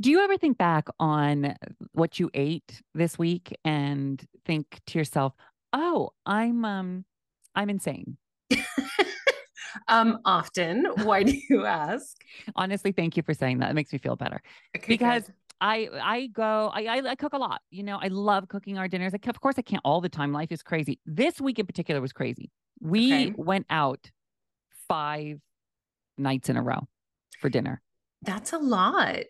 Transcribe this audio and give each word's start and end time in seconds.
Do 0.00 0.10
you 0.10 0.20
ever 0.20 0.38
think 0.38 0.56
back 0.56 0.88
on 0.98 1.54
what 1.92 2.18
you 2.18 2.30
ate 2.32 2.80
this 2.94 3.18
week 3.18 3.54
and 3.64 4.22
think 4.46 4.80
to 4.86 4.98
yourself, 4.98 5.34
"Oh, 5.72 6.10
I'm 6.24 6.64
um 6.64 7.04
I'm 7.54 7.68
insane." 7.68 8.16
um 9.88 10.18
often. 10.24 10.86
Why 11.04 11.22
do 11.22 11.36
you 11.50 11.66
ask? 11.66 12.16
Honestly, 12.56 12.92
thank 12.92 13.16
you 13.16 13.22
for 13.22 13.34
saying 13.34 13.58
that. 13.58 13.70
It 13.70 13.74
makes 13.74 13.92
me 13.92 13.98
feel 13.98 14.16
better. 14.16 14.40
Okay, 14.76 14.86
because 14.88 15.24
good. 15.24 15.34
I 15.60 15.88
I 16.02 16.26
go 16.28 16.70
I, 16.72 16.86
I 16.86 17.10
I 17.10 17.14
cook 17.14 17.34
a 17.34 17.38
lot. 17.38 17.60
You 17.70 17.82
know, 17.82 17.98
I 18.00 18.08
love 18.08 18.48
cooking 18.48 18.78
our 18.78 18.88
dinners. 18.88 19.12
Like, 19.12 19.26
of 19.26 19.40
course, 19.40 19.56
I 19.58 19.62
can't 19.62 19.82
all 19.84 20.00
the 20.00 20.08
time. 20.08 20.32
Life 20.32 20.50
is 20.50 20.62
crazy. 20.62 20.98
This 21.04 21.40
week 21.40 21.58
in 21.58 21.66
particular 21.66 22.00
was 22.00 22.12
crazy. 22.14 22.50
We 22.80 23.26
Okay. 23.26 23.34
went 23.36 23.66
out 23.68 24.10
five 24.88 25.40
nights 26.16 26.48
in 26.48 26.56
a 26.56 26.62
row 26.62 26.88
for 27.38 27.50
dinner. 27.50 27.82
that's 28.22 28.52
a 28.52 28.58
lot. 28.58 29.24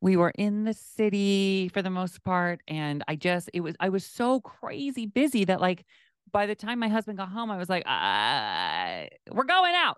We 0.00 0.16
were 0.16 0.30
in 0.30 0.64
the 0.64 0.74
city 0.74 1.70
for 1.74 1.82
the 1.82 1.90
most 1.90 2.22
part, 2.22 2.60
and 2.68 3.02
I 3.08 3.16
just 3.16 3.50
it 3.52 3.60
was 3.60 3.74
I 3.80 3.88
was 3.88 4.04
so 4.04 4.40
crazy 4.40 5.06
busy 5.06 5.44
that 5.44 5.60
like 5.60 5.84
by 6.32 6.46
the 6.46 6.54
time 6.54 6.78
my 6.78 6.88
husband 6.88 7.18
got 7.18 7.30
home, 7.30 7.50
I 7.50 7.56
was 7.56 7.68
like, 7.68 7.84
uh, 7.86 9.06
we're 9.32 9.44
going 9.44 9.74
out. 9.74 9.96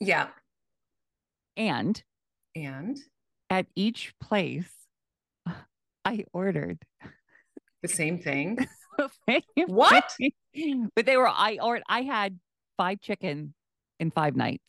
Yeah. 0.00 0.28
And 1.56 2.02
And 2.54 2.98
at 3.50 3.66
each 3.76 4.14
place, 4.20 4.72
I 6.04 6.24
ordered 6.32 6.78
the 7.82 7.88
same 7.88 8.18
thing. 8.18 8.58
What? 9.66 10.14
but 10.94 11.04
they 11.06 11.16
were 11.16 11.28
I 11.28 11.58
or 11.60 11.80
I 11.88 12.02
had 12.02 12.38
five 12.76 13.00
chicken 13.00 13.54
in 13.98 14.10
five 14.10 14.36
nights. 14.36 14.62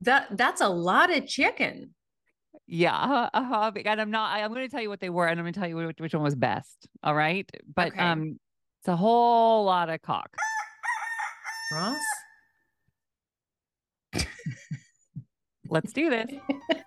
That 0.00 0.36
that's 0.36 0.60
a 0.60 0.68
lot 0.68 1.14
of 1.14 1.26
chicken. 1.26 1.94
Yeah, 2.68 2.96
uh-huh, 2.96 3.30
uh-huh. 3.32 3.72
And 3.84 4.00
I'm 4.00 4.10
not. 4.10 4.32
I, 4.32 4.42
I'm 4.42 4.52
going 4.52 4.66
to 4.66 4.70
tell 4.70 4.82
you 4.82 4.88
what 4.88 5.00
they 5.00 5.10
were, 5.10 5.26
and 5.26 5.38
I'm 5.38 5.44
going 5.44 5.52
to 5.52 5.60
tell 5.60 5.68
you 5.68 5.76
which, 5.76 6.00
which 6.00 6.14
one 6.14 6.22
was 6.24 6.34
best. 6.34 6.88
All 7.04 7.14
right, 7.14 7.48
but 7.74 7.88
Okay. 7.92 7.98
um, 8.00 8.40
it's 8.80 8.88
a 8.88 8.96
whole 8.96 9.64
lot 9.64 9.88
of 9.88 10.02
cock. 10.02 10.36
Ross? 11.72 12.00
Let's 15.68 15.92
do 15.92 16.10
this. 16.10 16.30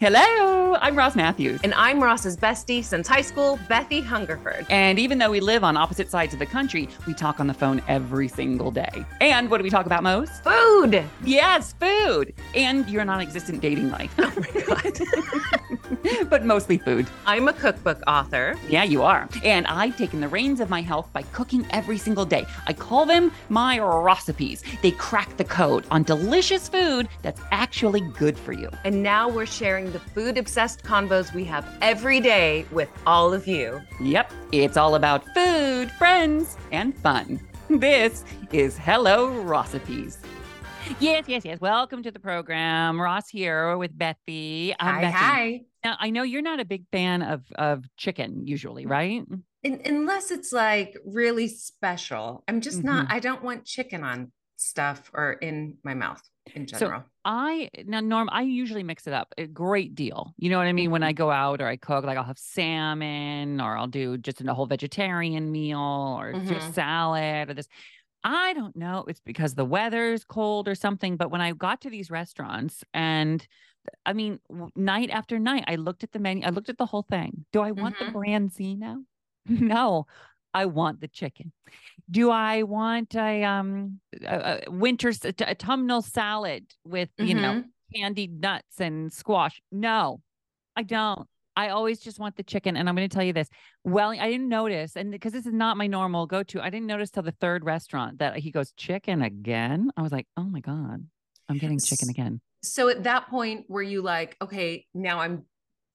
Hello, 0.00 0.74
I'm 0.80 0.96
Ross 0.98 1.14
Mathews. 1.14 1.60
And 1.62 1.72
I'm 1.74 2.02
Ross's 2.02 2.36
bestie 2.36 2.82
since 2.82 3.06
high 3.06 3.20
school, 3.20 3.58
Bethie 3.68 4.02
Hungerford. 4.02 4.66
And 4.68 4.98
even 4.98 5.18
though 5.18 5.30
we 5.30 5.38
live 5.38 5.62
on 5.62 5.76
opposite 5.76 6.10
sides 6.10 6.32
of 6.32 6.40
the 6.40 6.46
country, 6.46 6.88
we 7.06 7.14
talk 7.14 7.38
on 7.38 7.46
the 7.46 7.54
phone 7.54 7.80
every 7.86 8.26
single 8.26 8.72
day. 8.72 9.06
And 9.20 9.48
what 9.50 9.58
do 9.58 9.62
we 9.62 9.70
talk 9.70 9.86
about 9.86 10.02
most? 10.02 10.42
Food. 10.42 11.04
Yes, 11.22 11.74
food. 11.74 12.34
And 12.56 12.88
your 12.88 13.04
non 13.04 13.20
existent 13.20 13.60
dating 13.60 13.90
life. 13.90 14.12
Oh 14.24 14.32
my 14.36 14.60
God. 14.62 15.78
but 16.28 16.44
mostly 16.44 16.78
food. 16.78 17.06
I'm 17.26 17.48
a 17.48 17.52
cookbook 17.52 18.02
author. 18.06 18.56
Yeah, 18.68 18.84
you 18.84 19.02
are. 19.02 19.28
And 19.42 19.66
I've 19.66 19.96
taken 19.96 20.20
the 20.20 20.28
reins 20.28 20.60
of 20.60 20.70
my 20.70 20.82
health 20.82 21.12
by 21.12 21.22
cooking 21.22 21.66
every 21.70 21.98
single 21.98 22.24
day. 22.24 22.46
I 22.66 22.72
call 22.72 23.06
them 23.06 23.32
my 23.48 23.78
recipes. 23.78 24.62
They 24.82 24.92
crack 24.92 25.36
the 25.36 25.44
code 25.44 25.86
on 25.90 26.02
delicious 26.02 26.68
food 26.68 27.08
that's 27.22 27.40
actually 27.50 28.00
good 28.00 28.38
for 28.38 28.52
you. 28.52 28.70
And 28.84 29.02
now 29.02 29.28
we're 29.28 29.46
sharing 29.46 29.92
the 29.92 30.00
food 30.00 30.38
obsessed 30.38 30.82
convos 30.82 31.32
we 31.34 31.44
have 31.44 31.66
every 31.80 32.20
day 32.20 32.66
with 32.70 32.88
all 33.06 33.32
of 33.32 33.46
you. 33.46 33.80
Yep, 34.00 34.32
it's 34.52 34.76
all 34.76 34.94
about 34.94 35.24
food, 35.34 35.90
friends, 35.92 36.56
and 36.72 36.96
fun. 36.98 37.40
This 37.70 38.24
is 38.52 38.76
Hello 38.76 39.30
Recipes. 39.40 40.18
Yes, 41.00 41.24
yes, 41.28 41.44
yes. 41.44 41.60
Welcome 41.60 42.02
to 42.02 42.10
the 42.10 42.18
program. 42.20 43.00
Ross 43.00 43.28
here 43.28 43.76
with 43.78 43.96
Bethie. 43.96 44.74
I'm 44.78 44.94
hi, 44.96 45.00
Bethie. 45.02 45.12
hi. 45.12 45.60
Now, 45.84 45.96
I 45.98 46.10
know 46.10 46.22
you're 46.22 46.42
not 46.42 46.60
a 46.60 46.64
big 46.64 46.84
fan 46.92 47.22
of 47.22 47.42
of 47.56 47.84
chicken 47.96 48.46
usually, 48.46 48.84
right? 48.86 49.22
Un- 49.64 49.80
unless 49.84 50.30
it's 50.30 50.52
like 50.52 50.96
really 51.06 51.48
special. 51.48 52.44
I'm 52.48 52.60
just 52.60 52.84
not, 52.84 53.06
Mhm. 53.08 53.12
I 53.12 53.20
don't 53.20 53.42
want 53.42 53.64
chicken 53.64 54.04
on 54.04 54.30
stuff 54.56 55.10
or 55.14 55.32
in 55.32 55.78
my 55.84 55.94
mouth 55.94 56.22
in 56.54 56.66
general. 56.66 57.00
So 57.00 57.06
I 57.24 57.70
now 57.86 58.00
Norm, 58.00 58.28
I 58.30 58.42
usually 58.42 58.82
mix 58.82 59.06
it 59.06 59.14
up 59.14 59.32
a 59.38 59.46
great 59.46 59.94
deal. 59.94 60.34
You 60.36 60.50
know 60.50 60.58
what 60.58 60.66
I 60.66 60.72
mean? 60.72 60.90
When 60.90 61.02
I 61.02 61.12
go 61.12 61.30
out 61.30 61.62
or 61.62 61.66
I 61.66 61.76
cook, 61.76 62.04
like 62.04 62.18
I'll 62.18 62.24
have 62.24 62.38
salmon 62.38 63.60
or 63.60 63.76
I'll 63.76 63.86
do 63.86 64.18
just 64.18 64.42
a 64.42 64.54
whole 64.54 64.66
vegetarian 64.66 65.50
meal 65.50 65.78
or 66.18 66.30
a 66.30 66.34
Mhm. 66.34 66.72
salad 66.74 67.48
or 67.50 67.54
this. 67.54 67.68
I 68.24 68.54
don't 68.54 68.74
know. 68.74 69.04
It's 69.06 69.20
because 69.20 69.54
the 69.54 69.64
weather's 69.66 70.24
cold 70.24 70.66
or 70.66 70.74
something. 70.74 71.16
But 71.16 71.30
when 71.30 71.40
I 71.42 71.52
got 71.52 71.82
to 71.82 71.90
these 71.90 72.10
restaurants 72.10 72.82
and 72.94 73.46
I 74.06 74.14
mean, 74.14 74.40
night 74.74 75.10
after 75.10 75.38
night, 75.38 75.64
I 75.68 75.76
looked 75.76 76.02
at 76.04 76.12
the 76.12 76.18
menu, 76.18 76.46
I 76.46 76.50
looked 76.50 76.70
at 76.70 76.78
the 76.78 76.86
whole 76.86 77.02
thing. 77.02 77.44
Do 77.52 77.60
I 77.60 77.72
want 77.72 77.98
the 77.98 78.06
Mhm. 78.06 78.14
branzino? 78.14 79.04
no, 79.46 80.06
I 80.54 80.64
want 80.66 81.00
the 81.00 81.08
chicken. 81.08 81.52
Do 82.10 82.30
I 82.30 82.62
want 82.62 83.14
a 83.14 83.44
um 83.44 84.00
a, 84.22 84.62
a 84.66 84.70
winter 84.70 85.10
a 85.24 85.50
autumnal 85.50 86.00
salad 86.02 86.64
with 86.84 87.10
you 87.18 87.34
know 87.34 87.54
Mhm. 87.54 87.70
candied 87.94 88.40
nuts 88.40 88.80
and 88.80 89.12
squash? 89.12 89.60
No, 89.70 90.22
I 90.76 90.82
don't. 90.82 91.28
I 91.56 91.68
always 91.68 92.00
just 92.00 92.18
want 92.18 92.36
the 92.36 92.42
chicken. 92.42 92.76
And 92.76 92.88
I'm 92.88 92.96
going 92.96 93.08
to 93.08 93.14
tell 93.14 93.24
you 93.24 93.32
this. 93.32 93.48
Well, 93.84 94.10
I 94.10 94.30
didn't 94.30 94.48
notice, 94.48 94.96
and 94.96 95.10
because 95.10 95.32
this 95.32 95.46
is 95.46 95.52
not 95.52 95.76
my 95.76 95.86
normal 95.86 96.26
go 96.26 96.42
to, 96.42 96.60
I 96.60 96.70
didn't 96.70 96.86
notice 96.86 97.10
till 97.10 97.22
the 97.22 97.32
third 97.32 97.64
restaurant 97.64 98.18
that 98.18 98.36
he 98.36 98.50
goes 98.50 98.72
chicken 98.72 99.22
again. 99.22 99.90
I 99.96 100.02
was 100.02 100.12
like, 100.12 100.26
oh 100.36 100.44
my 100.44 100.60
god, 100.60 101.06
I'm 101.48 101.58
getting 101.58 101.78
chicken 101.78 102.08
again. 102.10 102.40
So 102.62 102.88
at 102.88 103.04
that 103.04 103.28
point, 103.28 103.66
were 103.68 103.82
you 103.82 104.02
like, 104.02 104.36
okay, 104.40 104.86
now 104.94 105.20
I'm 105.20 105.44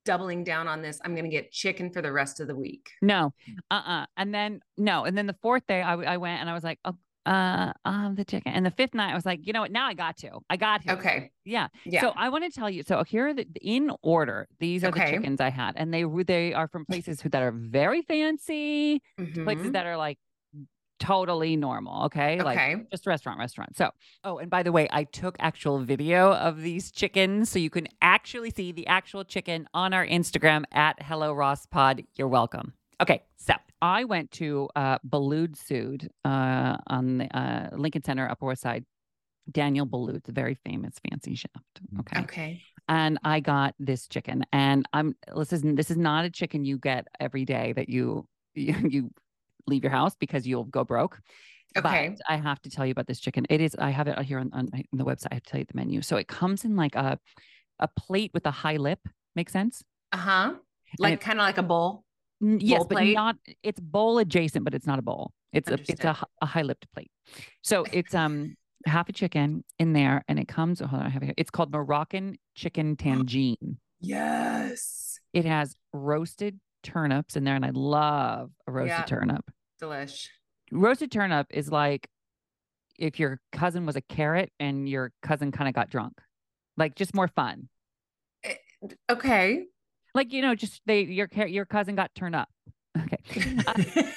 doubling 0.05 0.43
down 0.43 0.67
on 0.67 0.81
this. 0.81 0.99
I'm 1.03 1.13
going 1.13 1.25
to 1.25 1.31
get 1.31 1.51
chicken 1.51 1.91
for 1.91 2.01
the 2.01 2.11
rest 2.11 2.39
of 2.39 2.47
the 2.47 2.55
week. 2.55 2.91
No, 3.01 3.33
uh-uh. 3.69 4.05
And 4.17 4.33
then 4.33 4.61
no, 4.77 5.03
and 5.03 5.17
then 5.17 5.27
the 5.27 5.35
fourth 5.41 5.65
day 5.67 5.81
I, 5.81 5.93
I 5.93 6.17
went 6.17 6.41
and 6.41 6.49
I 6.49 6.53
was 6.53 6.63
like, 6.63 6.79
oh, 6.85 6.95
uh, 7.29 7.71
um, 7.85 8.15
the 8.15 8.25
chicken. 8.25 8.51
And 8.53 8.65
the 8.65 8.71
fifth 8.71 8.93
night 8.93 9.11
I 9.11 9.15
was 9.15 9.25
like, 9.25 9.45
you 9.45 9.53
know 9.53 9.61
what? 9.61 9.71
Now 9.71 9.85
I 9.87 9.93
got 9.93 10.17
to. 10.17 10.39
I 10.49 10.57
got 10.57 10.81
to. 10.83 10.93
Okay. 10.93 11.31
Yeah. 11.45 11.67
Yeah. 11.85 12.01
So 12.01 12.13
I 12.15 12.29
want 12.29 12.43
to 12.43 12.49
tell 12.59 12.69
you. 12.69 12.83
So 12.83 13.03
here 13.03 13.27
are 13.27 13.33
the 13.33 13.45
in 13.61 13.91
order. 14.01 14.47
These 14.59 14.83
are 14.83 14.91
the 14.91 14.99
chickens 14.99 15.39
I 15.39 15.49
had, 15.49 15.73
and 15.77 15.93
they 15.93 16.03
they 16.25 16.53
are 16.53 16.67
from 16.67 16.85
places 16.91 17.21
who, 17.21 17.29
that 17.29 17.41
are 17.43 17.51
very 17.51 18.01
fancy, 18.01 19.01
places 19.17 19.67
Mhm. 19.67 19.73
that 19.73 19.85
are 19.85 19.97
like 19.97 20.17
totally 20.99 21.55
normal. 21.55 22.03
Okay. 22.05 22.41
Like 22.41 22.57
Okay. 22.57 22.85
just 22.91 23.07
restaurant, 23.07 23.39
restaurant. 23.39 23.77
So, 23.77 23.91
oh, 24.25 24.37
and 24.39 24.49
by 24.49 24.63
the 24.63 24.71
way, 24.73 24.87
I 24.91 25.05
took 25.05 25.37
actual 25.39 25.79
video 25.79 26.33
of 26.33 26.61
these 26.61 26.91
chickens 26.91 27.49
so 27.49 27.57
you 27.59 27.69
can 27.69 27.87
actually 28.01 28.49
see 28.49 28.71
the 28.73 28.85
actual 28.87 29.23
chicken 29.23 29.67
on 29.73 29.93
our 29.93 30.05
Instagram 30.05 30.63
at 30.73 31.01
Hello 31.01 31.31
Ross 31.33 31.65
Pod. 31.65 32.03
You're 32.15 32.27
welcome. 32.27 32.73
Okay, 33.01 33.23
so 33.37 33.53
I 33.81 34.03
went 34.03 34.31
to 34.31 34.69
uh, 34.75 34.97
Boulud 35.07 35.55
Sud 35.55 36.09
uh, 36.25 36.77
on 36.87 37.19
the 37.19 37.37
uh, 37.37 37.69
Lincoln 37.75 38.03
Center, 38.03 38.29
Upper 38.29 38.45
West 38.45 38.61
Side. 38.61 38.85
Daniel 39.51 39.85
Boulud, 39.85 40.23
the 40.23 40.31
very 40.31 40.55
famous 40.65 40.95
fancy 41.09 41.35
chef. 41.35 41.51
Okay. 42.01 42.21
Okay. 42.21 42.61
And 42.87 43.19
I 43.23 43.39
got 43.39 43.75
this 43.79 44.07
chicken, 44.07 44.45
and 44.51 44.87
I'm 44.93 45.15
listen. 45.33 45.75
This 45.75 45.91
is 45.91 45.97
not 45.97 46.25
a 46.25 46.29
chicken 46.29 46.65
you 46.65 46.77
get 46.77 47.07
every 47.19 47.45
day 47.45 47.73
that 47.73 47.89
you 47.89 48.27
you, 48.55 48.75
you 48.89 49.11
leave 49.67 49.83
your 49.83 49.91
house 49.91 50.15
because 50.19 50.47
you'll 50.47 50.65
go 50.65 50.83
broke. 50.83 51.19
Okay. 51.77 52.09
But 52.09 52.31
I 52.31 52.37
have 52.37 52.61
to 52.63 52.69
tell 52.69 52.85
you 52.85 52.91
about 52.91 53.07
this 53.07 53.19
chicken. 53.19 53.45
It 53.49 53.61
is. 53.61 53.75
I 53.77 53.91
have 53.91 54.07
it 54.07 54.19
here 54.23 54.39
on, 54.39 54.49
on 54.53 54.69
the 54.91 55.05
website. 55.05 55.27
I 55.31 55.35
have 55.35 55.43
to 55.43 55.49
tell 55.51 55.59
you 55.59 55.65
the 55.65 55.75
menu. 55.75 56.01
So 56.01 56.17
it 56.17 56.27
comes 56.27 56.65
in 56.65 56.75
like 56.75 56.95
a 56.95 57.19
a 57.79 57.87
plate 57.87 58.31
with 58.33 58.45
a 58.45 58.51
high 58.51 58.77
lip. 58.77 58.99
Make 59.35 59.49
sense? 59.49 59.83
Uh 60.11 60.17
huh. 60.17 60.53
Like 60.97 61.21
kind 61.21 61.39
of 61.39 61.43
like 61.43 61.59
a 61.59 61.63
bowl. 61.63 62.03
Yes, 62.41 62.83
but 62.87 62.95
plate? 62.97 63.15
not. 63.15 63.35
It's 63.63 63.79
bowl 63.79 64.17
adjacent, 64.19 64.63
but 64.63 64.73
it's 64.73 64.87
not 64.87 64.99
a 64.99 65.01
bowl. 65.01 65.31
It's 65.51 65.69
a 65.69 65.73
it's 65.73 66.03
a, 66.05 66.15
a 66.41 66.45
high 66.45 66.61
lipped 66.61 66.87
plate. 66.93 67.11
So 67.63 67.85
it's 67.91 68.13
um 68.15 68.55
half 68.85 69.09
a 69.09 69.13
chicken 69.13 69.63
in 69.77 69.93
there, 69.93 70.23
and 70.27 70.39
it 70.39 70.47
comes. 70.47 70.79
Hold 70.79 70.93
on, 71.01 71.05
I 71.05 71.09
have 71.09 71.21
it 71.23 71.27
here. 71.27 71.33
It's 71.37 71.49
called 71.49 71.71
Moroccan 71.71 72.37
chicken 72.55 72.95
tagine. 72.95 73.77
Yes. 74.01 75.19
It 75.33 75.43
has 75.43 75.75
roasted 75.91 76.57
turnips 76.83 77.35
in 77.35 77.43
there, 77.43 77.55
and 77.55 77.65
I 77.65 77.71
love 77.73 78.49
a 78.65 78.71
roasted 78.71 78.99
Yeah. 78.99 79.03
turnip. 79.03 79.51
Delish. 79.81 80.27
Roasted 80.71 81.11
turnip 81.11 81.47
is 81.49 81.69
like 81.69 82.07
if 82.97 83.19
your 83.19 83.41
cousin 83.51 83.85
was 83.85 83.97
a 83.97 84.01
carrot 84.01 84.53
and 84.57 84.87
your 84.87 85.11
cousin 85.21 85.51
kind 85.51 85.67
of 85.67 85.73
got 85.75 85.89
drunk, 85.89 86.13
like 86.77 86.95
just 86.95 87.13
more 87.13 87.27
fun. 87.27 87.67
Okay. 89.11 89.65
Like 90.15 90.33
you 90.33 90.41
know, 90.41 90.55
just 90.55 90.81
they 90.85 91.01
your 91.01 91.29
your 91.47 91.65
cousin 91.65 91.95
got 91.95 92.13
turned 92.15 92.35
up. 92.35 92.49
Okay, 92.97 93.17
Uh, 93.67 94.03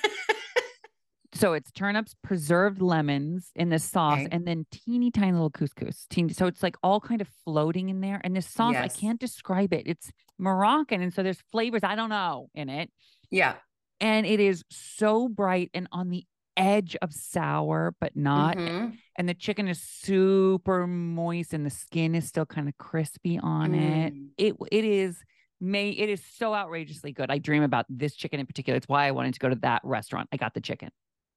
so 1.34 1.54
it's 1.54 1.70
turnips, 1.72 2.14
preserved 2.22 2.82
lemons 2.82 3.50
in 3.56 3.68
this 3.70 3.84
sauce, 3.84 4.18
Okay. 4.20 4.28
and 4.30 4.46
then 4.46 4.66
teeny 4.70 5.10
tiny 5.10 5.32
little 5.32 5.50
couscous. 5.50 6.06
Teeny, 6.10 6.32
so 6.32 6.46
it's 6.46 6.62
like 6.62 6.76
all 6.82 7.00
kind 7.00 7.20
of 7.20 7.28
floating 7.44 7.88
in 7.88 8.00
there. 8.00 8.20
And 8.22 8.36
this 8.36 8.46
sauce, 8.46 8.76
I 8.76 8.88
can't 8.88 9.18
describe 9.20 9.72
it. 9.72 9.82
It's 9.86 10.10
Moroccan, 10.38 11.00
and 11.00 11.12
so 11.12 11.22
there's 11.22 11.40
flavors 11.50 11.80
I 11.82 11.94
don't 11.94 12.10
know 12.10 12.48
in 12.54 12.68
it. 12.68 12.90
yeah. 13.30 13.54
and 14.00 14.26
it 14.26 14.40
is 14.40 14.64
so 14.68 15.28
bright 15.28 15.70
and 15.74 15.86
on 15.92 16.10
the 16.10 16.24
edge 16.56 16.96
of 17.00 17.12
sour, 17.14 17.94
but 18.00 18.16
not. 18.16 18.56
Mhm. 18.56 18.98
And 19.16 19.28
the 19.28 19.34
chicken 19.34 19.68
is 19.68 19.80
super 19.80 20.86
moist, 20.86 21.54
and 21.54 21.64
the 21.64 21.70
skin 21.70 22.14
is 22.14 22.26
still 22.28 22.46
kind 22.46 22.68
of 22.68 22.76
crispy 22.78 23.38
on 23.38 23.74
it. 23.74 24.12
Mm. 24.14 24.28
It 24.38 24.56
it 24.70 24.84
is 24.84 25.22
May 25.64 25.90
it 25.90 26.08
is 26.08 26.20
so 26.36 26.52
outrageously 26.54 27.12
good. 27.12 27.30
I 27.30 27.38
dream 27.38 27.62
about 27.62 27.86
this 27.88 28.16
chicken 28.16 28.40
in 28.40 28.46
particular. 28.46 28.76
It's 28.76 28.88
why 28.88 29.06
I 29.06 29.12
wanted 29.12 29.34
to 29.34 29.38
go 29.38 29.48
to 29.48 29.54
that 29.62 29.80
restaurant. 29.84 30.28
I 30.32 30.36
got 30.36 30.54
the 30.54 30.60
chicken. 30.60 30.90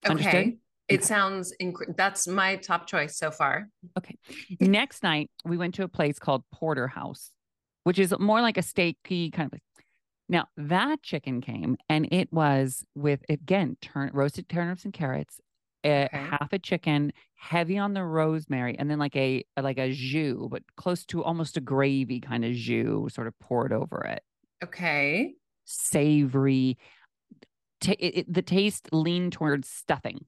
Understood? 0.04 0.34
Okay. 0.34 0.58
It 0.88 0.96
Okay. 0.96 1.04
sounds 1.04 1.54
inc- 1.62 1.96
that's 1.96 2.28
my 2.28 2.56
top 2.56 2.88
choice 2.88 3.20
so 3.20 3.30
far. 3.30 3.70
Okay. 4.00 4.16
Next 4.60 5.04
night, 5.04 5.30
we 5.46 5.58
went 5.58 5.76
to 5.76 5.84
a 5.84 5.88
place 5.88 6.18
called 6.18 6.44
Porterhouse, 6.52 7.30
which 7.84 8.00
is 8.00 8.16
more 8.20 8.42
like 8.42 8.58
a 8.58 8.62
steaky 8.62 9.32
kind 9.32 9.46
of 9.46 9.52
place. 9.52 9.62
Now, 10.28 10.48
that 10.58 11.04
chicken 11.04 11.40
came 11.40 11.78
and 11.88 12.08
it 12.12 12.34
was 12.34 12.84
with, 12.96 13.22
again, 13.30 13.78
turn, 13.80 14.10
roasted 14.12 14.50
turnips 14.50 14.86
and 14.86 14.92
carrots, 14.94 15.40
uh, 15.86 16.06
Okay. 16.06 16.10
half 16.18 16.52
a 16.52 16.60
chicken, 16.60 17.14
heavy 17.36 17.78
on 17.78 17.94
the 17.94 18.04
rosemary, 18.04 18.78
and 18.78 18.90
then 18.90 19.00
like 19.00 19.16
a 19.16 19.44
like 19.62 19.78
a 19.78 19.92
jus, 19.94 20.48
but 20.50 20.64
close 20.76 21.06
to 21.06 21.24
almost 21.24 21.56
a 21.58 21.62
gravy 21.62 22.20
kind 22.20 22.44
of 22.44 22.54
jus, 22.54 23.14
sort 23.14 23.28
of 23.28 23.38
poured 23.40 23.72
over 23.72 24.04
it. 24.06 24.24
Okay. 24.64 25.34
Savory. 25.66 26.78
Ta 27.82 27.94
it, 28.00 28.18
it- 28.18 28.34
the 28.34 28.42
taste 28.42 28.90
leaned 28.92 29.34
towards 29.34 29.68
stuffing. 29.70 30.26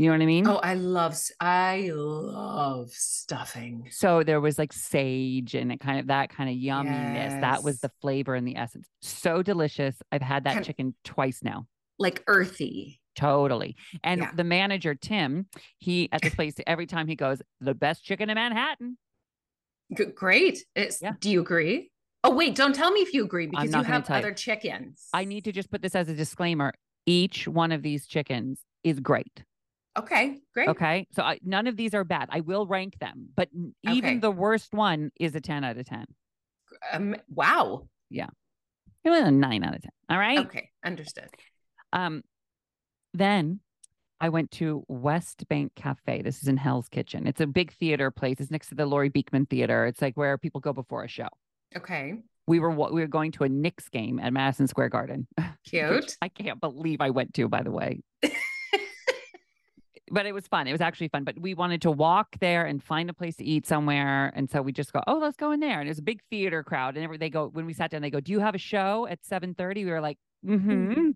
You 0.00 0.06
know 0.06 0.12
what 0.12 0.22
I 0.22 0.26
mean? 0.26 0.46
Oh, 0.46 0.56
I 0.62 0.74
love 0.74 1.16
I 1.40 1.90
love 1.92 2.90
stuffing. 2.92 3.88
So 3.90 4.22
there 4.22 4.40
was 4.40 4.56
like 4.56 4.72
sage 4.72 5.56
and 5.56 5.72
it 5.72 5.80
kind 5.80 5.98
of 5.98 6.06
that 6.06 6.30
kind 6.30 6.48
of 6.48 6.54
yumminess. 6.54 7.40
That 7.40 7.64
was 7.64 7.80
the 7.80 7.90
flavor 8.00 8.36
and 8.36 8.46
the 8.46 8.54
essence. 8.56 8.86
So 9.02 9.42
delicious. 9.42 9.96
I've 10.12 10.22
had 10.22 10.44
that 10.44 10.54
Kind- 10.54 10.66
chicken 10.66 10.94
twice 11.02 11.40
now. 11.42 11.66
Like 11.98 12.22
earthy. 12.28 13.00
Totally. 13.18 13.74
And 14.04 14.20
Yeah. 14.20 14.30
the 14.32 14.44
manager, 14.44 14.94
Tim, 14.94 15.46
he 15.78 16.08
at 16.12 16.22
this 16.22 16.36
place, 16.36 16.54
every 16.68 16.86
time 16.86 17.08
he 17.08 17.16
goes, 17.16 17.42
the 17.60 17.74
best 17.74 18.04
chicken 18.04 18.30
in 18.30 18.36
Manhattan. 18.36 18.96
G- 19.96 20.04
great. 20.06 20.64
It's, 20.76 21.02
Yeah. 21.02 21.14
Do 21.18 21.28
you 21.28 21.40
agree? 21.40 21.90
Oh, 22.22 22.32
wait, 22.32 22.54
don't 22.54 22.74
tell 22.74 22.92
me 22.92 23.00
if 23.00 23.12
you 23.12 23.24
agree 23.24 23.46
because 23.48 23.74
you 23.74 23.82
have 23.82 24.04
tell 24.06 24.16
you. 24.16 24.24
other 24.24 24.32
chickens. 24.34 25.08
I 25.12 25.24
need 25.24 25.44
to 25.44 25.52
just 25.52 25.68
put 25.68 25.82
this 25.82 25.96
as 25.96 26.08
a 26.08 26.14
disclaimer. 26.14 26.72
Each 27.06 27.48
one 27.48 27.72
of 27.72 27.82
these 27.82 28.06
chickens 28.06 28.60
is 28.84 29.00
great. 29.00 29.42
Okay, 29.98 30.38
great. 30.54 30.68
Okay. 30.68 31.08
So 31.12 31.22
I, 31.24 31.40
none 31.42 31.66
of 31.66 31.76
these 31.76 31.94
are 31.94 32.04
bad. 32.04 32.28
I 32.30 32.40
will 32.40 32.66
rank 32.68 33.00
them, 33.00 33.30
but 33.34 33.48
even 33.82 34.10
Okay. 34.10 34.18
the 34.18 34.30
worst 34.30 34.72
one 34.72 35.10
is 35.18 35.34
a 35.34 35.40
10 35.40 35.64
out 35.64 35.76
of 35.76 35.86
10. 35.86 36.06
Um, 36.92 37.16
wow. 37.28 37.88
Yeah. 38.10 38.28
It 39.02 39.10
was 39.10 39.22
a 39.22 39.30
9 39.32 39.64
out 39.64 39.74
of 39.74 39.82
10. 39.82 39.90
All 40.08 40.18
right. 40.18 40.38
Okay, 40.46 40.70
understood. 40.84 41.28
Um, 41.92 42.22
then 43.18 43.60
I 44.20 44.28
went 44.28 44.50
to 44.52 44.84
West 44.88 45.48
Bank 45.48 45.72
Cafe. 45.76 46.22
This 46.22 46.42
is 46.42 46.48
in 46.48 46.56
Hell's 46.56 46.88
Kitchen. 46.88 47.26
It's 47.26 47.40
a 47.40 47.46
big 47.46 47.72
theater 47.72 48.10
place. 48.10 48.36
It's 48.40 48.50
next 48.50 48.68
to 48.68 48.74
the 48.74 48.86
Laurie 48.86 49.10
Beechman 49.10 49.48
Theater. 49.48 49.86
It's 49.86 50.02
like 50.02 50.16
where 50.16 50.36
people 50.38 50.60
go 50.60 50.72
before 50.72 51.04
a 51.04 51.08
show. 51.08 51.28
Okay, 51.76 52.14
We 52.46 52.60
were 52.60 52.70
we 52.70 53.00
were 53.02 53.06
going 53.06 53.30
to 53.32 53.44
a 53.44 53.48
Knicks 53.48 53.88
game 53.90 54.18
at 54.18 54.32
Madison 54.32 54.66
Square 54.66 54.88
Garden. 54.88 55.26
cute. 55.64 56.16
I 56.22 56.28
can't 56.28 56.60
believe 56.60 57.00
I 57.00 57.10
went 57.10 57.34
to, 57.34 57.48
by 57.48 57.62
the 57.62 57.70
way. 57.70 58.00
but 60.10 60.26
it 60.26 60.32
was 60.32 60.46
fun. 60.46 60.66
It 60.66 60.72
was 60.72 60.80
actually 60.80 61.08
fun. 61.08 61.24
But 61.24 61.38
we 61.38 61.54
wanted 61.54 61.82
to 61.82 61.90
walk 61.90 62.36
there 62.40 62.66
and 62.66 62.82
find 62.82 63.10
a 63.10 63.14
place 63.14 63.36
to 63.36 63.44
eat 63.44 63.66
somewhere. 63.66 64.32
And 64.34 64.50
so 64.50 64.62
we 64.62 64.72
just 64.72 64.92
go, 64.92 65.02
oh, 65.06 65.18
let's 65.18 65.36
go 65.36 65.52
in 65.52 65.60
there. 65.60 65.80
And 65.80 65.88
it 65.88 65.90
was 65.90 65.98
a 65.98 66.02
big 66.02 66.20
theater 66.30 66.62
crowd. 66.62 66.96
And 66.96 67.04
every, 67.04 67.18
they 67.18 67.30
go, 67.30 67.48
when 67.48 67.66
we 67.66 67.72
sat 67.72 67.90
down, 67.90 68.02
they 68.02 68.10
go, 68.10 68.20
do 68.20 68.32
you 68.32 68.40
have 68.40 68.54
a 68.54 68.58
show 68.58 69.06
at 69.08 69.22
7.30? 69.22 69.76
We 69.76 69.84
were 69.86 70.00
like, 70.00 70.18
mm-hmm. 70.46 71.10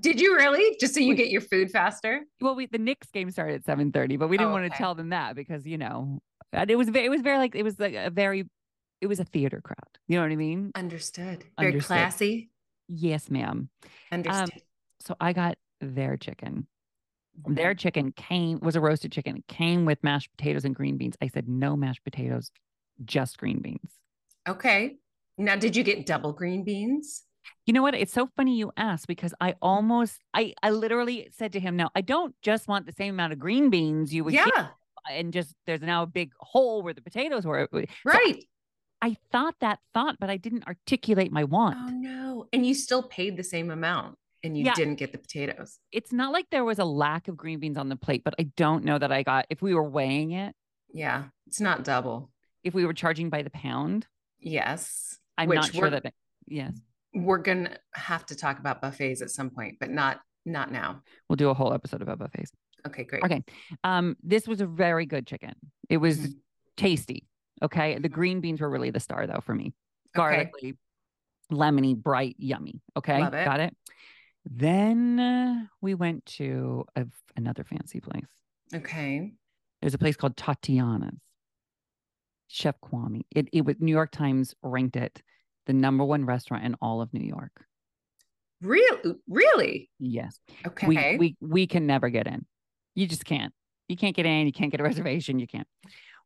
Did 0.00 0.20
you 0.20 0.34
really? 0.36 0.76
Just 0.80 0.94
so 0.94 1.00
you 1.00 1.14
get 1.14 1.28
your 1.30 1.40
food 1.40 1.70
faster? 1.70 2.20
well, 2.40 2.54
we 2.54 2.66
the 2.66 2.78
Knicks 2.78 3.08
game 3.10 3.30
started 3.30 3.56
at 3.56 3.64
seven 3.64 3.92
thirty, 3.92 4.16
but 4.16 4.28
we 4.28 4.36
didn't 4.36 4.50
Oh, 4.50 4.52
want 4.54 4.64
to 4.64 4.68
okay. 4.70 4.78
tell 4.78 4.94
them 4.94 5.10
that 5.10 5.34
because 5.36 5.64
you 5.66 5.78
know, 5.78 6.20
and 6.52 6.70
it 6.70 6.76
was 6.76 6.88
very, 6.88 7.06
it 7.06 7.10
was 7.10 7.22
very 7.22 7.38
like 7.38 7.54
it 7.54 7.62
was 7.62 7.78
like 7.78 7.94
a 7.94 8.10
very, 8.10 8.48
it 9.00 9.06
was 9.06 9.20
a 9.20 9.24
theater 9.24 9.60
crowd. 9.62 9.76
You 10.08 10.16
know 10.16 10.22
what 10.22 10.32
I 10.32 10.36
mean? 10.36 10.72
Understood. 10.74 11.44
Very 11.58 11.72
Understood. 11.72 11.86
classy. 11.86 12.50
Yes, 12.88 13.30
ma'am. 13.30 13.68
Understood. 14.10 14.60
So 15.00 15.14
I 15.20 15.32
got 15.32 15.56
their 15.80 16.16
chicken. 16.16 16.66
Mm-hmm. 17.40 17.54
Their 17.54 17.74
chicken 17.74 18.12
came 18.12 18.60
was 18.60 18.76
a 18.76 18.80
roasted 18.80 19.12
chicken. 19.12 19.36
It 19.38 19.46
came 19.48 19.84
with 19.86 20.02
mashed 20.04 20.30
potatoes 20.36 20.64
and 20.64 20.74
green 20.74 20.98
beans. 20.98 21.16
I 21.22 21.28
said 21.28 21.48
no 21.48 21.76
mashed 21.76 22.04
potatoes, 22.04 22.50
just 23.04 23.38
green 23.38 23.60
beans. 23.60 23.92
okay. 24.48 24.96
Now, 25.38 25.56
did 25.56 25.74
you 25.74 25.82
get 25.82 26.04
double 26.04 26.34
green 26.34 26.62
beans? 26.62 27.22
You 27.66 27.72
know 27.72 27.82
what? 27.82 27.94
It's 27.94 28.12
so 28.12 28.28
funny 28.36 28.56
you 28.56 28.72
ask 28.76 29.06
because 29.06 29.34
I 29.40 29.54
almost, 29.62 30.20
I, 30.34 30.54
I 30.62 30.70
literally 30.70 31.28
said 31.32 31.52
to 31.52 31.60
him, 31.60 31.76
"No, 31.76 31.90
I 31.94 32.00
don't 32.00 32.34
just 32.42 32.68
want 32.68 32.86
the 32.86 32.92
same 32.92 33.14
amount 33.14 33.32
of 33.32 33.38
green 33.38 33.70
beans 33.70 34.12
you 34.12 34.24
would 34.24 34.34
Yeah, 34.34 34.44
get, 34.44 34.66
and 35.10 35.32
just 35.32 35.54
there's 35.66 35.80
now 35.82 36.02
a 36.02 36.06
big 36.06 36.32
hole 36.40 36.82
where 36.82 36.94
the 36.94 37.02
potatoes 37.02 37.44
were." 37.46 37.68
right. 38.04 38.44
I 39.00 39.16
thought 39.32 39.56
that 39.60 39.80
thought, 39.92 40.16
but 40.20 40.30
I 40.30 40.36
didn't 40.36 40.66
articulate 40.68 41.32
my 41.32 41.42
want. 41.44 41.76
Oh 41.80 41.90
no. 41.90 42.46
And 42.52 42.64
you 42.64 42.72
still 42.74 43.02
paid 43.02 43.36
the 43.36 43.42
same 43.42 43.70
amount 43.72 44.16
and 44.44 44.56
you 44.56 44.64
Yeah. 44.64 44.74
didn't 44.74 44.94
get 44.94 45.10
the 45.10 45.18
potatoes. 45.18 45.80
It's 45.90 46.12
not 46.12 46.32
like 46.32 46.46
there 46.50 46.64
was 46.64 46.78
a 46.78 46.84
lack 46.84 47.26
of 47.26 47.36
green 47.36 47.58
beans 47.58 47.76
on 47.76 47.88
the 47.88 47.96
plate, 47.96 48.22
but 48.24 48.34
I 48.38 48.44
don't 48.56 48.84
know 48.84 48.98
that 48.98 49.10
I 49.10 49.24
got, 49.24 49.46
if 49.50 49.60
we 49.60 49.74
were 49.74 49.82
weighing 49.88 50.30
it, 50.30 50.54
Yeah, 50.92 51.24
it's 51.48 51.60
not 51.60 51.82
double. 51.82 52.30
if 52.62 52.74
we 52.74 52.86
were 52.86 52.92
charging 52.94 53.28
by 53.28 53.42
the 53.42 53.50
pound, 53.50 54.06
Yes. 54.38 55.18
I'm 55.36 55.48
Which 55.48 55.56
not 55.56 55.74
sure 55.74 55.90
that, 55.90 56.04
it, 56.04 56.14
yes, 56.46 56.76
We're 57.14 57.38
gonna 57.38 57.76
have 57.94 58.24
to 58.26 58.36
talk 58.36 58.58
about 58.58 58.80
buffets 58.80 59.20
at 59.22 59.30
some 59.30 59.50
point, 59.50 59.76
but 59.80 59.90
not 59.90 60.20
not 60.44 60.72
now. 60.72 61.02
we'll 61.28 61.36
do 61.36 61.50
a 61.50 61.54
whole 61.54 61.72
episode 61.72 62.02
about 62.02 62.18
buffets. 62.18 62.50
Okay, 62.86 63.04
great. 63.04 63.22
Okay. 63.22 63.44
Um, 63.84 64.16
this 64.24 64.48
was 64.48 64.60
a 64.60 64.66
very 64.66 65.06
good 65.06 65.24
chicken. 65.26 65.54
It 65.88 65.98
was 65.98 66.18
Mhm. 66.18 66.34
tasty. 66.76 67.28
Okay. 67.62 67.96
The 67.98 68.08
green 68.08 68.40
beans 68.40 68.60
were 68.60 68.68
really 68.68 68.90
the 68.90 68.98
star 68.98 69.26
though 69.28 69.40
for 69.40 69.54
me. 69.54 69.72
Okay. 70.18 70.50
Lemony, 71.52 71.94
bright, 71.96 72.34
yummy. 72.38 72.80
Okay. 72.96 73.20
Love 73.20 73.34
it. 73.34 73.44
Got 73.44 73.60
it. 73.60 73.76
Then 74.44 75.20
uh, 75.20 75.66
we 75.80 75.94
went 75.94 76.26
to 76.26 76.86
a, 76.96 77.06
another 77.36 77.62
fancy 77.62 78.00
place. 78.00 78.24
Okay. 78.74 79.32
There's 79.80 79.94
a 79.94 79.98
place 79.98 80.16
called 80.16 80.36
Tatiana's. 80.36 81.20
Chef 82.48 82.74
Kwame. 82.80 83.22
It 83.30 83.48
it 83.52 83.64
was 83.64 83.76
New 83.80 83.92
York 83.92 84.10
Times 84.10 84.54
ranked 84.62 84.96
it 84.96 85.22
the 85.66 85.72
number 85.72 86.04
one 86.04 86.24
restaurant 86.24 86.64
in 86.64 86.74
all 86.80 87.00
of 87.00 87.12
New 87.14 87.24
York. 87.26 87.52
Really? 88.60 89.14
Really? 89.28 89.90
Yes. 89.98 90.38
Okay. 90.66 90.86
We 90.86 91.16
we 91.18 91.36
we 91.40 91.66
can 91.66 91.86
never 91.86 92.10
get 92.10 92.26
in. 92.26 92.46
You 92.94 93.06
just 93.06 93.24
can't. 93.24 93.52
You 93.88 93.96
can't 93.96 94.14
get 94.14 94.26
in. 94.26 94.46
You 94.46 94.52
can't 94.52 94.70
get 94.70 94.80
a 94.80 94.84
reservation. 94.90 95.38
You 95.38 95.46
can't. 95.46 95.66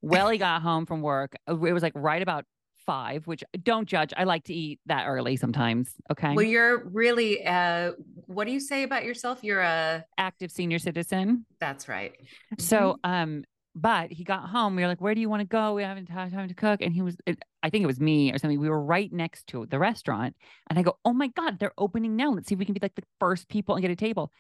Well, 0.03 0.29
he 0.29 0.39
got 0.39 0.61
home 0.63 0.85
from 0.87 1.01
work. 1.01 1.35
uh, 1.49 1.59
It 1.65 1.73
was 1.73 1.83
like 1.83 1.95
right 1.95 2.21
about 2.21 2.45
five, 2.85 3.27
which 3.27 3.43
don't 3.65 3.89
judge. 3.89 4.13
I 4.17 4.25
like 4.25 4.45
to 4.45 4.55
eat 4.55 4.79
that 4.87 5.07
early 5.07 5.37
sometimes. 5.37 5.91
Okay. 6.13 6.35
well, 6.35 6.45
you're 6.45 6.85
really 6.89 7.45
uh 7.45 7.93
what 8.27 8.47
do 8.47 8.53
you 8.53 8.61
say 8.61 8.83
about 8.83 9.05
yourself? 9.05 9.43
You're 9.43 9.63
a 9.63 10.05
Active 10.19 10.51
senior 10.53 10.79
citizen. 10.79 11.47
that's 11.59 11.89
right. 11.89 12.13
So, 12.59 12.99
um, 13.03 13.45
but 13.77 14.11
he 14.11 14.25
got 14.25 14.49
home. 14.49 14.75
We 14.75 14.83
were 14.83 14.89
like, 14.89 15.03
"Where 15.03 15.15
do 15.15 15.21
you 15.21 15.29
want 15.29 15.41
to 15.41 15.47
go? 15.47 15.75
We 15.75 15.83
haven't 15.83 16.09
had 16.09 16.33
time 16.33 16.49
to 16.49 16.55
cook." 16.55 16.81
And 16.81 16.95
he 16.95 17.03
was, 17.03 17.19
it, 17.27 17.39
I 17.63 17.69
think 17.69 17.85
it 17.85 17.87
was 17.87 18.01
me 18.01 18.33
or 18.33 18.39
something. 18.39 18.59
We 18.59 18.71
were 18.71 18.83
right 18.83 19.13
next 19.13 19.47
to 19.49 19.67
the 19.67 19.79
restaurant, 19.79 20.35
and 20.71 20.79
I 20.79 20.83
go, 20.83 20.99
"Oh 21.05 21.13
my 21.13 21.29
god, 21.29 21.59
they're 21.59 21.75
opening 21.77 22.17
now! 22.17 22.31
Let's 22.31 22.49
see 22.49 22.55
if 22.55 22.59
we 22.59 22.65
can 22.65 22.73
be 22.73 22.81
like 22.81 22.95
the 22.95 23.05
first 23.21 23.49
people 23.49 23.75
and 23.75 23.83
get 23.83 23.91
a 23.91 23.97
table." 23.97 24.33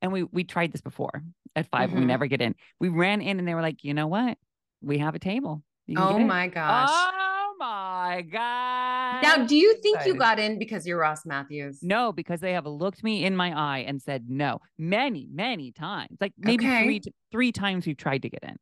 And 0.00 0.12
we 0.12 0.22
we 0.22 0.44
tried 0.44 0.72
this 0.72 0.80
before 0.80 1.24
at 1.56 1.66
5 1.66 1.82
and 1.82 1.92
we 1.92 1.98
mm-hmm. 2.00 2.06
never 2.06 2.26
get 2.28 2.40
in. 2.40 2.54
We 2.78 2.88
ran 2.88 3.20
in, 3.20 3.40
and 3.40 3.48
they 3.48 3.54
were 3.54 3.62
like, 3.62 3.82
"You 3.82 3.94
know 3.94 4.06
what? 4.06 4.38
We 4.80 4.98
have 4.98 5.16
a 5.16 5.18
table." 5.18 5.64
Oh 5.96 6.12
get 6.12 6.20
in." 6.20 6.26
my 6.28 6.46
gosh. 6.46 6.88
Oh 6.88 7.56
my 7.58 8.22
god! 8.30 9.22
now, 9.22 9.44
do 9.44 9.56
you 9.56 9.74
think 9.82 10.06
you 10.06 10.14
got 10.14 10.38
in 10.38 10.56
because 10.56 10.86
you're 10.86 10.98
Ross 11.00 11.26
Mathews? 11.26 11.80
No, 11.82 12.12
because 12.12 12.38
they 12.38 12.52
have 12.52 12.66
looked 12.66 13.02
me 13.02 13.24
in 13.24 13.34
my 13.34 13.52
eye 13.58 13.84
and 13.88 14.00
said 14.00 14.26
no 14.28 14.60
many, 14.78 15.26
many 15.32 15.72
times. 15.72 16.16
Like 16.20 16.32
maybe 16.38 16.64
Okay. 16.64 16.84
three 16.84 17.00
three 17.32 17.50
times 17.50 17.86
we've 17.86 17.96
tried 17.96 18.22
to 18.22 18.30
get 18.30 18.44
in 18.44 18.56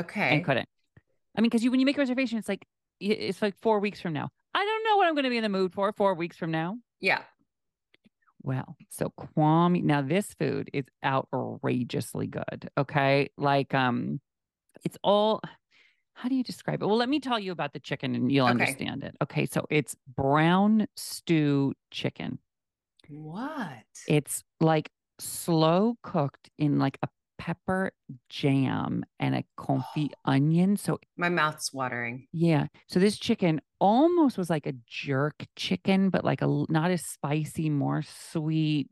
Okay. 0.00 0.28
and 0.30 0.44
couldn't. 0.44 0.68
I 1.36 1.40
mean, 1.40 1.50
because 1.50 1.62
you 1.62 1.70
when 1.70 1.80
you 1.80 1.86
make 1.86 1.96
a 1.96 2.00
reservation, 2.00 2.38
it's 2.38 2.48
like 2.48 2.66
it's 3.00 3.42
like 3.42 3.54
four 3.60 3.78
weeks 3.80 4.00
from 4.00 4.12
now. 4.12 4.28
I 4.54 4.64
don't 4.64 4.84
know 4.84 4.96
what 4.96 5.06
I'm 5.06 5.14
going 5.14 5.24
to 5.24 5.30
be 5.30 5.36
in 5.36 5.42
the 5.42 5.48
mood 5.48 5.72
for 5.74 5.92
four 5.92 6.14
weeks 6.14 6.36
from 6.36 6.50
now. 6.50 6.78
Yeah. 7.00 7.22
Well, 8.42 8.76
so 8.90 9.12
Kwame, 9.18 9.82
now 9.82 10.02
this 10.02 10.32
food 10.38 10.70
is 10.72 10.84
outrageously 11.04 12.28
good. 12.28 12.70
Okay, 12.78 13.28
like 13.36 13.74
um, 13.74 14.20
it's 14.84 14.96
all. 15.02 15.40
How 16.14 16.30
do 16.30 16.34
you 16.34 16.42
describe 16.42 16.80
it? 16.82 16.86
Well, 16.86 16.96
let 16.96 17.10
me 17.10 17.20
tell 17.20 17.38
you 17.38 17.52
about 17.52 17.74
the 17.74 17.80
chicken, 17.80 18.14
and 18.14 18.32
you'll 18.32 18.46
Okay. 18.46 18.52
understand 18.52 19.04
it. 19.04 19.14
Okay, 19.22 19.44
so 19.44 19.66
it's 19.68 19.94
brown 20.16 20.86
stew 20.96 21.74
chicken. 21.90 22.38
What? 23.08 23.84
It's 24.08 24.42
like 24.60 24.90
slow 25.18 25.96
cooked 26.02 26.48
in 26.58 26.78
like 26.78 26.98
a 27.02 27.08
pepper 27.38 27.92
jam 28.28 29.04
and 29.18 29.34
a 29.34 29.44
confit 29.58 30.12
onion. 30.24 30.76
So 30.76 30.98
My 31.16 31.28
mouth's 31.28 31.72
watering. 31.72 32.28
yeah, 32.32 32.66
so 32.88 32.98
this 33.00 33.18
chicken 33.18 33.60
almost 33.80 34.36
was 34.38 34.50
like 34.50 34.66
a 34.66 34.74
jerk 34.86 35.46
chicken, 35.56 36.10
but 36.10 36.24
like 36.24 36.42
a 36.42 36.64
not 36.68 36.90
as 36.90 37.04
spicy, 37.04 37.70
more 37.70 38.02
sweet, 38.02 38.88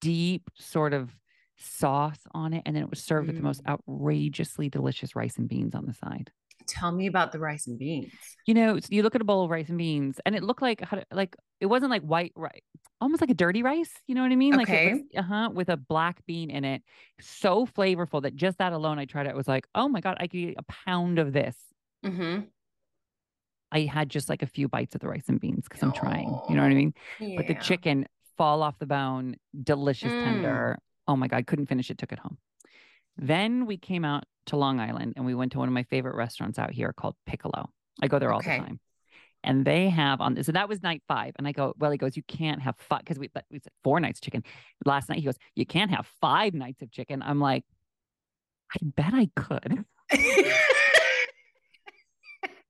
deep 0.00 0.50
sort 0.54 0.92
of 0.94 1.10
sauce 1.56 2.20
on 2.32 2.52
it, 2.54 2.62
and 2.66 2.76
then 2.76 2.84
it 2.84 2.90
was 2.90 3.02
served 3.02 3.26
with 3.26 3.36
the 3.36 3.42
most 3.42 3.62
Mm. 3.64 3.70
outrageously 3.72 4.68
delicious 4.70 5.16
rice 5.16 5.36
and 5.38 5.48
beans 5.48 5.74
on 5.74 5.86
the 5.86 5.94
side. 5.94 6.30
Tell 6.68 6.92
me 6.92 7.06
about 7.06 7.32
the 7.32 7.38
rice 7.38 7.66
and 7.66 7.78
beans. 7.78 8.12
You 8.46 8.54
know, 8.54 8.78
you 8.88 9.02
look 9.02 9.14
at 9.14 9.20
a 9.20 9.24
bowl 9.24 9.44
of 9.44 9.50
rice 9.50 9.68
and 9.68 9.78
beans, 9.78 10.20
and 10.24 10.34
it 10.34 10.42
looked 10.42 10.62
like 10.62 10.82
like 11.12 11.34
it 11.60 11.66
wasn't 11.66 11.90
like 11.90 12.02
white 12.02 12.32
rice, 12.36 12.60
almost 13.00 13.20
like 13.20 13.30
a 13.30 13.34
dirty 13.34 13.62
rice. 13.62 13.92
You 14.06 14.14
know 14.14 14.22
what 14.22 14.32
I 14.32 14.36
mean? 14.36 14.54
Like 14.54 14.68
it 14.68 14.92
was, 14.92 15.02
uh 15.16 15.22
huh, 15.22 15.50
with 15.52 15.68
a 15.68 15.76
black 15.76 16.24
bean 16.26 16.50
in 16.50 16.64
it. 16.64 16.82
So 17.20 17.66
flavorful 17.66 18.22
that 18.22 18.36
just 18.36 18.58
that 18.58 18.72
alone, 18.72 18.98
I 18.98 19.04
tried 19.06 19.26
it. 19.26 19.34
Was 19.34 19.48
like, 19.48 19.66
oh 19.74 19.88
my 19.88 20.00
god, 20.00 20.16
I 20.20 20.26
could 20.28 20.38
eat 20.40 20.56
a 20.58 20.64
pound 20.86 21.18
of 21.18 21.32
this. 21.32 21.56
Mm-hmm. 22.04 22.40
I 23.70 23.80
had 23.80 24.08
just 24.08 24.28
like 24.28 24.42
a 24.42 24.46
few 24.46 24.68
bites 24.68 24.94
of 24.94 25.00
the 25.02 25.08
rice 25.08 25.28
and 25.28 25.38
beans 25.40 25.64
because 25.64 25.82
I'm 25.82 25.92
trying. 25.92 26.28
You 26.48 26.54
know 26.56 26.62
what 26.62 26.70
I 26.70 26.74
mean? 26.74 26.94
But 27.36 27.46
the 27.48 27.54
chicken 27.54 28.06
fall 28.38 28.62
off 28.62 28.78
the 28.78 28.86
bone, 28.86 29.36
delicious, 29.62 30.12
Mm. 30.12 30.24
tender. 30.24 30.78
Oh 31.06 31.16
my 31.16 31.28
god, 31.28 31.46
couldn't 31.46 31.66
finish 31.66 31.90
it. 31.90 31.98
Took 31.98 32.12
it 32.12 32.18
home. 32.18 32.38
Then 33.16 33.66
we 33.66 33.76
came 33.76 34.04
out 34.04 34.24
to 34.48 34.56
Long 34.56 34.80
Island 34.80 35.14
and 35.16 35.24
we 35.24 35.34
went 35.34 35.52
to 35.52 35.58
one 35.58 35.68
of 35.68 35.74
my 35.74 35.84
favorite 35.84 36.16
restaurants 36.16 36.58
out 36.58 36.72
here 36.72 36.92
called 36.92 37.14
Piccolo. 37.26 37.70
I 38.02 38.08
go 38.08 38.18
there 38.18 38.32
all 38.32 38.40
Okay. 38.40 38.58
the 38.58 38.64
time. 38.64 38.80
And 39.44 39.64
they 39.64 39.88
have 39.88 40.20
on 40.20 40.34
this, 40.34 40.46
so 40.46 40.52
that 40.52 40.68
was 40.68 40.82
night 40.82 41.02
five. 41.06 41.32
And 41.38 41.46
I 41.46 41.52
go, 41.52 41.72
well, 41.78 41.92
he 41.92 41.96
goes, 41.98 42.16
you 42.16 42.24
can't 42.26 42.60
have 42.60 42.74
five 42.76 43.00
because 43.00 43.18
we 43.18 43.30
we 43.50 43.60
said 43.60 43.72
four 43.84 44.00
nights 44.00 44.18
of 44.18 44.22
chicken. 44.24 44.42
Last 44.84 45.08
night 45.08 45.18
he 45.18 45.24
goes, 45.24 45.36
you 45.54 45.64
can't 45.64 45.92
have 45.92 46.06
five 46.20 46.54
nights 46.54 46.82
of 46.82 46.90
chicken. 46.90 47.22
I'm 47.22 47.38
like, 47.40 47.64
I 48.74 48.78
bet 48.82 49.14
I 49.14 49.30
could. 49.36 49.84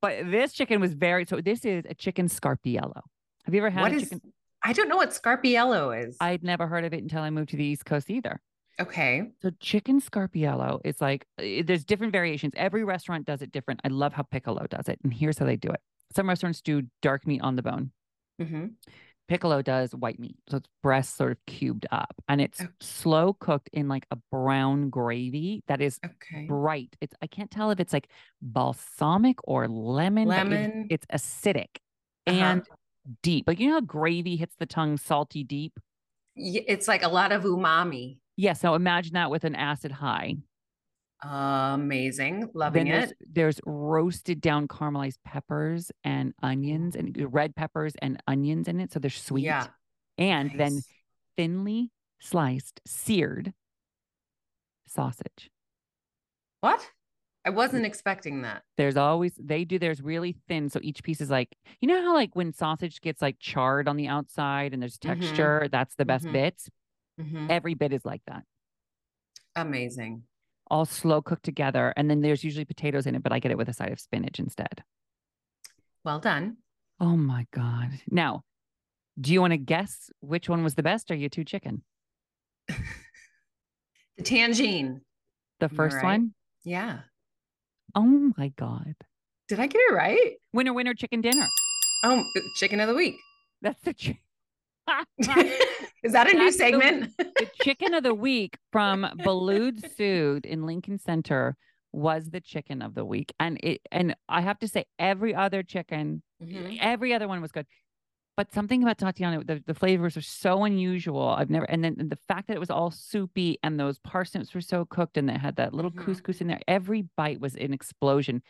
But 0.00 0.30
this 0.30 0.52
chicken 0.52 0.80
was 0.80 0.94
very 0.94 1.24
so 1.26 1.40
this 1.40 1.64
is 1.64 1.84
a 1.88 1.94
chicken 1.94 2.28
scarpiello. 2.28 3.00
Have 3.44 3.54
you 3.54 3.60
ever 3.60 3.70
had 3.70 3.82
what 3.82 3.92
is? 3.92 4.04
chicken? 4.04 4.20
I 4.62 4.72
don't 4.72 4.88
know 4.88 4.96
what 4.96 5.10
Scarpiello 5.10 6.06
is. 6.06 6.16
I'd 6.20 6.42
never 6.42 6.66
heard 6.66 6.84
of 6.84 6.92
it 6.92 7.02
until 7.02 7.22
I 7.22 7.30
moved 7.30 7.50
to 7.50 7.56
the 7.56 7.64
East 7.64 7.84
Coast 7.84 8.10
either. 8.10 8.40
Okay. 8.80 9.32
So 9.42 9.50
chicken 9.60 10.00
scarpiello 10.00 10.80
is 10.84 11.00
like 11.00 11.26
eh, 11.38 11.62
there's 11.64 11.84
different 11.84 12.12
variations. 12.12 12.52
Every 12.56 12.84
restaurant 12.84 13.26
does 13.26 13.42
it 13.42 13.52
different. 13.52 13.80
I 13.84 13.88
love 13.88 14.12
how 14.12 14.22
Piccolo 14.24 14.66
does 14.68 14.88
it, 14.88 14.98
and 15.04 15.12
here's 15.14 15.38
how 15.38 15.46
they 15.46 15.56
do 15.56 15.68
it. 15.70 15.80
Some 16.14 16.28
restaurants 16.28 16.60
do 16.60 16.82
dark 17.02 17.26
meat 17.26 17.40
on 17.42 17.56
the 17.56 17.62
bone. 17.62 17.92
hmm 18.40 18.66
Piccolo 19.28 19.60
does 19.60 19.94
white 19.94 20.18
meat, 20.18 20.36
so 20.48 20.56
it's 20.56 20.68
breast 20.82 21.16
sort 21.16 21.32
of 21.32 21.38
cubed 21.46 21.86
up, 21.92 22.14
and 22.28 22.40
it's 22.40 22.60
Okay. 22.62 22.70
slow 22.80 23.34
cooked 23.34 23.68
in 23.74 23.86
like 23.86 24.06
a 24.10 24.16
brown 24.32 24.88
gravy 24.88 25.62
that 25.68 25.82
is 25.82 26.00
Okay. 26.04 26.46
bright. 26.48 26.96
It's 27.00 27.14
I 27.20 27.26
can't 27.26 27.50
tell 27.50 27.70
if 27.70 27.78
it's 27.78 27.92
like 27.92 28.08
balsamic 28.40 29.36
or 29.44 29.68
lemon. 29.68 30.28
Lemon. 30.28 30.86
it's 30.88 31.04
acidic 31.12 31.76
Uh-huh. 32.26 32.42
and 32.42 32.62
deep. 33.22 33.46
Like 33.46 33.60
you 33.60 33.68
know 33.68 33.74
how 33.74 33.80
gravy 33.82 34.36
hits 34.36 34.56
the 34.58 34.66
tongue 34.66 34.96
salty 34.96 35.44
deep. 35.44 35.78
It's 36.36 36.88
like 36.88 37.02
a 37.02 37.08
lot 37.08 37.32
of 37.32 37.42
umami. 37.42 38.18
Yeah, 38.40 38.52
so 38.52 38.74
imagine 38.74 39.14
that 39.14 39.32
with 39.32 39.42
an 39.42 39.56
acid 39.56 39.90
high. 39.90 40.36
Amazing. 41.22 42.48
Loving 42.54 42.84
then 42.84 42.92
there's, 43.00 43.10
it. 43.10 43.16
there's 43.34 43.60
roasted 43.66 44.40
down 44.40 44.68
caramelized 44.68 45.18
peppers 45.24 45.90
and 46.04 46.32
onions 46.40 46.94
and 46.94 47.16
red 47.32 47.56
peppers 47.56 47.94
and 48.00 48.22
onions 48.28 48.68
in 48.68 48.78
it. 48.78 48.92
So 48.92 49.00
they're 49.00 49.10
sweet. 49.10 49.46
Yeah. 49.46 49.66
And 50.18 50.52
then 50.56 50.80
thinly 51.36 51.90
sliced, 52.20 52.80
seared 52.86 53.52
sausage. 54.86 55.50
What? 56.60 56.80
I 57.44 57.50
wasn't 57.50 57.86
expecting 57.86 58.42
that. 58.42 58.62
There's 58.76 58.96
always, 58.96 59.32
they 59.36 59.64
do 59.64 59.80
theirs 59.80 60.00
really 60.00 60.36
thin. 60.46 60.68
So 60.68 60.78
each 60.80 61.02
piece 61.02 61.20
is 61.20 61.30
like, 61.30 61.56
you 61.80 61.88
know 61.88 62.00
how 62.02 62.14
like 62.14 62.36
when 62.36 62.52
sausage 62.52 63.00
gets 63.00 63.20
like 63.20 63.40
charred 63.40 63.88
on 63.88 63.96
the 63.96 64.06
outside 64.06 64.72
and 64.72 64.80
there's 64.80 64.98
Mhm. 64.98 65.18
texture, 65.18 65.68
that's 65.72 65.96
the 65.96 66.04
best 66.04 66.26
Mhm. 66.26 66.32
bits. 66.32 66.70
Mhm. 67.18 67.50
Every 67.50 67.74
bit 67.74 67.92
is 67.92 68.04
like 68.04 68.22
that. 68.26 68.44
Amazing. 69.56 70.24
All 70.70 70.84
slow 70.84 71.22
cooked 71.22 71.44
together. 71.44 71.92
And 71.96 72.10
then 72.10 72.20
there's 72.20 72.44
usually 72.44 72.64
potatoes 72.64 73.06
in 73.06 73.14
it, 73.14 73.22
but 73.22 73.32
I 73.32 73.38
get 73.38 73.50
it 73.50 73.58
with 73.58 73.68
a 73.68 73.72
side 73.72 73.92
of 73.92 74.00
spinach 74.00 74.38
instead. 74.38 74.84
Well 76.04 76.20
done. 76.20 76.58
Oh 77.00 77.16
my 77.16 77.46
God. 77.52 77.90
Now, 78.10 78.42
do 79.20 79.32
you 79.32 79.40
want 79.40 79.52
to 79.52 79.56
guess 79.58 80.10
which 80.20 80.48
one 80.48 80.62
was 80.62 80.74
the 80.74 80.82
best 80.82 81.10
or 81.10 81.14
you 81.14 81.28
two 81.28 81.44
chicken? 81.44 81.82
The 84.16 84.24
tagine. 84.24 85.00
The 85.60 85.68
first 85.68 85.94
right. 85.96 86.04
one? 86.04 86.34
Yeah. 86.64 87.02
Oh 87.94 88.32
my 88.36 88.48
God. 88.48 88.96
Did 89.46 89.60
I 89.60 89.68
get 89.68 89.78
it 89.78 89.94
right? 89.94 90.32
Winner, 90.52 90.72
winner, 90.72 90.92
chicken 90.92 91.20
dinner. 91.20 91.46
Oh, 92.02 92.24
chicken 92.56 92.80
of 92.80 92.88
the 92.88 92.94
week. 92.96 93.14
That's 93.62 93.80
the, 93.82 93.94
chi- 93.94 94.18
Is 96.02 96.12
that 96.12 96.28
a 96.28 96.32
new 96.36 96.44
That's 96.44 96.56
the- 96.56 96.64
segment? 96.64 97.16
the 97.18 97.50
chicken 97.62 97.94
of 97.94 98.02
the 98.02 98.14
week 98.14 98.56
from 98.72 99.02
Boulud 99.18 99.80
Sud 99.96 100.46
in 100.46 100.64
Lincoln 100.66 100.98
Center 100.98 101.56
was 101.92 102.30
the 102.30 102.40
chicken 102.40 102.82
of 102.82 102.94
the 102.94 103.04
week. 103.04 103.32
And 103.40 103.58
it 103.62 103.80
and 103.90 104.14
I 104.28 104.42
have 104.42 104.58
to 104.60 104.68
say 104.68 104.84
every 104.98 105.34
other 105.34 105.62
chicken 105.62 106.22
Mhm. 106.42 106.78
every 106.80 107.12
other 107.14 107.26
one 107.26 107.40
was 107.40 107.50
good. 107.52 107.66
But 108.36 108.52
something 108.52 108.84
about 108.84 108.98
Tatiana, 108.98 109.42
the, 109.42 109.60
the 109.66 109.74
flavors 109.74 110.16
are 110.16 110.20
so 110.22 110.62
unusual. 110.62 111.22
I've 111.28 111.50
never, 111.50 111.64
and 111.64 111.82
then 111.82 111.96
the 112.08 112.14
fact 112.28 112.46
that 112.46 112.54
it 112.56 112.60
was 112.60 112.70
all 112.70 112.92
soupy 112.92 113.58
and 113.64 113.80
those 113.80 113.98
parsnips 113.98 114.54
were 114.54 114.60
so 114.60 114.84
cooked 114.84 115.16
and 115.16 115.28
they 115.28 115.32
had 115.36 115.56
that 115.56 115.74
little 115.74 115.90
Mhm. 115.90 116.04
couscous 116.04 116.40
in 116.40 116.46
there. 116.46 116.60
Every 116.68 117.02
bite 117.16 117.40
was 117.40 117.56
an 117.56 117.72
explosion 117.72 118.42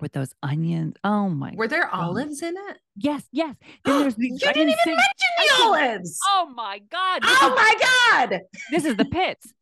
with 0.00 0.12
those 0.12 0.34
onions. 0.42 0.94
Oh 1.04 1.28
my. 1.28 1.52
Were 1.54 1.68
there 1.68 1.88
olives 1.94 2.42
in 2.42 2.54
it? 2.56 2.78
yes, 2.96 3.24
yes. 3.32 3.54
Then 3.84 4.00
there's 4.00 4.16
you 4.18 4.30
these 4.30 4.40
didn't 4.40 4.58
even 4.70 4.76
mention 4.86 4.98
the 5.38 5.64
olives. 5.64 6.18
Oh 6.26 6.50
my 6.54 6.80
God. 6.90 7.22
This, 7.22 7.38
Oh 7.42 7.48
is, 7.48 7.54
my 7.54 7.74
God. 8.28 8.40
this 8.70 8.84
is 8.84 8.96
the 8.96 9.04
pits. 9.12 9.52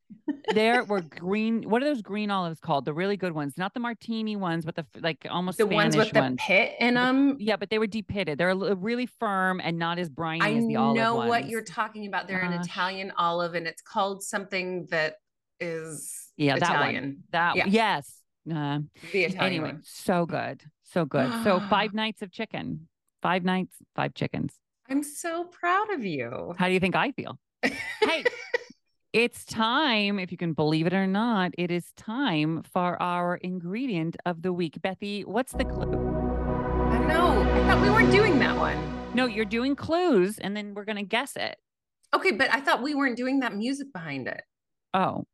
there 0.55 0.85
were 0.85 1.01
green, 1.01 1.69
what 1.69 1.83
are 1.83 1.85
those 1.87 2.03
green 2.03 2.31
olives 2.31 2.61
called? 2.61 2.85
The 2.85 2.93
really 2.95 3.17
good 3.17 3.33
ones, 3.33 3.55
not 3.57 3.75
the 3.75 3.81
martini 3.81 4.37
ones, 4.37 4.65
but 4.65 4.75
the 4.77 4.87
like 5.01 5.27
almost 5.31 5.59
The 5.59 5.67
ones 5.67 5.97
with 5.97 6.09
Spanish 6.09 6.33
the 6.33 6.37
pit 6.47 6.75
in 6.81 6.95
them. 6.95 7.37
Yeah, 7.41 7.57
but 7.57 7.71
they 7.71 7.79
were 7.79 7.87
depitted. 7.87 8.39
They're 8.39 8.55
really 8.55 9.07
firm 9.07 9.61
and 9.63 9.79
not 9.79 9.99
as 9.99 10.09
briny 10.09 10.43
I 10.45 10.53
as 10.55 10.67
the 10.67 10.77
olive 10.77 10.97
know 10.97 11.15
what 11.17 11.29
ones. 11.29 11.51
you're 11.51 11.65
talking 11.65 12.07
about. 12.07 12.29
They're 12.29 12.41
an 12.41 12.53
Italian 12.53 13.13
olive 13.19 13.55
and 13.55 13.67
it's 13.67 13.83
called 13.83 14.23
something 14.23 14.87
that 14.91 15.17
is 15.61 16.31
Yeah, 16.37 16.59
that 16.59 16.71
one. 16.71 16.79
Italian. 16.81 17.23
That 17.33 17.57
Yeah. 17.57 17.67
yes. 17.69 18.19
Uh, 18.51 18.81
The 19.13 19.25
Italian 19.25 19.41
anyway, 19.41 19.73
one. 19.73 19.83
so 19.85 20.27
good, 20.27 20.63
so 20.83 21.05
good. 21.05 21.31
So 21.45 21.61
five 21.71 21.95
nights 21.95 22.23
of 22.23 22.33
chicken, 22.33 22.89
five 23.23 23.45
nights, 23.45 23.77
five 23.95 24.15
chickens. 24.15 24.55
I'm 24.89 25.03
so 25.03 25.45
proud 25.45 25.91
of 25.93 26.05
you. 26.05 26.55
How 26.59 26.67
do 26.67 26.73
you 26.75 26.81
think 26.81 26.97
I 26.97 27.13
feel? 27.13 27.39
Hey, 27.63 28.25
it's 29.13 29.45
time. 29.45 30.19
If 30.19 30.33
you 30.33 30.39
can 30.39 30.53
believe 30.55 30.87
it 30.87 30.93
or 30.93 31.07
not, 31.07 31.53
it 31.57 31.71
is 31.71 31.93
time 31.97 32.63
for 32.63 33.01
our 33.01 33.37
ingredient 33.37 34.17
of 34.27 34.43
the 34.43 34.53
week. 34.53 34.79
Bethie, 34.83 35.25
what's 35.25 35.53
the 35.53 35.65
clue? 35.65 35.93
I 35.93 36.99
know. 37.07 37.41
I 37.43 37.67
thought 37.69 37.81
we 37.83 37.91
weren't 37.91 38.11
doing 38.11 38.39
that 38.41 38.57
one. 38.57 38.77
No, 39.15 39.27
you're 39.27 39.45
doing 39.45 39.77
clues, 39.77 40.39
and 40.39 40.57
then 40.57 40.75
we're 40.75 40.85
gonna 40.85 41.03
guess 41.05 41.37
it. 41.37 41.57
Okay, 42.15 42.33
but 42.33 42.53
I 42.53 42.61
thought 42.61 42.83
we 42.83 42.95
weren't 42.95 43.17
doing 43.17 43.41
that 43.41 43.55
music 43.55 43.93
behind 43.93 44.27
it. 44.27 44.43
Oh, 44.95 45.25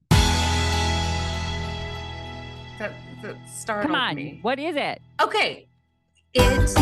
That 2.79 2.93
that 3.23 3.37
startled 3.49 3.93
come 3.93 4.01
on. 4.01 4.15
me. 4.15 4.39
What 4.43 4.61
is 4.61 4.77
it? 4.77 5.03
Okay. 5.21 5.67
It 6.33 6.79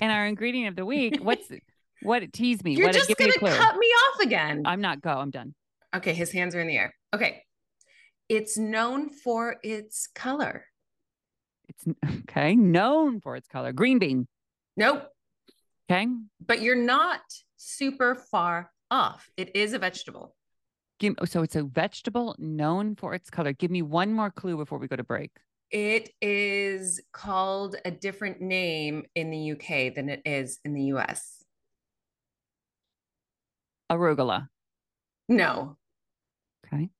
And 0.00 0.10
our 0.10 0.26
ingredient 0.26 0.68
of 0.68 0.74
the 0.76 0.84
week. 0.84 1.18
What's 1.22 1.48
what? 2.02 2.32
Tease 2.32 2.64
me. 2.64 2.74
you're 2.74 2.88
what? 2.88 2.94
just 2.94 3.16
gonna 3.16 3.30
a 3.30 3.38
cut 3.38 3.76
me 3.76 3.86
off 3.86 4.20
again. 4.20 4.62
I'm 4.64 4.80
not. 4.80 5.00
Go. 5.00 5.10
I'm 5.10 5.30
done. 5.30 5.54
Okay, 5.94 6.12
his 6.12 6.32
hands 6.32 6.56
are 6.56 6.60
in 6.60 6.66
the 6.66 6.76
air. 6.76 6.92
Okay. 7.14 7.44
It's 8.28 8.58
known 8.58 9.10
for 9.10 9.56
its 9.62 10.08
color. 10.12 10.64
It's 11.68 11.84
okay. 12.22 12.56
Known 12.56 13.20
for 13.20 13.36
its 13.36 13.46
color, 13.46 13.72
green 13.72 14.00
bean. 14.00 14.26
Nope. 14.76 15.06
Okay. 15.88 16.08
But 16.44 16.62
you're 16.62 16.74
not 16.74 17.20
super 17.58 18.16
far 18.16 18.72
off. 18.92 19.28
It 19.36 19.56
is 19.56 19.72
a 19.72 19.78
vegetable. 19.78 20.36
Give, 21.00 21.14
so 21.24 21.42
it's 21.42 21.56
a 21.56 21.64
vegetable 21.64 22.36
known 22.38 22.94
for 22.94 23.14
its 23.14 23.30
color. 23.30 23.52
Give 23.52 23.70
me 23.70 23.82
one 23.82 24.12
more 24.12 24.30
clue 24.30 24.56
before 24.56 24.78
we 24.78 24.86
go 24.86 24.94
to 24.94 25.02
break. 25.02 25.32
It 25.70 26.10
is 26.20 27.00
called 27.12 27.76
a 27.84 27.90
different 27.90 28.42
name 28.42 29.04
in 29.14 29.30
the 29.30 29.52
UK 29.52 29.94
than 29.94 30.10
it 30.10 30.20
is 30.26 30.60
in 30.64 30.74
the 30.74 30.84
US. 30.94 31.42
Arugula. 33.90 34.48
No. 35.28 35.78
Okay. 36.66 36.90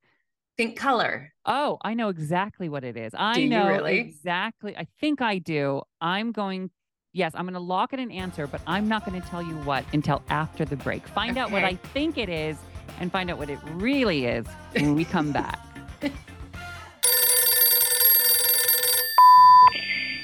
Think 0.56 0.78
color. 0.78 1.32
Oh, 1.44 1.78
I 1.82 1.94
know 1.94 2.08
exactly 2.08 2.68
what 2.68 2.84
it 2.84 2.96
is. 2.96 3.12
I 3.16 3.34
Do 3.34 3.48
know 3.48 3.68
really? 3.68 3.98
exactly. 3.98 4.76
I 4.76 4.86
think 5.00 5.20
I 5.20 5.38
do. 5.38 5.82
I'm 6.00 6.32
going. 6.32 6.70
Yes, 7.14 7.32
I'm 7.34 7.44
going 7.44 7.52
to 7.52 7.60
lock 7.60 7.92
in 7.92 8.00
an 8.00 8.10
answer, 8.10 8.46
but 8.46 8.62
I'm 8.66 8.88
not 8.88 9.04
going 9.04 9.20
to 9.20 9.28
tell 9.28 9.42
you 9.42 9.54
what 9.64 9.84
until 9.92 10.22
after 10.30 10.64
the 10.64 10.76
break. 10.76 11.06
Find 11.08 11.36
out 11.36 11.50
what 11.50 11.62
I 11.62 11.74
think 11.74 12.16
it 12.16 12.30
is 12.30 12.56
and 13.00 13.12
find 13.12 13.30
out 13.30 13.36
what 13.36 13.50
it 13.50 13.58
really 13.74 14.24
is 14.24 14.46
when 14.72 14.94
we 14.94 15.04
come 15.04 15.30
back. 15.30 15.58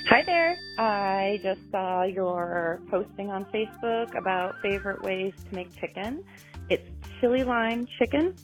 Hi 0.08 0.22
there. 0.24 0.56
I 0.78 1.38
just 1.42 1.60
saw 1.70 2.04
your 2.04 2.80
posting 2.90 3.28
on 3.30 3.44
Facebook 3.46 4.16
about 4.16 4.54
favorite 4.62 5.02
ways 5.02 5.34
to 5.50 5.54
make 5.54 5.74
chicken. 5.78 6.24
It's 6.70 6.88
chili 7.20 7.44
lime 7.44 7.86
chicken. 7.98 8.34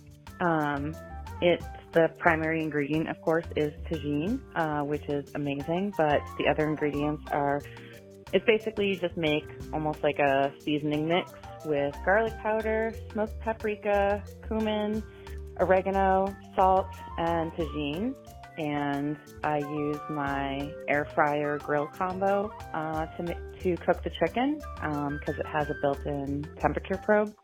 Um, 0.40 0.94
It's 1.40 1.64
the 1.92 2.10
primary 2.18 2.62
ingredient, 2.62 3.08
of 3.08 3.20
course, 3.22 3.46
is 3.56 3.72
Tajín, 3.90 4.40
uh, 4.54 4.82
which 4.84 5.04
is 5.08 5.30
amazing. 5.34 5.94
But 5.96 6.20
the 6.38 6.46
other 6.48 6.68
ingredients 6.68 7.24
are, 7.32 7.62
it's 8.34 8.44
basically 8.44 8.88
you 8.88 8.96
just 8.96 9.16
make 9.16 9.44
almost 9.72 10.02
like 10.02 10.18
a 10.18 10.52
seasoning 10.58 11.06
mix 11.06 11.32
with 11.64 11.96
garlic 12.04 12.36
powder, 12.40 12.92
smoked 13.12 13.38
paprika, 13.40 14.22
cumin, 14.48 15.02
oregano, 15.60 16.34
salt, 16.56 16.88
and 17.16 17.52
Tajín. 17.52 18.12
And 18.58 19.16
I 19.42 19.58
use 19.58 19.98
my 20.10 20.70
air 20.88 21.06
fryer 21.14 21.58
grill 21.58 21.86
combo 21.86 22.52
uh, 22.72 23.06
to 23.06 23.36
to 23.60 23.76
cook 23.78 24.02
the 24.02 24.10
chicken 24.10 24.60
because 24.80 25.38
it 25.38 25.46
has 25.46 25.70
a 25.70 25.74
built-in 25.80 26.44
temperature 26.60 27.00
probe. 27.04 27.34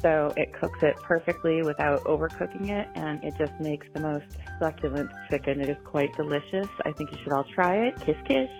So 0.00 0.32
it 0.36 0.52
cooks 0.52 0.82
it 0.82 0.96
perfectly 0.96 1.62
without 1.62 2.04
overcooking 2.04 2.68
it, 2.68 2.88
and 2.94 3.22
it 3.24 3.34
just 3.38 3.58
makes 3.58 3.86
the 3.94 4.00
most 4.00 4.36
succulent 4.58 5.10
chicken. 5.30 5.60
It 5.60 5.70
is 5.70 5.76
quite 5.84 6.14
delicious. 6.14 6.68
I 6.84 6.92
think 6.92 7.10
you 7.10 7.18
should 7.22 7.32
all 7.32 7.44
try 7.54 7.86
it. 7.86 7.98
Kiss, 8.00 8.16
kiss. 8.26 8.50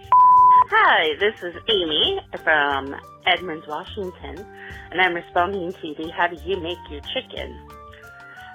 Hi, 0.71 1.14
this 1.21 1.35
is 1.42 1.54
Amy 1.68 2.21
from 2.42 2.97
Edmonds, 3.26 3.66
Washington, 3.68 4.47
and 4.90 4.99
I'm 4.99 5.12
responding 5.12 5.71
to 5.75 5.94
the 5.94 6.11
How 6.16 6.26
Do 6.26 6.37
You 6.42 6.59
Make 6.59 6.78
Your 6.90 7.02
Chicken? 7.12 7.54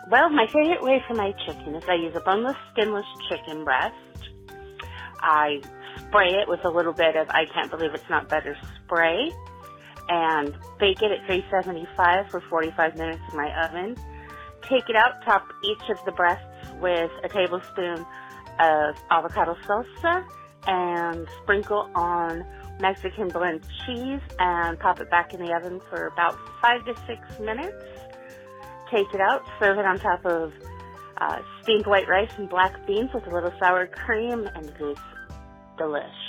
Well, 0.09 0.27
my 0.31 0.47
favorite 0.47 0.81
way 0.81 1.03
for 1.07 1.13
my 1.13 1.33
chicken 1.45 1.75
is 1.75 1.83
I 1.87 1.93
use 1.93 2.15
a 2.15 2.19
boneless, 2.21 2.57
skinless 2.71 3.05
chicken 3.29 3.63
breast. 3.63 3.93
I 5.19 5.61
spray 5.99 6.33
it 6.33 6.49
with 6.49 6.65
a 6.65 6.69
little 6.69 6.93
bit 6.93 7.15
of 7.15 7.29
I 7.29 7.45
can't 7.45 7.69
believe 7.69 7.93
it's 7.93 8.09
not 8.09 8.27
better 8.27 8.57
spray 8.83 9.31
and 10.09 10.57
bake 10.79 11.03
it 11.03 11.11
at 11.11 11.27
375 11.27 12.31
for 12.31 12.41
45 12.41 12.97
minutes 12.97 13.21
in 13.29 13.37
my 13.37 13.65
oven. 13.65 13.95
Take 14.63 14.89
it 14.89 14.95
out, 14.95 15.23
top 15.23 15.45
each 15.63 15.89
of 15.91 16.03
the 16.05 16.11
breasts 16.13 16.71
with 16.81 17.11
a 17.23 17.29
tablespoon 17.29 18.03
of 18.59 18.95
avocado 19.11 19.55
salsa 19.67 20.25
and 20.67 21.27
sprinkle 21.41 21.89
on 21.95 22.45
Mexican 22.79 23.27
blend 23.29 23.61
cheese 23.85 24.21
and 24.39 24.79
pop 24.79 24.99
it 24.99 25.09
back 25.09 25.33
in 25.33 25.43
the 25.43 25.53
oven 25.53 25.81
for 25.89 26.07
about 26.07 26.37
five 26.61 26.85
to 26.85 26.95
six 27.05 27.21
minutes. 27.39 27.75
Take 28.89 29.13
it 29.13 29.21
out, 29.21 29.43
serve 29.59 29.77
it 29.77 29.85
on 29.85 29.99
top 29.99 30.25
of 30.25 30.53
uh, 31.17 31.39
steamed 31.61 31.85
white 31.85 32.07
rice 32.07 32.31
and 32.37 32.49
black 32.49 32.85
beans 32.87 33.11
with 33.13 33.27
a 33.27 33.29
little 33.29 33.53
sour 33.59 33.87
cream, 33.87 34.49
and 34.55 34.65
it 34.65 34.81
is 34.81 34.97
delish. 35.77 36.28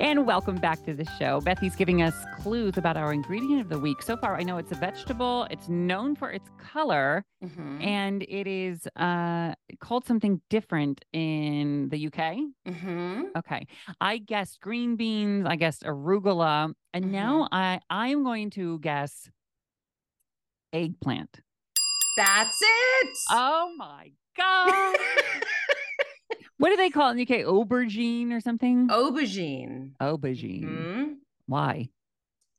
And 0.00 0.26
welcome 0.26 0.56
back 0.56 0.84
to 0.86 0.94
the 0.94 1.04
show. 1.18 1.40
Bethie's 1.40 1.76
giving 1.76 2.02
us 2.02 2.14
clues 2.38 2.76
about 2.76 2.96
our 2.96 3.12
ingredient 3.12 3.60
of 3.60 3.68
the 3.68 3.78
week. 3.78 4.02
So 4.02 4.16
far, 4.16 4.36
I 4.36 4.42
know 4.42 4.56
it's 4.58 4.72
a 4.72 4.74
vegetable. 4.74 5.46
It's 5.50 5.68
known 5.68 6.16
for 6.16 6.30
its 6.30 6.50
color, 6.58 7.24
Mhm. 7.42 7.82
and 7.84 8.22
it 8.24 8.46
is 8.46 8.86
uh, 8.96 9.54
called 9.80 10.04
something 10.06 10.40
different 10.50 11.04
in 11.12 11.88
the 11.90 11.98
UK. 12.08 12.48
Mhm. 12.66 13.30
Okay, 13.36 13.66
I 14.00 14.18
guessed 14.18 14.60
green 14.60 14.96
beans. 14.96 15.46
I 15.46 15.56
guessed 15.56 15.82
arugula, 15.84 16.72
and 16.92 17.12
now 17.12 17.48
I 17.52 17.80
I 17.90 18.08
am 18.08 18.24
going 18.24 18.50
to 18.50 18.78
guess 18.80 19.30
eggplant. 20.72 21.40
That's 22.16 22.58
it. 22.60 23.08
Oh 23.30 23.72
my 23.76 24.12
god! 24.36 24.96
what 26.64 26.70
do 26.70 26.76
they 26.78 26.88
call 26.88 27.08
it 27.08 27.10
in 27.10 27.16
the 27.18 27.22
UK? 27.24 27.44
Aubergine 27.44 28.32
or 28.32 28.40
something? 28.40 28.88
Aubergine. 28.88 29.92
Aubergine. 30.00 30.64
Mhm. 30.64 31.14
Why? 31.44 31.90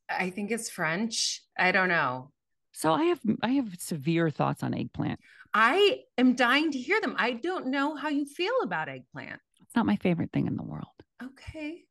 I 0.08 0.30
think 0.30 0.52
it's 0.52 0.70
French. 0.70 1.42
I 1.58 1.72
don't 1.72 1.90
know. 1.90 2.32
So 2.72 2.94
I 2.94 3.06
have 3.06 3.20
I 3.42 3.50
have 3.54 3.74
severe 3.80 4.30
thoughts 4.30 4.62
on 4.62 4.76
eggplant. 4.76 5.20
I 5.56 6.02
am 6.20 6.36
dying 6.36 6.70
to 6.72 6.78
hear 6.78 7.02
them. 7.02 7.16
I 7.18 7.32
don't 7.32 7.68
know 7.68 7.96
how 7.96 8.10
you 8.10 8.28
feel 8.28 8.54
about 8.62 8.90
eggplant. 8.90 9.40
It's 9.64 9.76
not 9.76 9.88
my 9.88 9.96
favorite 9.96 10.32
thing 10.32 10.46
in 10.46 10.56
the 10.56 10.64
world 10.64 10.86
Okay. 11.24 11.86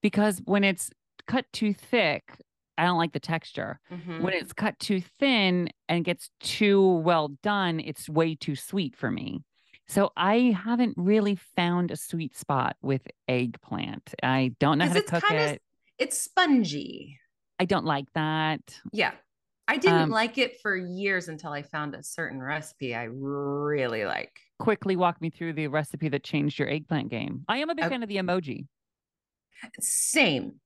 because 0.00 0.40
when 0.46 0.64
it's 0.64 0.90
cut 1.26 1.44
too 1.52 1.74
thick, 1.74 2.40
I 2.78 2.86
don't 2.86 2.96
like 2.96 3.12
the 3.12 3.20
texture. 3.20 3.80
Mhm. 3.92 4.22
When 4.22 4.32
it's 4.32 4.54
cut 4.54 4.78
too 4.78 5.02
thin 5.18 5.68
and 5.90 6.06
gets 6.06 6.30
too 6.40 6.80
well 7.04 7.28
done, 7.42 7.80
it's 7.80 8.08
way 8.08 8.34
too 8.34 8.56
sweet 8.56 8.96
for 8.96 9.10
me. 9.10 9.42
So 9.90 10.12
I 10.16 10.56
haven't 10.64 10.94
really 10.96 11.34
found 11.56 11.90
a 11.90 11.96
sweet 11.96 12.36
spot 12.36 12.76
with 12.80 13.02
eggplant. 13.26 14.14
I 14.22 14.54
don't 14.60 14.78
know 14.78 14.86
how 14.86 14.92
to 14.92 15.00
it's 15.00 15.10
cook 15.10 15.24
kinda- 15.24 15.54
it. 15.54 15.62
It's 15.98 16.16
spongy. 16.16 17.18
I 17.58 17.64
don't 17.64 17.84
like 17.84 18.06
that. 18.14 18.60
Yeah. 18.92 19.12
I 19.66 19.78
didn't 19.78 20.02
Um, 20.02 20.10
like 20.10 20.38
it 20.38 20.60
for 20.62 20.76
years 20.76 21.26
until 21.28 21.50
I 21.52 21.62
found 21.62 21.96
a 21.96 22.04
certain 22.04 22.40
recipe 22.40 22.94
I 22.94 23.04
really 23.04 24.04
like. 24.04 24.38
Quickly 24.60 24.94
walk 24.94 25.20
me 25.20 25.28
through 25.28 25.54
the 25.54 25.66
recipe 25.66 26.08
that 26.08 26.22
changed 26.22 26.60
your 26.60 26.68
eggplant 26.68 27.08
game. 27.08 27.44
I 27.48 27.58
am 27.58 27.68
a 27.68 27.74
big 27.74 27.84
Okay. 27.86 27.94
fan 27.94 28.02
of 28.04 28.08
the 28.08 28.16
emoji. 28.16 28.68
Same. 29.80 30.60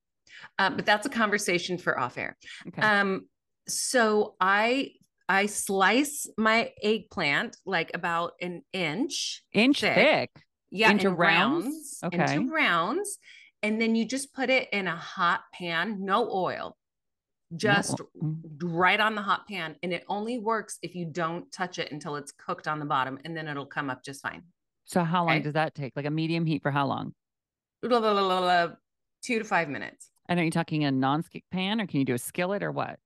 Uh, 0.59 0.69
but 0.71 0.85
that's 0.85 1.07
a 1.07 1.11
conversation 1.11 1.79
for 1.79 1.99
off 1.99 2.19
air. 2.19 2.37
Okay. 2.69 2.83
Um, 2.83 3.27
so 3.69 4.37
I 4.39 4.93
I 5.29 5.47
slice 5.47 6.29
my 6.37 6.71
eggplant 6.83 7.57
like 7.65 7.91
about 7.95 8.33
an 8.41 8.63
inch. 8.73 9.43
Inch 9.53 9.81
thick. 9.81 9.95
thick. 9.95 10.31
Yeah, 10.71 10.91
Into 10.91 11.09
in 11.09 11.15
rounds? 11.15 12.01
Okay. 12.05 12.35
Into 12.35 12.53
rounds. 12.53 13.19
And 13.63 13.81
then 13.81 13.95
you 13.95 14.05
just 14.05 14.35
put 14.35 14.51
it 14.51 14.69
in 14.73 14.87
a 14.87 14.97
hot 14.97 15.43
pan, 15.55 16.05
no 16.05 16.29
oil, 16.31 16.77
just 17.57 17.97
mm. 18.23 18.37
right 18.63 19.01
on 19.01 19.15
the 19.15 19.23
hot 19.23 19.49
pan. 19.49 19.77
And 19.83 19.93
it 19.93 20.05
only 20.09 20.39
works 20.39 20.79
if 20.83 20.95
you 20.95 21.07
don't 21.07 21.51
touch 21.51 21.79
it 21.79 21.91
until 21.91 22.17
it's 22.17 22.33
cooked 22.33 22.69
on 22.69 22.79
the 22.79 22.85
bottom, 22.85 23.19
and 23.25 23.35
then 23.35 23.49
it'll 23.49 23.65
come 23.65 23.89
up 23.89 24.05
just 24.05 24.21
fine. 24.21 24.43
So 24.85 25.03
how 25.03 25.25
long 25.25 25.37
Okay. 25.37 25.43
does 25.45 25.55
that 25.55 25.75
take? 25.75 25.95
Like 25.97 26.05
a 26.05 26.11
medium 26.11 26.45
heat 26.45 26.63
for 26.63 26.71
how 26.71 26.87
long? 26.87 27.15
Blah, 27.81 28.01
blah, 28.01 28.13
blah, 28.13 28.23
blah, 28.23 28.41
blah, 28.41 28.77
Two 29.23 29.39
to 29.39 29.45
five 29.45 29.71
minutes. 29.71 30.11
And 30.29 30.39
are 30.39 30.45
you 30.45 30.51
talking 30.51 30.85
a 30.85 30.91
non-stick 30.91 31.45
pan 31.51 31.81
or 31.81 31.87
can 31.87 32.01
you 32.01 32.05
do 32.05 32.15
a 32.15 32.19
skillet 32.19 32.63
or 32.63 32.73
what? 32.73 32.99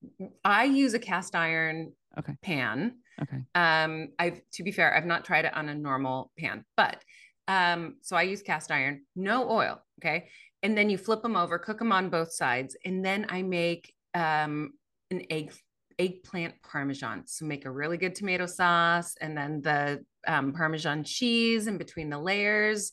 I 0.44 0.64
use 0.64 0.94
a 0.94 0.98
cast 0.98 1.36
iron 1.36 1.92
Okay. 2.18 2.34
pan. 2.42 2.96
Okay. 3.20 3.42
Um, 3.54 4.08
I've 4.18 4.40
to 4.52 4.62
be 4.62 4.72
fair, 4.72 4.94
I've 4.94 5.06
not 5.06 5.24
tried 5.24 5.44
it 5.44 5.56
on 5.56 5.68
a 5.68 5.74
normal 5.74 6.30
pan, 6.38 6.64
but 6.76 7.02
um, 7.46 7.96
so 8.02 8.16
I 8.16 8.22
use 8.22 8.42
cast 8.42 8.70
iron, 8.70 9.02
no 9.16 9.50
oil. 9.50 9.82
Okay. 10.00 10.28
And 10.62 10.76
then 10.76 10.90
you 10.90 10.98
flip 10.98 11.22
them 11.22 11.36
over, 11.36 11.58
cook 11.58 11.78
them 11.78 11.92
on 11.92 12.10
both 12.10 12.32
sides, 12.32 12.76
and 12.84 13.04
then 13.04 13.26
I 13.28 13.42
make 13.42 13.92
um 14.14 14.72
an 15.10 15.22
egg 15.30 15.52
eggplant 15.98 16.54
parmesan. 16.62 17.24
So 17.26 17.44
make 17.44 17.64
a 17.64 17.70
really 17.70 17.96
good 17.96 18.14
tomato 18.14 18.46
sauce 18.46 19.14
and 19.20 19.36
then 19.36 19.60
the 19.62 20.04
um, 20.26 20.52
parmesan 20.52 21.04
cheese 21.04 21.66
in 21.66 21.76
between 21.76 22.08
the 22.10 22.18
layers. 22.18 22.92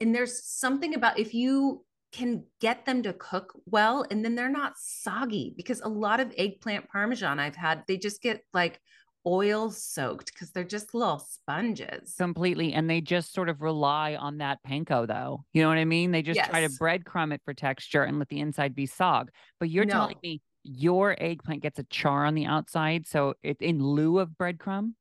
And 0.00 0.14
there's 0.14 0.44
something 0.44 0.94
about 0.94 1.18
if 1.18 1.34
you 1.34 1.84
can 2.16 2.44
get 2.60 2.86
them 2.86 3.02
to 3.02 3.12
cook 3.12 3.52
well 3.66 4.06
and 4.10 4.24
then 4.24 4.34
they're 4.34 4.48
not 4.48 4.72
soggy 4.78 5.52
because 5.54 5.82
a 5.82 5.88
lot 5.88 6.18
of 6.18 6.32
eggplant 6.38 6.88
parmesan 6.88 7.38
I've 7.38 7.56
had, 7.56 7.82
they 7.86 7.98
just 7.98 8.22
get 8.22 8.42
like 8.54 8.80
oil 9.26 9.70
soaked 9.70 10.32
because 10.32 10.50
they're 10.50 10.64
just 10.64 10.94
little 10.94 11.18
sponges. 11.18 12.14
Completely. 12.16 12.72
And 12.72 12.88
they 12.88 13.02
just 13.02 13.34
sort 13.34 13.50
of 13.50 13.60
rely 13.60 14.14
on 14.14 14.38
that 14.38 14.60
panko 14.66 15.06
though. 15.06 15.44
You 15.52 15.62
know 15.62 15.68
what 15.68 15.76
I 15.76 15.84
mean? 15.84 16.10
They 16.10 16.22
just 16.22 16.40
try 16.40 16.60
to 16.60 16.70
Yes. 16.70 16.78
breadcrumb 16.78 17.34
it 17.34 17.42
for 17.44 17.52
texture 17.52 18.04
and 18.04 18.18
let 18.18 18.28
the 18.30 18.40
inside 18.40 18.74
be 18.74 18.86
sog. 18.86 19.28
But 19.60 19.68
you're 19.68 19.84
telling 19.84 20.16
me 20.22 20.40
your 20.62 21.20
eggplant 21.22 21.62
gets 21.62 21.78
a 21.78 21.84
char 21.84 22.24
on 22.24 22.34
the 22.34 22.46
outside. 22.46 23.06
So 23.06 23.34
it's 23.42 23.60
in 23.60 23.82
lieu 23.82 24.20
of 24.20 24.30
breadcrumb? 24.30 24.94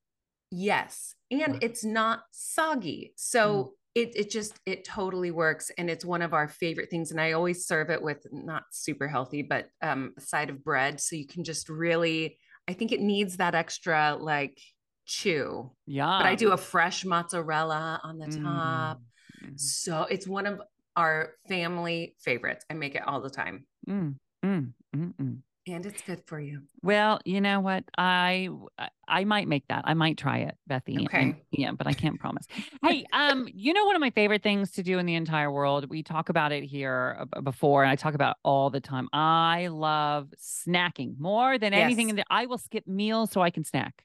Yes. 0.52 1.16
And 1.32 1.64
it's 1.64 1.86
not 1.86 2.24
soggy. 2.32 3.14
So 3.16 3.64
mm. 3.64 3.70
It 3.96 4.12
it 4.16 4.30
just 4.30 4.60
it 4.66 4.84
totally 4.84 5.32
works. 5.32 5.72
And 5.78 5.90
it's 5.90 6.06
one 6.06 6.22
of 6.22 6.34
our 6.34 6.48
favorite 6.48 6.90
things. 6.90 7.12
And 7.12 7.20
I 7.20 7.32
always 7.32 7.66
serve 7.66 7.90
it 7.90 8.02
with 8.02 8.26
not 8.32 8.64
super 8.72 9.08
healthy, 9.08 9.42
but 9.42 9.70
um 9.82 10.14
a 10.18 10.22
side 10.22 10.50
of 10.50 10.64
bread. 10.64 11.00
So 11.02 11.16
you 11.16 11.26
can 11.26 11.44
just 11.44 11.70
really 11.70 12.38
I 12.68 12.74
think 12.74 12.92
it 12.92 13.00
needs 13.00 13.38
that 13.38 13.56
extra 13.56 14.18
like 14.20 14.60
chew. 15.06 15.72
Yeah. 15.88 16.20
But 16.20 16.28
I 16.28 16.36
do 16.36 16.52
a 16.52 16.58
fresh 16.58 17.06
mozzarella 17.06 18.02
on 18.04 18.20
the 18.20 18.28
top. 18.28 19.02
Mm. 19.44 19.60
So 19.60 20.04
it's 20.04 20.28
one 20.28 20.46
of 20.46 20.62
our 20.96 21.34
family 21.48 22.16
favorites. 22.20 22.66
I 22.70 22.74
make 22.74 22.96
it 22.96 23.08
all 23.08 23.22
the 23.22 23.30
time. 23.30 23.66
Mm, 23.88 24.16
mm, 24.44 24.74
mm, 24.96 25.14
mm. 25.16 25.38
And 25.68 25.84
it's 25.86 26.02
good 26.04 26.22
for 26.28 26.40
you. 26.40 26.62
Well, 26.84 27.20
you 27.26 27.42
know 27.42 27.60
what? 27.60 27.84
I 27.98 28.50
I 29.08 29.24
might 29.24 29.48
make 29.48 29.68
that. 29.70 29.82
I 29.86 29.96
might 29.96 30.16
try 30.18 30.40
it, 30.40 30.56
Bethie. 30.68 30.96
and- 30.96 31.06
Okay. 31.08 31.36
yeah, 31.52 31.72
but 31.72 31.88
I 31.88 31.94
can't 31.94 32.20
promise. 32.20 32.46
Hey, 32.84 33.04
um, 33.14 33.48
you 33.52 33.74
know 33.74 33.84
one 33.86 33.96
of 33.96 34.00
my 34.00 34.12
favorite 34.12 34.44
things 34.44 34.70
to 34.74 34.84
do 34.84 35.00
in 35.00 35.08
the 35.08 35.16
entire 35.16 35.52
world. 35.52 35.90
We 35.90 36.04
talk 36.04 36.30
about 36.30 36.52
it 36.52 36.64
here 36.64 37.26
before, 37.44 37.82
and 37.84 37.92
I 37.92 37.96
talk 37.96 38.14
about 38.14 38.32
it 38.32 38.38
all 38.44 38.70
the 38.70 38.80
time. 38.80 39.10
I 39.12 39.68
love 39.68 40.32
snacking 40.40 41.18
more 41.18 41.58
than 41.58 41.74
anything. 41.74 42.08
Yes. 42.08 42.12
In 42.12 42.16
the, 42.18 42.24
I 42.30 42.46
will 42.46 42.60
skip 42.60 42.86
meals 42.86 43.32
so 43.32 43.42
I 43.42 43.50
can 43.50 43.64
snack. 43.64 44.04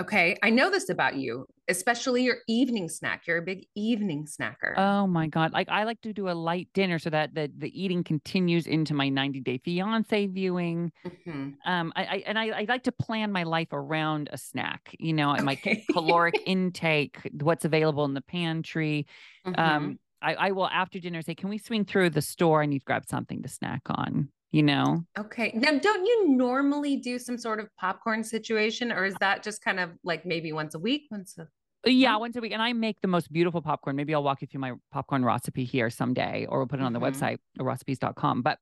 Okay. 0.00 0.36
I 0.42 0.50
know 0.50 0.70
this 0.70 0.88
about 0.88 1.16
you, 1.16 1.46
especially 1.68 2.24
your 2.24 2.38
evening 2.48 2.88
snack. 2.88 3.26
You're 3.26 3.38
a 3.38 3.42
big 3.42 3.66
evening 3.74 4.26
snacker. 4.26 4.74
Oh 4.76 5.06
my 5.06 5.26
god! 5.26 5.52
Like 5.52 5.68
I 5.68 5.84
like 5.84 6.00
to 6.02 6.12
do 6.12 6.28
a 6.28 6.32
light 6.32 6.68
dinner 6.74 6.98
so 6.98 7.10
that 7.10 7.34
the 7.34 7.50
the 7.56 7.70
eating 7.80 8.04
continues 8.04 8.66
into 8.66 8.94
my 8.94 9.08
90 9.08 9.40
day 9.40 9.58
fiance 9.58 10.26
viewing. 10.26 10.92
Mhm. 11.04 11.60
Um, 11.66 11.92
I, 11.96 12.04
I 12.04 12.16
and 12.26 12.38
I, 12.38 12.48
I 12.50 12.66
like 12.68 12.84
to 12.84 12.92
plan 12.92 13.32
my 13.32 13.44
life 13.44 13.68
around 13.72 14.30
a 14.32 14.38
snack. 14.38 14.94
You 15.00 15.12
know, 15.14 15.32
and 15.32 15.44
my 15.44 15.58
caloric 15.92 16.40
intake, 16.46 17.20
what's 17.42 17.64
available 17.64 18.04
in 18.06 18.14
the 18.14 18.22
pantry. 18.22 19.06
Mhm. 19.44 19.56
Um, 19.58 19.98
I, 20.22 20.34
I 20.36 20.50
will 20.52 20.68
after 20.68 21.00
dinner 21.00 21.22
say, 21.22 21.34
"Can 21.34 21.50
we 21.50 21.58
swing 21.58 21.84
through 21.84 22.10
the 22.10 22.22
store? 22.22 22.62
I 22.62 22.66
need 22.66 22.80
to 22.80 22.84
grab 22.86 23.06
something 23.06 23.42
to 23.42 23.48
snack 23.48 23.82
on." 23.90 24.30
You 24.52 24.62
know, 24.64 25.04
Okay. 25.18 25.52
Now, 25.54 25.78
don't 25.78 26.04
you 26.04 26.28
normally 26.28 26.96
do 26.96 27.18
some 27.18 27.36
sort 27.38 27.60
of 27.60 27.68
popcorn 27.76 28.22
situation, 28.24 28.90
or 28.92 29.04
is 29.04 29.14
that 29.20 29.42
just 29.42 29.62
kind 29.62 29.78
of 29.78 29.90
like 30.04 30.24
maybe 30.24 30.52
once 30.52 30.74
a 30.74 30.78
week? 30.78 31.06
Once 31.10 31.36
a 31.38 31.46
yeah, 31.90 32.16
Oh. 32.16 32.18
once 32.18 32.36
a 32.36 32.40
week, 32.40 32.52
and 32.52 32.60
I 32.62 32.72
make 32.72 33.00
the 33.00 33.08
most 33.08 33.32
beautiful 33.32 33.62
popcorn. 33.62 33.96
Maybe 33.96 34.14
I'll 34.14 34.22
walk 34.22 34.40
you 34.42 34.46
through 34.48 34.60
my 34.60 34.72
popcorn 34.92 35.24
recipe 35.24 35.64
here 35.64 35.88
someday, 35.90 36.46
or 36.48 36.58
we'll 36.58 36.66
put 36.68 36.80
it 36.80 36.82
on 36.84 36.92
the 36.92 37.00
Mhm. 37.00 37.12
website, 37.12 37.38
recipes.com. 37.58 38.42
But 38.42 38.58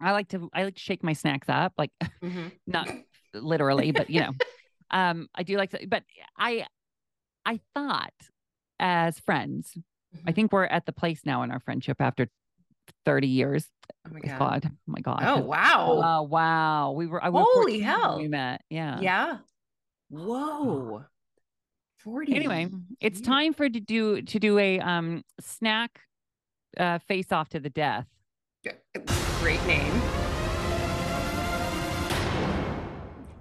I 0.00 0.12
like 0.12 0.28
to 0.28 0.48
I 0.52 0.64
like 0.64 0.74
to 0.74 0.80
shake 0.80 1.02
my 1.02 1.12
snacks 1.12 1.48
up, 1.48 1.72
like 1.78 1.90
Mhm. 2.22 2.52
not 2.66 2.88
literally, 3.34 3.90
but 3.92 4.08
you 4.10 4.20
know, 4.20 4.32
um, 4.90 5.28
I 5.34 5.42
do 5.42 5.56
like 5.56 5.70
to. 5.70 5.86
But 5.86 6.04
I, 6.36 6.66
I 7.44 7.60
thought 7.74 8.14
as 8.78 9.18
friends, 9.20 9.76
I 10.26 10.30
Mhm. 10.32 10.34
think 10.34 10.52
we're 10.52 10.64
at 10.66 10.86
the 10.86 10.92
place 10.92 11.24
now 11.24 11.42
in 11.42 11.50
our 11.50 11.60
friendship 11.60 12.00
after 12.00 12.28
thirty 13.04 13.28
years. 13.28 13.66
Oh 14.06 14.12
my 14.12 14.20
God, 14.20 14.38
god. 14.38 14.62
oh 14.66 14.76
my 14.86 15.00
God. 15.00 15.22
Oh 15.22 15.40
wow. 15.40 16.02
Oh 16.04 16.22
wow, 16.22 16.92
we 16.92 17.06
were. 17.06 17.22
I 17.22 17.28
was 17.28 17.46
Holy 17.52 17.80
hell. 17.80 18.18
We 18.18 18.28
met. 18.28 18.62
Yeah. 18.70 19.00
yeah. 19.00 19.38
Whoa. 20.08 21.04
Forty. 21.98 22.34
Anyway, 22.34 22.68
it's 23.00 23.18
years. 23.18 23.26
time 23.26 23.52
for 23.52 23.68
to 23.68 23.80
do 23.80 24.22
to 24.22 24.38
do 24.38 24.58
a 24.58 24.78
um 24.80 25.24
snack 25.40 26.00
uh 26.78 26.98
face 27.00 27.32
off 27.32 27.48
to 27.50 27.60
the 27.60 27.70
death. 27.70 28.06
Great 29.40 29.64
name. 29.66 30.02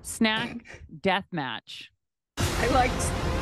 Snack 0.01 0.65
death 1.01 1.25
match. 1.31 1.91
I 2.37 2.67
liked. 2.67 3.34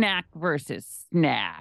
Snack 0.00 0.24
versus 0.34 1.04
snack. 1.12 1.60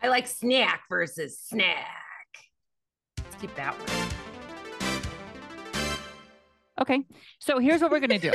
I 0.00 0.06
like 0.06 0.28
snack 0.28 0.82
versus 0.88 1.40
snack. 1.40 2.36
Let's 3.18 3.34
keep 3.40 3.52
that 3.56 3.74
one. 3.76 3.88
Okay. 6.80 7.02
So 7.40 7.58
here's 7.58 7.80
what 7.82 7.90
we're 7.90 7.98
going 7.98 8.10
to 8.10 8.30
do. 8.30 8.32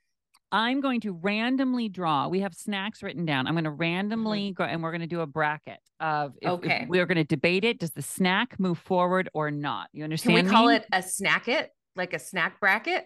I'm 0.52 0.80
going 0.80 1.02
to 1.02 1.12
randomly 1.12 1.90
draw. 1.90 2.28
We 2.28 2.40
have 2.40 2.54
snacks 2.54 3.02
written 3.02 3.26
down. 3.26 3.46
I'm 3.46 3.52
going 3.52 3.64
to 3.64 3.70
randomly 3.70 4.52
mm-hmm. 4.52 4.54
go 4.54 4.64
and 4.64 4.82
we're 4.82 4.92
going 4.92 5.02
to 5.02 5.06
do 5.06 5.20
a 5.20 5.26
bracket 5.26 5.80
of 6.00 6.32
if, 6.40 6.48
if 6.48 6.50
Okay. 6.54 6.86
we're 6.88 7.04
going 7.04 7.16
to 7.16 7.24
debate 7.24 7.66
it. 7.66 7.78
Does 7.78 7.90
the 7.90 8.00
snack 8.00 8.58
move 8.58 8.78
forward 8.78 9.28
or 9.34 9.50
not? 9.50 9.88
You 9.92 10.04
understand? 10.04 10.34
Can 10.34 10.46
we 10.46 10.50
call 10.50 10.70
it 10.70 10.86
a 10.90 11.02
snack 11.02 11.46
it? 11.46 11.70
Like 11.94 12.14
a 12.14 12.18
snack 12.18 12.58
bracket? 12.58 13.04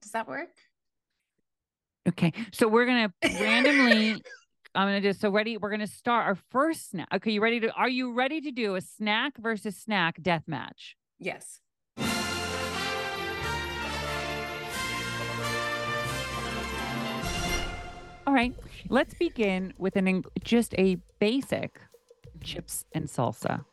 Does 0.00 0.12
that 0.12 0.26
work? 0.26 0.48
Okay. 2.08 2.32
So 2.52 2.68
we're 2.68 2.86
going 2.86 3.08
to 3.22 3.28
randomly. 3.42 4.22
I'm 4.74 4.88
going 4.88 5.00
to 5.00 5.08
do 5.12 5.16
so 5.16 5.30
ready. 5.30 5.56
We're 5.56 5.70
going 5.70 5.80
to 5.80 5.86
start 5.86 6.26
our 6.26 6.34
first 6.50 6.90
snack. 6.90 7.08
Okay. 7.14 7.30
You 7.32 7.40
ready 7.40 7.60
to, 7.60 7.72
are 7.72 7.88
you 7.88 8.12
ready 8.12 8.40
to 8.40 8.50
do 8.50 8.74
a 8.74 8.80
snack 8.80 9.36
versus 9.38 9.76
snack 9.76 10.20
death 10.20 10.42
match? 10.46 10.96
Yes. 11.18 11.60
All 18.26 18.32
right. 18.32 18.54
Let's 18.88 19.14
begin 19.14 19.74
with 19.78 19.96
an 19.96 20.24
just 20.42 20.74
a 20.78 20.96
basic 21.18 21.78
chips 22.42 22.84
and 22.92 23.04
salsa. 23.04 23.64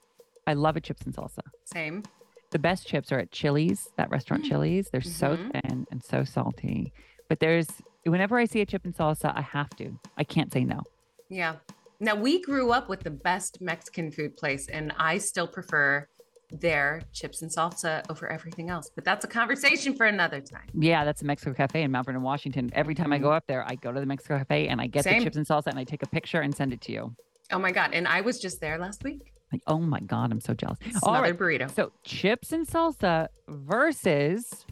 I 0.46 0.54
love 0.54 0.76
a 0.76 0.82
chips 0.82 1.04
and 1.04 1.15
salsa. 1.15 1.39
Same. 1.63 2.04
The 2.52 2.60
best 2.60 2.86
chips 2.86 3.12
are 3.13 3.20
at 3.20 3.32
Chili's, 3.32 3.89
that 3.96 4.10
restaurant 4.10 4.44
Mm. 4.44 4.50
Chili's. 4.50 4.89
They're 4.89 5.00
so 5.02 5.38
Mhm. 5.38 5.52
thin 5.54 5.88
and 5.89 6.04
so 6.04 6.26
salty. 6.26 6.91
But 7.30 7.39
there's 7.39 7.67
whenever 8.06 8.38
I 8.38 8.46
see 8.46 8.62
a 8.62 8.66
chip 8.66 8.86
and 8.86 8.96
salsa, 8.96 9.36
I 9.36 9.42
have 9.42 9.70
to. 9.78 9.98
I 10.18 10.24
can't 10.24 10.52
say 10.52 10.64
no. 10.64 10.82
Yeah. 11.30 11.56
Now 12.00 12.16
we 12.16 12.42
grew 12.42 12.72
up 12.72 12.90
with 12.90 13.02
the 13.02 13.12
best 13.12 13.62
Mexican 13.62 14.12
food 14.12 14.36
place, 14.36 14.68
and 14.68 14.92
I 14.98 15.20
still 15.20 15.48
prefer 15.48 16.08
their 16.52 17.02
chips 17.14 17.42
and 17.42 17.52
salsa 17.52 18.04
over 18.10 18.30
everything 18.30 18.70
else. 18.70 18.92
But 18.94 19.06
that's 19.06 19.24
a 19.24 19.28
conversation 19.28 19.96
for 19.96 20.06
another 20.06 20.42
time. 20.42 20.68
Yeah, 20.74 21.06
that's 21.06 21.22
a 21.22 21.26
Mexico 21.26 21.54
Cafe 21.54 21.82
in 21.82 21.92
Mount 21.92 22.08
Vernon, 22.08 22.24
Washington. 22.24 22.70
Every 22.74 22.96
time 22.96 23.14
I 23.14 23.18
go 23.18 23.28
mm-hmm. 23.28 23.36
up 23.36 23.48
there, 23.48 23.64
I 23.68 23.76
go 23.76 23.92
to 23.92 24.00
the 24.00 24.06
Mexico 24.06 24.38
Cafe 24.40 24.68
and 24.68 24.82
I 24.82 24.88
get 24.88 25.04
Same. 25.04 25.20
the 25.20 25.26
chips 25.26 25.38
and 25.38 25.48
salsa 25.48 25.68
and 25.68 25.80
I 25.80 25.84
take 25.84 26.04
a 26.04 26.08
picture 26.08 26.42
and 26.42 26.54
send 26.54 26.74
it 26.74 26.82
to 26.82 26.92
you. 26.92 27.16
Oh 27.52 27.60
my 27.60 27.72
god! 27.72 27.92
And 27.94 28.08
I 28.08 28.22
was 28.22 28.40
just 28.40 28.62
there 28.62 28.78
last 28.78 29.04
week. 29.04 29.34
Like, 29.52 29.62
oh 29.68 29.80
my 29.80 30.00
God, 30.00 30.32
I'm 30.32 30.40
so 30.40 30.54
jealous. 30.54 30.80
All 31.04 31.14
Smothered 31.14 31.40
right. 31.40 31.60
burrito. 31.60 31.74
So 31.74 31.92
chips 32.04 32.52
and 32.52 32.66
salsa 32.66 33.28
versus 33.48 34.66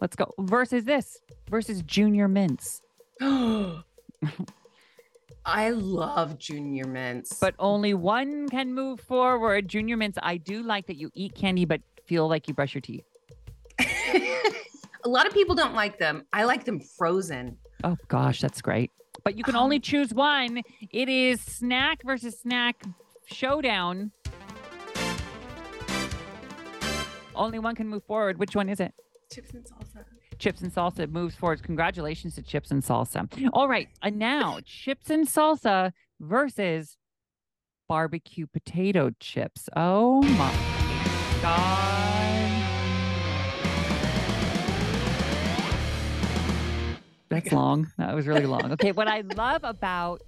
let's 0.00 0.16
go 0.16 0.32
versus 0.38 0.84
this 0.84 1.18
versus 1.48 1.82
junior 1.82 2.28
mints. 2.28 2.82
I 5.46 5.70
love 5.70 6.38
junior 6.38 6.84
mints. 6.86 7.38
But 7.38 7.54
only 7.58 7.94
one 7.94 8.48
can 8.48 8.72
move 8.74 9.00
forward. 9.00 9.68
Junior 9.68 9.96
mints, 9.96 10.18
I 10.22 10.36
do 10.36 10.62
like 10.62 10.86
that 10.86 10.96
you 10.96 11.10
eat 11.14 11.34
candy 11.34 11.64
but 11.64 11.80
feel 12.06 12.28
like 12.28 12.46
you 12.48 12.54
brush 12.54 12.74
your 12.74 12.82
teeth. 12.82 13.04
a 13.78 15.08
lot 15.08 15.26
of 15.26 15.32
people 15.32 15.54
don't 15.54 15.74
like 15.74 15.98
them. 15.98 16.24
I 16.32 16.44
like 16.44 16.64
them 16.64 16.80
frozen. 16.80 17.56
Oh 17.84 17.96
gosh, 18.08 18.40
that's 18.40 18.60
great. 18.60 18.90
But 19.24 19.36
you 19.36 19.44
can 19.44 19.56
Oh. 19.56 19.60
only 19.60 19.80
choose 19.80 20.12
one. 20.14 20.62
It 20.90 21.08
is 21.08 21.40
snack 21.40 22.02
versus 22.04 22.38
snack 22.38 22.82
showdown. 23.26 24.12
Only 27.34 27.58
one 27.58 27.74
can 27.74 27.88
move 27.88 28.04
forward. 28.04 28.38
Which 28.38 28.54
one 28.54 28.68
is 28.68 28.80
it? 28.80 28.92
Chips 29.32 29.50
and 29.54 29.64
salsa. 29.64 30.04
Chips 30.38 30.60
and 30.62 30.72
salsa 30.74 31.08
moves 31.10 31.34
forward. 31.34 31.62
Congratulations 31.62 32.34
to 32.34 32.42
chips 32.42 32.70
and 32.70 32.82
salsa. 32.82 33.28
All 33.52 33.68
right. 33.68 33.88
And 34.02 34.18
now 34.18 34.58
chips 34.64 35.08
and 35.10 35.26
salsa 35.26 35.92
versus 36.18 36.96
barbecue 37.88 38.46
potato 38.46 39.10
chips. 39.20 39.68
Oh 39.76 40.22
my 40.22 40.52
God. 41.42 42.56
That's 47.28 47.52
long. 47.52 47.86
That 47.98 48.14
was 48.14 48.26
really 48.26 48.46
long. 48.46 48.72
Okay. 48.72 48.90
What 48.92 49.06
I 49.06 49.20
love 49.36 49.62
about 49.62 50.22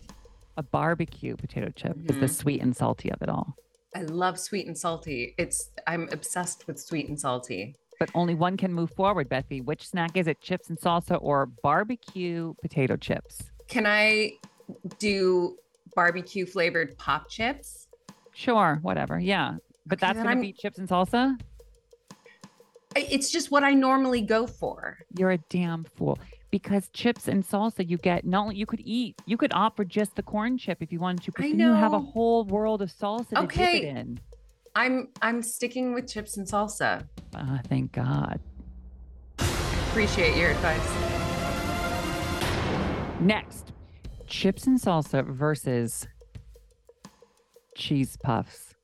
a 0.57 0.63
barbecue 0.63 1.37
potato 1.37 1.71
chip 1.75 1.97
is 2.09 2.19
the 2.21 2.27
Mhm. 2.27 2.31
sweet 2.31 2.63
and 2.63 2.77
salty 2.77 3.11
of 3.11 3.21
it 3.23 3.29
all. 3.29 3.57
I 3.97 4.03
love 4.03 4.39
sweet 4.39 4.67
and 4.67 4.79
salty. 4.79 5.35
It's 5.39 5.71
I'm 5.87 6.09
obsessed 6.13 6.67
with 6.69 6.79
sweet 6.81 7.09
and 7.09 7.19
salty. 7.19 7.75
But 8.03 8.11
only 8.17 8.35
one 8.35 8.57
can 8.57 8.73
move 8.73 8.91
forward, 8.91 9.29
Bethie. 9.29 9.61
Which 9.63 9.87
snack 9.87 10.17
is 10.17 10.27
it? 10.27 10.41
Chips 10.41 10.71
and 10.71 10.77
salsa 10.77 11.19
or 11.23 11.47
barbecue 11.47 12.53
potato 12.61 12.97
chips? 12.97 13.45
Can 13.69 13.87
I 13.87 14.33
do 14.99 15.57
barbecue 15.95 16.45
flavored 16.45 16.99
pop 16.99 17.31
chips? 17.31 17.87
Sure, 18.35 18.81
whatever. 18.83 19.21
Yeah. 19.21 19.55
But 19.87 20.03
Okay, 20.03 20.07
that's 20.09 20.21
going 20.21 20.37
to 20.41 20.47
I'm- 20.49 20.55
chips 20.59 20.79
and 20.81 20.89
salsa? 20.89 21.41
It's 22.97 23.31
just 23.31 23.53
what 23.53 23.63
I 23.63 23.73
normally 23.73 24.21
go 24.21 24.49
for. 24.49 24.99
You're 25.17 25.31
a 25.31 25.39
damn 25.39 25.85
fool. 25.85 26.19
Because 26.51 26.89
chips 26.93 27.29
and 27.29 27.45
salsa, 27.47 27.89
you 27.89 27.99
get 27.99 28.27
not 28.27 28.43
only 28.43 28.57
you 28.57 28.67
could 28.67 28.83
eat, 28.85 29.15
you 29.27 29.37
could 29.37 29.53
opt 29.55 29.77
for 29.77 29.85
just 29.85 30.17
the 30.17 30.25
corn 30.25 30.59
chip 30.59 30.79
if 30.83 30.91
you 30.91 30.99
wanted 30.99 31.23
to, 31.23 31.31
but 31.37 31.45
I 31.45 31.51
then 31.51 31.61
you 31.61 31.73
have 31.73 31.93
a 31.93 32.01
whole 32.01 32.45
world 32.47 32.83
of 32.83 32.91
salsa 32.93 33.29
to 33.29 33.35
dip 33.37 33.45
Okay. 33.45 33.77
it 33.83 33.97
in. 33.97 34.19
I'm 34.75 35.09
I'm 35.21 35.43
sticking 35.43 35.93
with 35.93 36.11
chips 36.11 36.37
and 36.37 36.47
salsa. 36.47 37.07
Ah, 37.35 37.61
thank 37.69 37.93
God. 37.93 38.41
Appreciate 39.39 40.37
your 40.37 40.51
advice. 40.51 40.81
Next, 43.21 43.73
chips 44.27 44.67
and 44.67 44.81
salsa 44.81 45.27
versus 45.27 46.07
cheese 47.77 48.17
puffs. 48.23 48.75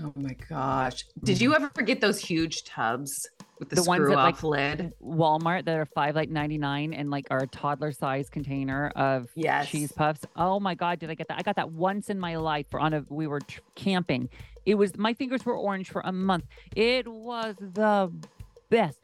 Oh 0.00 0.12
my 0.14 0.36
gosh. 0.48 1.04
Did 1.24 1.40
you 1.40 1.54
ever 1.54 1.70
get 1.82 2.00
those 2.00 2.18
huge 2.18 2.64
tubs? 2.64 3.28
With 3.58 3.68
the, 3.70 3.76
The 3.76 3.84
ones 3.84 4.08
that, 4.08 4.14
like, 4.16 4.42
lid. 4.42 4.92
Walmart 5.02 5.64
that 5.64 5.76
are 5.76 5.86
five 5.86 6.14
like 6.14 6.28
ninety 6.30 6.58
nine 6.58 6.92
and 6.94 7.10
like 7.10 7.26
are 7.30 7.38
a 7.42 7.46
toddler 7.46 7.92
size 7.92 8.30
container 8.30 8.88
of 8.96 9.28
Yes. 9.34 9.68
cheese 9.68 9.92
puffs. 9.92 10.24
Oh 10.36 10.60
my 10.60 10.74
god, 10.74 10.98
did 10.98 11.10
I 11.10 11.14
get 11.14 11.28
that? 11.28 11.38
I 11.38 11.42
got 11.42 11.56
that 11.56 11.70
once 11.72 12.08
in 12.10 12.18
my 12.20 12.36
life. 12.36 12.66
For 12.70 12.78
on 12.80 12.94
a 12.94 13.04
we 13.08 13.26
were 13.26 13.40
camping. 13.74 14.28
It 14.66 14.74
was 14.76 14.96
my 14.96 15.14
fingers 15.14 15.44
were 15.44 15.56
orange 15.56 15.90
for 15.90 16.02
a 16.04 16.12
month. 16.12 16.44
It 16.76 17.08
was 17.08 17.56
the 17.58 18.12
best. 18.70 18.98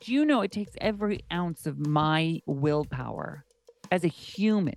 Do 0.00 0.12
you 0.12 0.24
know 0.24 0.40
it 0.42 0.50
takes 0.50 0.72
every 0.80 1.20
ounce 1.32 1.66
of 1.66 1.86
my 1.86 2.40
willpower 2.46 3.44
as 3.92 4.04
a 4.04 4.08
human 4.08 4.74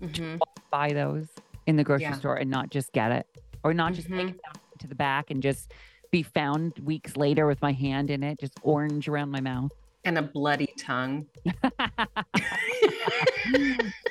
Mhm. 0.00 0.40
buy 0.70 0.92
those 0.92 1.28
in 1.66 1.76
the 1.76 1.84
grocery 1.84 2.04
Yeah. 2.04 2.12
store 2.14 2.36
and 2.36 2.50
not 2.50 2.70
just 2.70 2.92
get 2.92 3.12
it 3.12 3.26
or 3.64 3.74
not 3.74 3.92
just 3.92 4.08
take 4.08 4.16
Mhm. 4.16 4.30
it 4.30 4.40
down 4.42 4.54
to 4.78 4.86
the 4.86 4.94
back 4.94 5.30
and 5.30 5.42
just 5.42 5.72
be 6.12 6.22
found 6.22 6.78
weeks 6.84 7.16
later 7.16 7.46
with 7.46 7.60
my 7.62 7.72
hand 7.72 8.10
in 8.10 8.22
it, 8.22 8.38
just 8.38 8.52
orange 8.62 9.08
around 9.08 9.30
my 9.30 9.40
mouth. 9.40 9.72
And 10.04 10.18
a 10.18 10.22
bloody 10.22 10.68
tongue. 10.78 11.26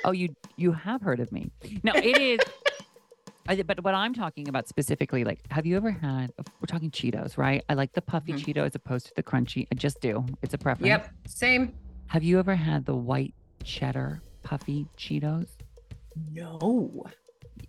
oh, 0.04 0.10
you 0.12 0.34
you 0.56 0.72
have 0.72 1.00
heard 1.00 1.20
of 1.20 1.30
me. 1.32 1.50
No, 1.82 1.92
it 1.94 2.18
is. 2.20 2.40
But 3.66 3.82
what 3.82 3.92
I'm 3.92 4.14
talking 4.14 4.46
about 4.48 4.68
specifically, 4.68 5.24
like, 5.24 5.40
have 5.50 5.66
you 5.66 5.76
ever 5.76 5.90
had? 5.90 6.32
We're 6.38 6.66
talking 6.68 6.92
Cheetos, 6.92 7.36
right? 7.36 7.62
I 7.68 7.74
like 7.74 7.92
the 7.92 8.00
puffy 8.00 8.32
Mhm. 8.32 8.38
Cheeto 8.38 8.64
as 8.64 8.76
opposed 8.76 9.06
to 9.08 9.12
the 9.16 9.22
crunchy. 9.22 9.66
I 9.70 9.74
just 9.74 10.00
do. 10.00 10.24
It's 10.42 10.54
a 10.54 10.58
preference. 10.58 10.86
Yep. 10.86 11.10
Same. 11.26 11.74
Have 12.06 12.22
you 12.22 12.38
ever 12.38 12.54
had 12.54 12.86
the 12.86 12.94
white 12.94 13.34
cheddar 13.64 14.22
puffy 14.44 14.86
Cheetos? 14.96 15.48
No. 16.30 17.04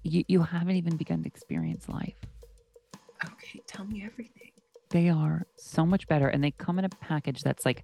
You 0.04 0.24
you 0.28 0.44
haven't 0.44 0.76
even 0.76 0.96
begun 0.96 1.24
to 1.24 1.28
experience 1.28 1.90
life. 1.90 2.16
Okay. 3.26 3.62
Tell 3.68 3.86
me 3.86 4.04
everything. 4.04 4.52
They 4.90 5.10
are 5.10 5.46
so 5.56 5.86
much 5.86 6.08
better, 6.08 6.28
and 6.28 6.44
they 6.44 6.52
come 6.52 6.78
in 6.80 6.86
a 6.86 6.90
package 6.90 7.42
that's 7.42 7.66
like 7.66 7.84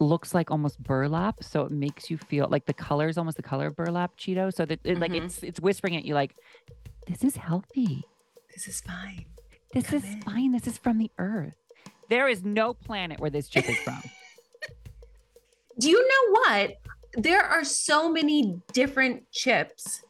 looks 0.00 0.32
like 0.34 0.50
almost 0.50 0.80
burlap, 0.82 1.42
so 1.42 1.62
it 1.64 1.72
makes 1.72 2.08
you 2.10 2.18
feel 2.18 2.46
like 2.48 2.66
the 2.66 2.74
color 2.74 3.08
is 3.08 3.18
almost 3.18 3.36
the 3.36 3.42
color 3.42 3.66
of 3.68 3.76
burlap 3.76 4.16
Cheeto. 4.16 4.52
So 4.54 4.64
that 4.66 4.80
it, 4.84 4.98
like 4.98 5.12
Mhm. 5.12 5.24
it's 5.24 5.42
it's 5.42 5.60
whispering 5.60 5.96
at 5.96 6.04
you 6.04 6.14
like, 6.14 6.34
"This 7.06 7.24
is 7.24 7.36
healthy. 7.36 8.04
This 8.54 8.68
is 8.68 8.80
fine. 8.80 9.26
This 9.72 9.86
Come 9.86 9.98
is 9.98 10.04
in." 10.04 10.20
fine. 10.22 10.52
This 10.52 10.66
is 10.66 10.78
from 10.78 10.98
the 10.98 11.10
earth. 11.18 11.56
There 12.08 12.28
is 12.28 12.42
no 12.44 12.74
planet 12.74 13.18
where 13.20 13.30
this 13.30 13.48
chip 13.48 13.68
is 13.68 13.78
from. 13.78 14.02
Do 15.78 15.88
you 15.90 16.00
know 16.06 16.40
what? 16.40 16.76
There 17.14 17.42
are 17.42 17.64
so 17.64 18.10
many 18.10 18.60
different 18.72 19.30
chips 19.32 20.02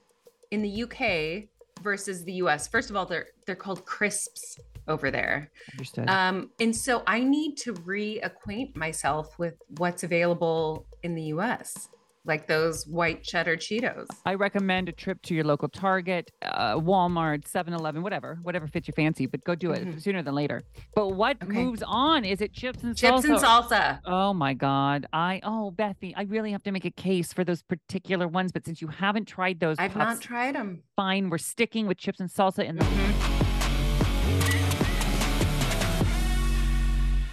in 0.51 0.63
the 0.63 0.83
UK 0.83 1.49
versus 1.83 2.25
the 2.25 2.35
US. 2.35 2.69
First 2.69 2.91
of 2.91 2.97
all, 2.97 3.07
they're 3.07 3.27
they're 3.47 3.57
called 3.57 3.85
crisps 3.85 4.59
over 4.87 5.11
there. 5.11 5.51
Understood. 5.73 6.09
Um, 6.09 6.51
and 6.61 6.75
so 6.75 7.03
I 7.07 7.21
need 7.21 7.57
to 7.59 7.75
reacquaint 7.75 8.77
myself 8.77 9.39
with 9.39 9.55
what's 9.77 10.03
available 10.03 10.87
in 11.03 11.15
the 11.15 11.23
US, 11.35 11.89
like 12.29 12.47
those 12.47 12.87
white 12.87 13.23
cheddar 13.25 13.57
Cheetos. 13.57 14.07
I 14.25 14.35
recommend 14.35 14.89
a 14.89 14.93
trip 14.93 15.21
to 15.23 15.35
your 15.35 15.45
local 15.45 15.69
Target, 15.69 16.31
uh, 16.43 16.75
Walmart, 16.77 17.45
7-Eleven, 17.49 18.03
whatever, 18.03 18.39
whatever 18.43 18.67
fits 18.67 18.87
your 18.87 18.93
fancy, 18.95 19.27
but 19.27 19.43
go 19.45 19.55
do 19.55 19.73
it 19.73 19.87
Mhm. 19.87 20.01
sooner 20.03 20.23
than 20.23 20.35
later. 20.35 20.63
But 20.95 21.09
what 21.15 21.39
Okay. 21.43 21.51
moves 21.53 21.83
on? 21.87 22.25
Is 22.25 22.41
it 22.41 22.53
chips 22.53 22.85
and 22.85 22.97
Chips 22.97 23.23
salsa? 23.23 23.31
and 23.31 23.39
salsa. 23.39 24.01
Oh 24.05 24.35
my 24.35 24.55
God. 24.55 25.07
I, 25.13 25.41
oh, 25.43 25.71
Bethie, 25.71 26.15
I 26.17 26.23
really 26.23 26.53
have 26.53 26.63
to 26.65 26.73
make 26.73 26.85
a 26.85 26.91
case 26.91 27.33
for 27.33 27.45
those 27.45 27.63
particular 27.63 28.29
ones. 28.29 28.53
But 28.53 28.65
since 28.67 28.83
you 28.83 28.89
haven't 28.89 29.25
tried 29.27 29.59
those, 29.61 29.77
I've 29.79 29.93
puffs, 29.93 30.17
not 30.17 30.21
tried 30.21 30.55
them. 30.55 30.83
fine. 30.97 31.31
We're 31.31 31.39
sticking 31.39 31.87
with 31.87 31.97
chips 31.99 32.21
and 32.21 32.29
salsa 32.29 32.65
in 32.65 32.77
the. 32.77 32.85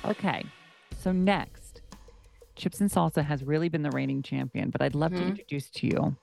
Okay. 0.06 0.44
So 0.98 1.12
next, 1.12 1.65
chips 2.56 2.80
and 2.82 2.90
salsa 2.90 3.24
has 3.26 3.44
really 3.44 3.70
been 3.70 3.84
the 3.84 3.92
reigning 3.92 4.22
champion, 4.24 4.70
but 4.70 4.82
I'd 4.82 4.96
love 4.96 5.14
to 5.16 5.22
Mhm. 5.24 5.28
introduce 5.30 5.70
to 5.72 5.88
you 5.88 6.18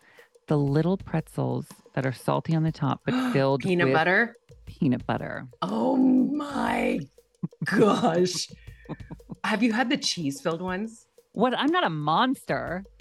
the 0.48 0.58
little 0.58 0.96
pretzels 0.96 1.66
that 1.94 2.04
are 2.06 2.12
salty 2.12 2.54
on 2.54 2.62
the 2.62 2.72
top, 2.72 3.00
but 3.04 3.14
filled 3.32 3.62
Peanut 3.62 3.86
with 3.88 3.94
butter. 3.94 4.36
peanut 4.66 5.06
butter. 5.06 5.46
Oh 5.60 5.96
my 5.96 7.00
gosh. 7.64 8.48
Have 9.44 9.62
you 9.62 9.72
had 9.72 9.90
the 9.90 9.96
cheese 9.96 10.40
filled 10.40 10.62
ones? 10.62 11.06
What? 11.32 11.54
I'm 11.58 11.70
not 11.72 11.84
a 11.84 11.90
monster. 11.90 12.84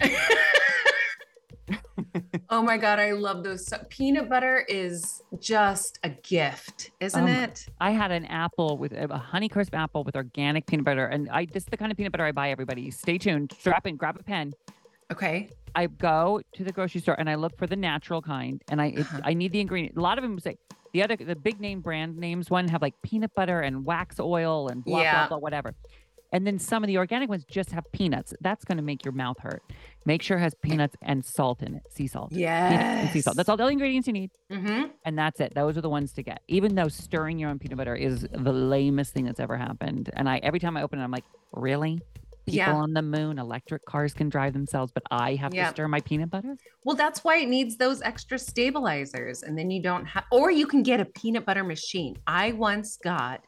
oh 2.50 2.62
my 2.62 2.76
god, 2.78 2.98
I 2.98 3.12
love 3.12 3.42
those. 3.44 3.66
So- 3.66 3.78
peanut 3.88 4.28
butter 4.28 4.64
is 4.68 5.22
just 5.40 5.98
a 6.02 6.10
gift, 6.10 6.90
isn't 7.00 7.22
Um, 7.22 7.28
it? 7.28 7.66
I 7.80 7.90
had 7.90 8.10
an 8.10 8.24
apple 8.26 8.78
with 8.78 8.92
a 8.92 9.06
Honeycrisp 9.32 9.74
apple 9.74 10.04
with 10.04 10.16
organic 10.16 10.66
peanut 10.66 10.84
butter, 10.84 11.06
and 11.06 11.28
I 11.30 11.46
this 11.46 11.62
is 11.64 11.68
the 11.68 11.76
kind 11.76 11.90
of 11.90 11.96
peanut 11.96 12.12
butter 12.12 12.24
I 12.24 12.32
buy. 12.32 12.50
Everybody, 12.50 12.90
stay 12.90 13.18
tuned. 13.18 13.52
Strap 13.58 13.86
in, 13.86 13.96
grab 13.96 14.16
a 14.18 14.22
pen. 14.22 14.52
Okay. 15.12 15.50
I 15.74 15.86
go 15.86 16.40
to 16.54 16.64
the 16.64 16.72
grocery 16.72 17.00
store 17.00 17.16
and 17.18 17.28
I 17.30 17.34
look 17.36 17.56
for 17.56 17.66
the 17.66 17.76
natural 17.76 18.20
kind, 18.22 18.62
and 18.68 18.80
I 18.80 18.86
it, 18.86 19.00
Uh-huh. 19.00 19.20
I 19.24 19.34
need 19.34 19.52
the 19.52 19.60
ingredient. 19.60 19.96
A 19.96 20.00
lot 20.00 20.18
of 20.18 20.22
them 20.22 20.38
say 20.38 20.56
the 20.92 21.02
other 21.02 21.16
the 21.16 21.36
big 21.36 21.60
name 21.60 21.80
brand 21.80 22.16
names 22.18 22.50
one 22.50 22.68
have 22.68 22.82
like 22.82 22.94
peanut 23.02 23.34
butter 23.34 23.60
and 23.60 23.84
wax 23.84 24.20
oil 24.20 24.68
and 24.68 24.84
blah 24.84 25.00
Yeah. 25.00 25.12
blah 25.26 25.28
blah 25.28 25.38
whatever. 25.38 25.74
And 26.32 26.46
then 26.46 26.58
some 26.58 26.82
of 26.82 26.88
the 26.88 26.96
organic 26.98 27.28
ones 27.28 27.44
just 27.44 27.70
have 27.72 27.84
peanuts. 27.92 28.32
That's 28.40 28.64
going 28.64 28.78
to 28.78 28.82
make 28.82 29.04
your 29.04 29.12
mouth 29.12 29.36
hurt. 29.40 29.62
Make 30.06 30.22
sure 30.22 30.38
it 30.38 30.40
has 30.40 30.54
peanuts 30.62 30.96
and 31.02 31.24
salt 31.24 31.62
in 31.62 31.74
it, 31.76 31.82
sea 31.92 32.06
salt. 32.06 32.32
Yeah. 32.32 33.10
sea 33.12 33.20
salt. 33.20 33.36
That's 33.36 33.48
all 33.48 33.56
the 33.56 33.66
ingredients 33.66 34.06
you 34.06 34.14
need. 34.14 34.30
hmm 34.50 34.84
And 35.04 35.18
that's 35.18 35.40
it. 35.40 35.54
Those 35.54 35.76
are 35.76 35.82
the 35.82 35.90
ones 35.90 36.12
to 36.14 36.22
get. 36.22 36.40
Even 36.48 36.74
though 36.74 36.88
stirring 36.88 37.38
your 37.38 37.50
own 37.50 37.58
peanut 37.58 37.76
butter 37.76 37.94
is 37.94 38.26
the 38.32 38.52
lamest 38.52 39.12
thing 39.12 39.26
that's 39.26 39.40
ever 39.40 39.56
happened. 39.56 40.10
And 40.14 40.28
I 40.28 40.38
every 40.38 40.58
time 40.58 40.76
I 40.76 40.82
open 40.82 40.98
it, 41.00 41.04
I'm 41.04 41.10
like, 41.10 41.24
really? 41.52 42.00
People 42.46 42.56
Yeah. 42.56 42.72
on 42.74 42.92
the 42.92 43.02
moon, 43.02 43.38
electric 43.38 43.84
cars 43.84 44.14
can 44.14 44.28
drive 44.28 44.52
themselves, 44.52 44.90
but 44.92 45.04
I 45.10 45.34
have 45.36 45.54
Yep. 45.54 45.66
to 45.66 45.70
stir 45.70 45.86
my 45.88 46.00
peanut 46.00 46.30
butter? 46.30 46.56
Well, 46.84 46.96
that's 46.96 47.22
why 47.22 47.36
it 47.36 47.48
needs 47.48 47.76
those 47.76 48.02
extra 48.02 48.36
stabilizers. 48.38 49.42
And 49.44 49.56
then 49.56 49.70
you 49.70 49.80
don't 49.82 50.06
have, 50.06 50.24
or 50.32 50.50
you 50.50 50.66
can 50.66 50.82
get 50.82 50.98
a 50.98 51.04
peanut 51.04 51.44
butter 51.46 51.62
machine. 51.62 52.16
I 52.26 52.50
once 52.52 52.96
got 52.96 53.44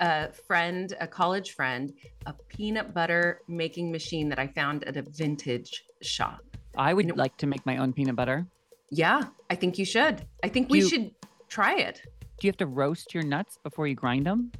a 0.00 0.32
friend, 0.32 0.94
a 1.00 1.06
college 1.06 1.52
friend, 1.52 1.92
a 2.26 2.32
peanut 2.48 2.94
butter 2.94 3.40
making 3.48 3.90
machine 3.90 4.28
that 4.28 4.38
I 4.38 4.46
found 4.46 4.84
at 4.84 4.96
a 4.96 5.02
vintage 5.02 5.84
shop. 6.02 6.40
I 6.76 6.94
would 6.94 7.16
like 7.16 7.36
to 7.38 7.46
make 7.46 7.64
my 7.66 7.78
own 7.78 7.92
peanut 7.92 8.16
butter. 8.16 8.46
Yeah, 8.90 9.24
I 9.50 9.54
think 9.54 9.78
you 9.78 9.84
should. 9.84 10.24
I 10.44 10.48
think 10.48 10.70
we 10.70 10.80
You- 10.80 10.88
should 10.88 11.14
try 11.48 11.76
it. 11.78 12.02
Do 12.40 12.46
you 12.46 12.50
have 12.50 12.56
to 12.58 12.66
roast 12.66 13.12
your 13.14 13.24
nuts 13.24 13.58
before 13.64 13.88
you 13.88 13.96
grind 13.96 14.24
them? 14.26 14.52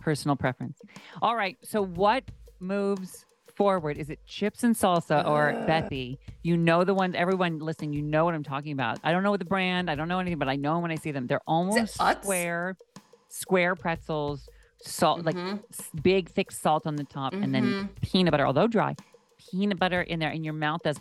Personal 0.00 0.36
preference. 0.36 0.80
All 1.22 1.36
right. 1.36 1.56
So 1.62 1.82
what 1.84 2.24
moves 2.60 3.24
forward? 3.54 3.96
Is 3.96 4.10
it 4.10 4.18
chips 4.26 4.64
and 4.64 4.74
salsa 4.74 5.26
or 5.26 5.52
Uh. 5.52 5.64
Bethie? 5.66 6.18
You 6.42 6.56
know 6.56 6.82
the 6.84 6.92
ones. 6.92 7.14
Everyone 7.16 7.60
listening, 7.60 7.92
you 7.92 8.02
know 8.02 8.24
what 8.24 8.34
I'm 8.34 8.42
talking 8.42 8.72
about. 8.72 8.98
I 9.04 9.12
don't 9.12 9.22
know 9.22 9.36
the 9.36 9.44
brand. 9.44 9.88
I 9.88 9.94
don't 9.94 10.08
know 10.08 10.18
anything, 10.18 10.38
but 10.38 10.48
I 10.48 10.56
know 10.56 10.80
when 10.80 10.90
I 10.90 10.96
see 10.96 11.12
them. 11.12 11.26
They're 11.28 11.40
almost 11.46 11.94
square, 11.94 12.76
square 13.36 13.74
pretzels, 13.74 14.48
salt 14.82 15.24
like 15.24 15.34
Mhm. 15.36 15.62
s- 15.72 15.90
big 16.02 16.28
thick 16.28 16.50
salt 16.52 16.86
on 16.86 16.96
the 16.96 17.04
top, 17.04 17.32
and 17.32 17.54
then 17.54 17.64
Mhm. 17.64 17.88
peanut 18.02 18.30
butter, 18.30 18.46
although 18.46 18.66
dry, 18.66 18.94
peanut 19.50 19.78
butter 19.78 20.02
in 20.02 20.18
there, 20.20 20.30
and 20.30 20.44
your 20.44 20.54
mouth 20.54 20.82
does. 20.82 21.00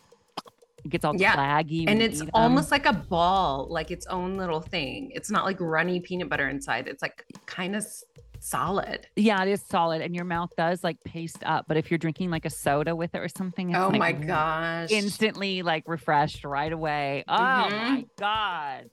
It 0.84 0.89
gets 0.89 1.06
all 1.06 1.15
Yeah, 1.15 1.36
claggy. 1.36 1.86
and 1.88 2.02
it's 2.02 2.24
almost 2.34 2.72
like 2.72 2.86
a 2.88 2.94
ball, 2.94 3.67
like 3.70 3.91
its 3.91 4.08
own 4.08 4.38
little 4.38 4.62
thing. 4.62 5.12
It's 5.13 5.30
not 5.30 5.46
like 5.46 5.58
runny 5.60 6.00
peanut 6.00 6.28
butter 6.30 6.48
inside. 6.50 6.88
It's 6.88 7.04
like 7.04 7.24
kind 7.46 7.76
of 7.76 7.86
solid. 8.39 9.06
Yeah, 9.15 9.44
it 9.44 9.50
is 9.50 9.62
solid, 9.62 10.02
and 10.02 10.15
your 10.15 10.26
mouth 10.26 10.50
does 10.58 10.84
like 10.84 10.98
paste 11.04 11.44
up. 11.46 11.65
But 11.67 11.78
if 11.78 11.91
you're 11.91 12.00
drinking 12.00 12.32
like 12.32 12.46
a 12.46 12.50
soda 12.50 12.96
with 12.96 13.13
it 13.13 13.20
or 13.20 13.28
something, 13.30 13.70
it's 13.70 13.78
oh 13.78 13.89
like 13.89 14.00
my 14.00 14.12
gosh. 14.12 14.89
instantly 14.91 15.62
like 15.62 15.84
refreshed 15.88 16.44
right 16.46 16.72
away. 16.72 17.24
Oh 17.28 17.38
my 17.38 18.02
Mhm. 18.04 18.08
god! 18.17 18.89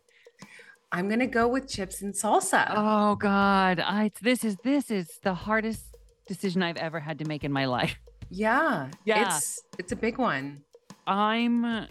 I'm 0.91 1.09
going 1.09 1.21
to 1.21 1.27
go 1.27 1.47
with 1.49 1.69
chips 1.69 2.03
and 2.03 2.15
salsa. 2.15 2.73
Oh 2.75 3.15
god! 3.17 3.81
I 3.81 4.11
this 4.23 4.45
is 4.45 4.57
this 4.65 4.91
is 4.91 5.19
the 5.23 5.35
hardest 5.35 5.85
decision 6.27 6.63
I've 6.63 6.77
ever 6.77 6.99
had 6.99 7.19
to 7.19 7.25
make 7.27 7.45
in 7.45 7.53
my 7.53 7.67
life. 7.67 7.97
Yeah. 8.31 8.89
Yeah. 9.05 9.37
It's 9.37 9.63
it's 9.79 9.93
a 9.93 9.97
big 9.97 10.19
one. 10.19 10.63
I'm. 11.07 11.87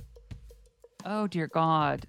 Oh 1.05 1.27
dear 1.27 1.47
God! 1.47 2.05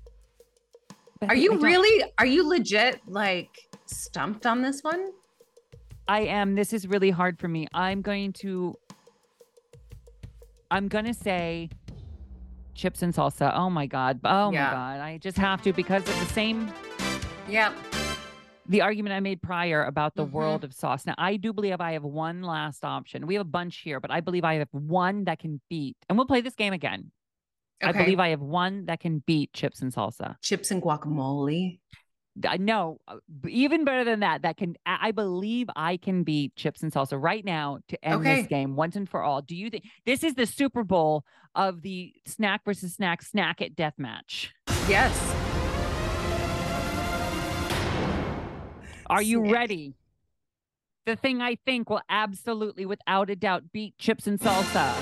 Are 1.23 1.35
you 1.35 1.59
really 1.59 2.05
are 2.19 2.27
you 2.27 2.49
legit 2.49 3.01
like 3.07 3.51
stumped 3.87 4.47
on 4.47 4.63
this 4.63 4.83
one? 4.83 5.11
I 6.09 6.21
am. 6.21 6.55
This 6.55 6.73
is 6.73 6.87
really 6.87 7.11
hard 7.11 7.39
for 7.39 7.49
me. 7.49 7.67
I'm 7.75 8.01
going 8.03 8.33
to. 8.35 8.75
I'm 10.71 10.89
gonna 10.89 11.15
say 11.15 11.71
chips 12.79 13.03
and 13.03 13.13
salsa. 13.13 13.53
Oh 13.55 13.69
my 13.69 13.87
god. 13.87 14.21
Oh 14.25 14.53
Yeah. 14.53 14.67
my 14.69 14.73
god. 14.73 15.01
I 15.01 15.19
just 15.19 15.37
have 15.37 15.61
to 15.63 15.73
because 15.73 16.09
of 16.09 16.19
the 16.21 16.27
same 16.33 16.73
Yeah. 17.49 17.75
the 18.67 18.83
argument 18.83 19.15
I 19.15 19.21
made 19.21 19.43
prior 19.43 19.85
about 19.85 20.15
the 20.15 20.25
Mhm. 20.27 20.31
world 20.31 20.63
of 20.65 20.73
sauce. 20.73 21.05
Now 21.05 21.15
I 21.19 21.37
do 21.37 21.53
believe 21.53 21.81
I 21.81 21.93
have 21.93 22.05
one 22.05 22.43
last 22.43 22.85
option. 22.85 23.27
We 23.27 23.35
have 23.35 23.41
a 23.47 23.49
bunch 23.51 23.79
here, 23.79 23.99
but 23.99 24.11
I 24.11 24.21
believe 24.21 24.45
I 24.45 24.55
have 24.55 24.69
one 24.73 25.25
that 25.25 25.39
can 25.41 25.61
beat. 25.69 25.97
And 26.09 26.17
we'll 26.17 26.27
play 26.27 26.41
this 26.41 26.55
game 26.55 26.73
again. 26.73 27.11
I 27.83 27.93
believe 27.93 28.19
I 28.21 28.29
have 28.31 28.41
one 28.41 28.87
that 28.87 29.01
can 29.01 29.21
beat 29.27 29.53
chips 29.53 29.81
and 29.83 29.93
salsa. 29.93 30.37
chips 30.43 30.71
and 30.71 30.83
guacamole. 30.83 31.81
I 32.47 32.57
know 32.59 33.01
uh, 33.09 33.17
even 33.49 33.85
better 33.85 34.05
than 34.05 34.21
that. 34.21 34.43
That 34.43 34.57
can 34.57 34.77
I 34.85 35.09
I 35.09 35.11
believe 35.13 35.69
I 35.75 35.97
can 35.97 36.23
beat 36.25 36.55
chips 36.57 36.83
and 36.83 36.93
salsa 36.93 37.21
right 37.21 37.45
now 37.45 37.79
to 37.89 38.05
end 38.05 38.21
Okay. 38.21 38.37
this 38.43 38.47
game 38.47 38.77
once 38.77 38.97
and 38.97 39.09
for 39.09 39.23
all. 39.23 39.41
Do 39.43 39.57
you 39.57 39.71
think 39.71 39.85
this 40.05 40.23
is 40.23 40.35
the 40.35 40.47
Super 40.47 40.85
Bowl 40.85 41.25
of 41.55 41.83
the 41.83 42.13
snack 42.27 42.65
versus 42.65 42.95
snack 42.95 43.23
snack 43.23 43.61
at 43.63 43.75
death 43.75 43.95
match? 43.99 44.53
Yes. 44.89 45.17
Are 49.11 49.23
you 49.23 49.41
Snack. 49.41 49.53
ready? 49.55 49.95
The 51.07 51.17
thing 51.17 51.41
I 51.41 51.57
think 51.65 51.89
will 51.89 52.03
absolutely, 52.11 52.85
without 52.85 53.31
a 53.31 53.37
doubt, 53.37 53.73
beat 53.73 53.97
chips 53.97 54.27
and 54.27 54.39
salsa. 54.39 54.95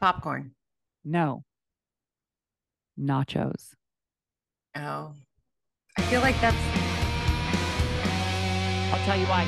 Popcorn. 0.00 0.52
No. 1.04 1.44
Nachos. 2.98 3.74
Oh. 4.76 5.14
I 5.96 6.02
feel 6.02 6.20
like 6.20 6.38
that's 6.40 6.56
I'll 8.92 9.04
tell 9.04 9.16
you 9.16 9.26
why. 9.26 9.44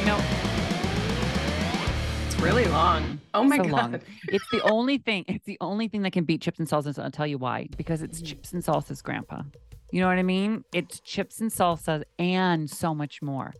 You 0.00 0.06
know, 0.06 0.20
it's 2.26 2.40
really 2.40 2.64
long. 2.66 3.20
Oh 3.34 3.44
my 3.44 3.56
so 3.56 3.62
god. 3.64 3.72
long. 3.72 4.00
It's 4.28 4.44
the 4.50 4.60
only 4.70 4.98
thing. 4.98 5.24
It's 5.28 5.46
the 5.46 5.56
only 5.60 5.88
thing 5.88 6.02
that 6.02 6.12
can 6.12 6.24
beat 6.24 6.42
chips 6.42 6.58
and 6.58 6.68
salsa. 6.68 6.98
I'll 7.02 7.10
tell 7.10 7.26
you 7.26 7.38
why. 7.38 7.68
Because 7.76 8.02
it's 8.02 8.20
mm. 8.20 8.26
chips 8.26 8.52
and 8.52 8.62
salsa's 8.62 9.00
grandpa. 9.00 9.42
You 9.90 10.00
know 10.00 10.08
what 10.08 10.18
I 10.18 10.22
mean? 10.22 10.64
It's 10.74 11.00
chips 11.00 11.40
and 11.40 11.50
salsa 11.50 12.02
and 12.18 12.68
so 12.68 12.94
much 12.94 13.22
more. 13.22 13.54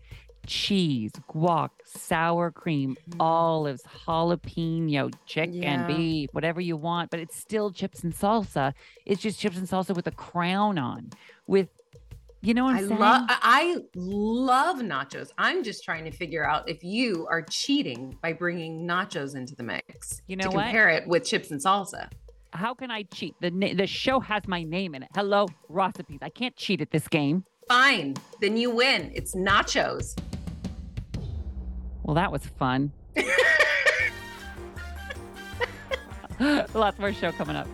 Cheese, 0.48 1.12
guac, 1.30 1.68
sour 1.84 2.50
cream, 2.50 2.96
mm-hmm. 3.10 3.20
olives, 3.20 3.82
jalapeno, 4.06 5.12
chicken, 5.26 5.62
Yeah. 5.62 5.86
beef, 5.86 6.30
whatever 6.32 6.58
you 6.60 6.74
want. 6.76 7.10
But 7.10 7.20
it's 7.20 7.36
still 7.36 7.70
chips 7.70 8.02
and 8.02 8.14
salsa. 8.14 8.72
It's 9.04 9.20
just 9.20 9.38
chips 9.38 9.58
and 9.58 9.68
salsa 9.68 9.94
with 9.94 10.06
a 10.06 10.10
crown 10.10 10.78
on. 10.78 11.10
With, 11.46 11.68
you 12.40 12.54
know 12.54 12.64
what 12.64 12.76
I'm 12.76 12.84
I 12.84 12.88
saying? 12.88 12.98
love 12.98 13.26
I 13.28 13.76
love 13.94 14.78
nachos. 14.78 15.30
I'm 15.36 15.62
just 15.62 15.84
trying 15.84 16.04
to 16.06 16.10
figure 16.10 16.48
out 16.48 16.66
if 16.66 16.82
you 16.82 17.26
are 17.30 17.42
cheating 17.42 18.16
by 18.22 18.32
bringing 18.32 18.86
nachos 18.88 19.36
into 19.36 19.54
the 19.54 19.62
mix. 19.62 20.22
You 20.28 20.36
know 20.36 20.48
to 20.48 20.56
what? 20.56 20.62
compare 20.64 20.88
it 20.88 21.06
with 21.06 21.24
chips 21.26 21.50
and 21.50 21.60
salsa. 21.60 22.10
How 22.54 22.72
can 22.72 22.90
I 22.90 23.02
cheat? 23.02 23.34
The 23.42 23.50
na- 23.50 23.74
the 23.74 23.86
show 23.86 24.18
has 24.20 24.48
my 24.48 24.62
name 24.62 24.94
in 24.94 25.02
it. 25.02 25.10
Hello, 25.14 25.46
recipes. 25.68 26.20
I 26.22 26.30
can't 26.30 26.56
cheat 26.56 26.80
at 26.80 26.90
this 26.90 27.06
game. 27.06 27.44
Fine, 27.68 28.14
then 28.40 28.56
you 28.56 28.70
win. 28.70 29.12
It's 29.14 29.34
nachos. 29.34 30.16
Well, 32.08 32.14
that 32.14 32.32
was 32.32 32.42
fun. 32.46 32.90
Lots 36.74 36.98
more 36.98 37.12
show 37.12 37.32
coming 37.32 37.54
up. 37.54 37.68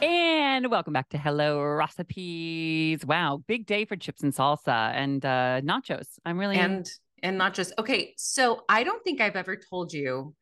And 0.00 0.70
welcome 0.70 0.92
back 0.92 1.08
to 1.08 1.18
Hello 1.18 1.60
Recipes. 1.60 3.04
Wow, 3.04 3.42
big 3.48 3.66
day 3.66 3.84
for 3.84 3.96
chips 3.96 4.22
and 4.22 4.32
salsa 4.32 4.92
and 4.92 5.24
uh, 5.24 5.60
nachos. 5.62 6.06
I'm 6.24 6.38
really 6.38 6.58
and 6.58 6.88
and 7.22 7.38
not 7.38 7.54
just 7.54 7.72
okay 7.78 8.14
so 8.16 8.62
i 8.68 8.82
don't 8.84 9.02
think 9.04 9.20
i've 9.20 9.36
ever 9.36 9.56
told 9.56 9.92
you 9.92 10.34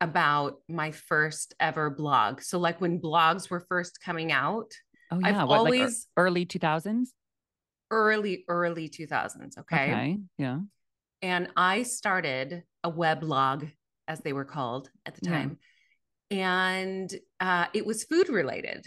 about 0.00 0.58
my 0.68 0.90
first 0.90 1.54
ever 1.60 1.90
blog 1.90 2.40
so 2.40 2.58
like 2.58 2.80
when 2.80 3.00
blogs 3.00 3.50
were 3.50 3.64
first 3.68 4.00
coming 4.04 4.30
out 4.32 4.70
oh 5.10 5.20
I've 5.22 5.34
yeah, 5.34 5.44
what, 5.44 5.64
like 5.64 5.74
always- 5.80 6.06
early 6.16 6.46
2000s. 6.46 7.08
early 7.90 8.44
early 8.48 8.88
2000s 8.88 9.58
okay, 9.58 10.18
yeah. 10.36 10.58
and 11.22 11.48
i 11.56 11.82
started 11.82 12.62
a 12.84 12.90
weblog 12.92 13.70
as 14.06 14.20
they 14.20 14.32
were 14.32 14.44
called 14.44 14.90
at 15.06 15.14
the 15.16 15.20
Yeah. 15.24 15.32
time 15.32 15.58
and 16.30 17.12
uh, 17.40 17.66
it 17.72 17.86
was 17.86 18.04
food 18.04 18.28
related 18.28 18.84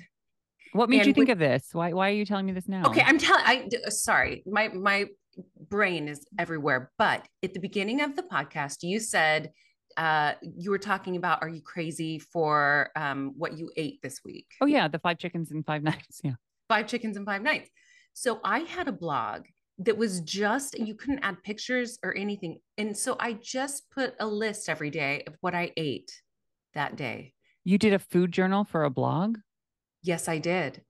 What 0.74 0.90
made 0.90 1.00
And 1.00 1.08
you 1.08 1.14
think 1.14 1.30
of 1.30 1.40
this? 1.40 1.70
Why 1.74 1.92
why 1.92 2.10
are 2.10 2.14
you 2.14 2.26
telling 2.26 2.46
me 2.46 2.54
this 2.54 2.68
now? 2.70 2.84
Okay, 2.90 3.02
I'm 3.02 3.18
telling. 3.18 3.44
I 3.46 3.68
sorry, 3.90 4.42
my 4.46 4.70
my 4.70 5.08
brain 5.70 6.08
is 6.08 6.26
everywhere. 6.38 6.92
But 6.98 7.28
at 7.44 7.54
the 7.54 7.60
beginning 7.60 8.02
of 8.02 8.16
the 8.16 8.24
podcast, 8.24 8.78
you 8.84 9.00
said 9.00 9.52
uh, 9.98 10.34
you 10.42 10.72
were 10.72 10.78
talking 10.78 11.16
about, 11.16 11.40
"Are 11.42 11.50
you 11.50 11.62
crazy 11.62 12.20
for 12.20 12.90
um, 12.96 13.34
what 13.38 13.58
you 13.58 13.72
ate 13.78 14.02
this 14.02 14.22
week?" 14.24 14.48
Oh 14.62 14.66
yeah, 14.66 14.88
the 14.88 15.00
five 15.00 15.18
chickens 15.18 15.52
in 15.52 15.64
five 15.64 15.84
nights. 15.84 16.22
Yeah. 16.24 16.34
Five 16.70 16.88
chickens 16.88 17.18
in 17.18 17.26
five 17.26 17.42
nights. 17.42 17.70
So 18.14 18.40
I 18.44 18.60
had 18.60 18.88
a 18.88 18.94
blog 18.94 19.46
that 19.80 19.98
was 19.98 20.22
just 20.22 20.78
you 20.78 20.96
couldn't 20.96 21.20
add 21.20 21.42
pictures 21.44 21.98
or 22.04 22.16
anything, 22.16 22.60
and 22.78 22.96
so 22.96 23.16
I 23.20 23.34
just 23.34 23.90
put 23.92 24.14
a 24.20 24.28
list 24.28 24.70
every 24.70 24.90
day 24.90 25.24
of 25.28 25.36
what 25.42 25.56
I 25.56 25.72
ate 25.78 26.12
that 26.74 26.96
day. 26.96 27.34
You 27.64 27.78
did 27.78 27.94
a 27.94 28.00
food 28.00 28.32
journal 28.32 28.64
for 28.64 28.84
a 28.84 28.90
blog? 28.90 29.38
Yes, 30.04 30.28
I 30.28 30.40
did. 30.40 30.82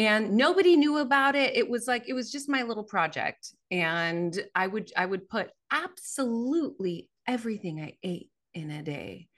And 0.00 0.32
nobody 0.34 0.76
knew 0.76 0.96
about 0.96 1.34
it. 1.34 1.54
It 1.54 1.68
was 1.68 1.86
like 1.86 2.08
it 2.08 2.14
was 2.14 2.32
just 2.32 2.48
my 2.48 2.62
little 2.62 2.82
project. 2.82 3.54
And 3.70 4.34
I 4.54 4.66
would 4.66 4.90
I 4.96 5.04
would 5.04 5.28
put 5.28 5.50
absolutely 5.70 7.10
everything 7.28 7.82
I 7.82 7.98
ate 8.02 8.30
in 8.54 8.70
a 8.70 8.82
day. 8.82 9.28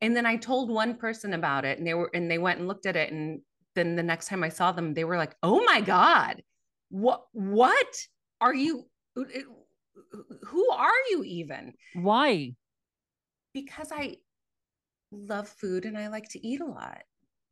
And 0.00 0.14
then 0.14 0.24
I 0.24 0.36
told 0.36 0.70
one 0.70 0.94
person 0.98 1.34
about 1.34 1.64
it 1.64 1.78
and 1.78 1.86
they 1.86 1.94
were 1.94 2.12
and 2.14 2.30
they 2.30 2.38
went 2.38 2.60
and 2.60 2.68
looked 2.68 2.86
at 2.86 2.94
it 2.94 3.12
and 3.12 3.40
then 3.74 3.96
the 3.96 4.04
next 4.04 4.28
time 4.28 4.44
I 4.44 4.50
saw 4.50 4.70
them 4.70 4.94
they 4.94 5.02
were 5.02 5.16
like, 5.16 5.34
"Oh 5.42 5.64
my 5.64 5.80
god. 5.80 6.44
What 6.90 7.24
what 7.32 8.06
are 8.40 8.54
you 8.54 8.86
who 9.16 10.70
are 10.70 10.92
you 11.10 11.24
even?" 11.24 11.74
Why? 11.94 12.54
Because 13.52 13.90
I 13.90 14.18
love 15.10 15.48
food 15.48 15.86
and 15.86 15.98
I 15.98 16.06
like 16.06 16.28
to 16.30 16.46
eat 16.46 16.60
a 16.60 16.66
lot. 16.66 17.02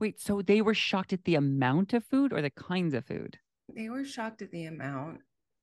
Wait, 0.02 0.20
so 0.20 0.42
they 0.42 0.60
were 0.60 0.74
shocked 0.74 1.12
at 1.12 1.22
the 1.22 1.36
amount 1.36 1.92
of 1.92 2.04
food 2.04 2.32
or 2.32 2.42
the 2.42 2.50
kinds 2.50 2.92
of 2.92 3.04
food? 3.04 3.38
They 3.72 3.88
were 3.88 4.04
shocked 4.04 4.42
at 4.42 4.50
the 4.50 4.64
amount 4.64 5.20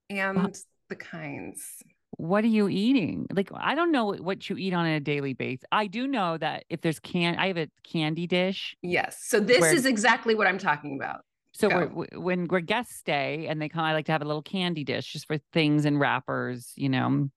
and 0.10 0.58
the 0.88 0.95
kinds. 0.95 1.84
What 2.12 2.45
are 2.45 2.47
you 2.47 2.69
eating? 2.69 3.28
Like, 3.34 3.49
I 3.54 3.75
don't 3.75 3.91
know 3.91 4.13
what 4.13 4.49
you 4.49 4.56
eat 4.56 4.73
on 4.73 4.86
a 4.86 5.02
daily 5.02 5.34
basis. 5.34 5.65
I 5.73 5.88
do 5.88 6.08
know 6.08 6.38
that 6.38 6.63
if 6.69 6.80
there's 6.80 7.02
can, 7.02 7.36
I 7.36 7.47
have 7.47 7.58
a 7.58 7.67
candy 7.84 8.28
dish. 8.28 8.78
Yes. 8.82 9.17
So 9.25 9.41
this 9.41 9.60
Where- 9.60 9.73
is 9.73 9.86
exactly 9.86 10.36
what 10.36 10.47
I'm 10.47 10.58
talking 10.58 10.95
about. 10.95 11.19
So 11.52 11.89
when 12.13 12.47
we're 12.47 12.62
guests 12.62 12.95
stay 12.95 13.47
and 13.49 13.62
they 13.62 13.67
come, 13.67 13.84
I 13.84 13.91
like 13.91 14.06
to 14.06 14.13
have 14.13 14.21
a 14.21 14.25
little 14.25 14.41
candy 14.41 14.86
dish 14.86 15.12
just 15.12 15.28
for 15.28 15.39
things 15.52 15.84
and 15.84 15.99
wrappers, 15.99 16.71
you 16.78 16.88
know. 16.88 17.30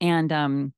And 0.00 0.32
um, 0.32 0.72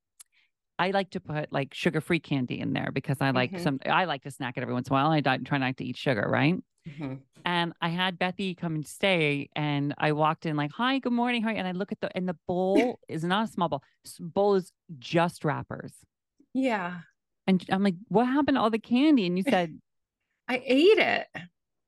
I 0.79 0.91
like 0.91 1.11
to 1.11 1.21
put 1.21 1.53
like 1.53 1.73
sugar-free 1.73 2.21
candy 2.21 2.59
in 2.61 2.73
there 2.73 2.91
because 2.93 3.19
I 3.21 3.31
like 3.31 3.53
Mhm. 3.53 3.61
some. 3.63 3.81
I 3.87 4.05
like 4.07 4.23
to 4.25 4.31
snack 4.31 4.57
it 4.57 4.63
every 4.63 4.75
once 4.75 4.89
in 4.89 4.93
a 4.93 4.95
while. 4.95 5.11
I 5.11 5.21
try 5.21 5.59
not 5.59 5.77
to 5.77 5.85
eat 5.85 5.97
sugar, 5.97 6.27
right? 6.29 6.57
Mhm. 6.89 7.21
And 7.45 7.73
I 7.81 7.89
had 7.91 8.19
Bethie 8.19 8.55
come 8.55 8.75
and 8.75 8.87
stay, 8.87 9.49
and 9.55 9.95
I 9.99 10.13
walked 10.13 10.47
in 10.47 10.57
like, 10.57 10.73
"Hi, 10.73 10.99
good 10.99 11.13
morning, 11.13 11.43
hi." 11.43 11.53
And 11.53 11.67
I 11.69 11.73
look 11.73 11.93
at 11.93 12.01
the 12.01 12.15
and 12.17 12.29
the 12.29 12.37
bowl 12.49 12.99
is 13.09 13.23
not 13.23 13.49
a 13.49 13.53
small 13.53 13.69
bowl. 13.69 13.83
Bowl 14.19 14.55
is 14.55 14.73
just 14.99 15.45
wrappers, 15.45 16.05
Yeah. 16.53 17.03
and 17.47 17.65
I'm 17.71 17.83
like, 17.83 17.97
"What 18.09 18.27
happened 18.27 18.57
to 18.57 18.61
all 18.63 18.71
the 18.71 18.79
candy?" 18.79 19.27
And 19.27 19.37
you 19.39 19.45
said, 19.45 19.81
I 20.49 20.63
ate 20.65 20.99
it. 20.99 21.29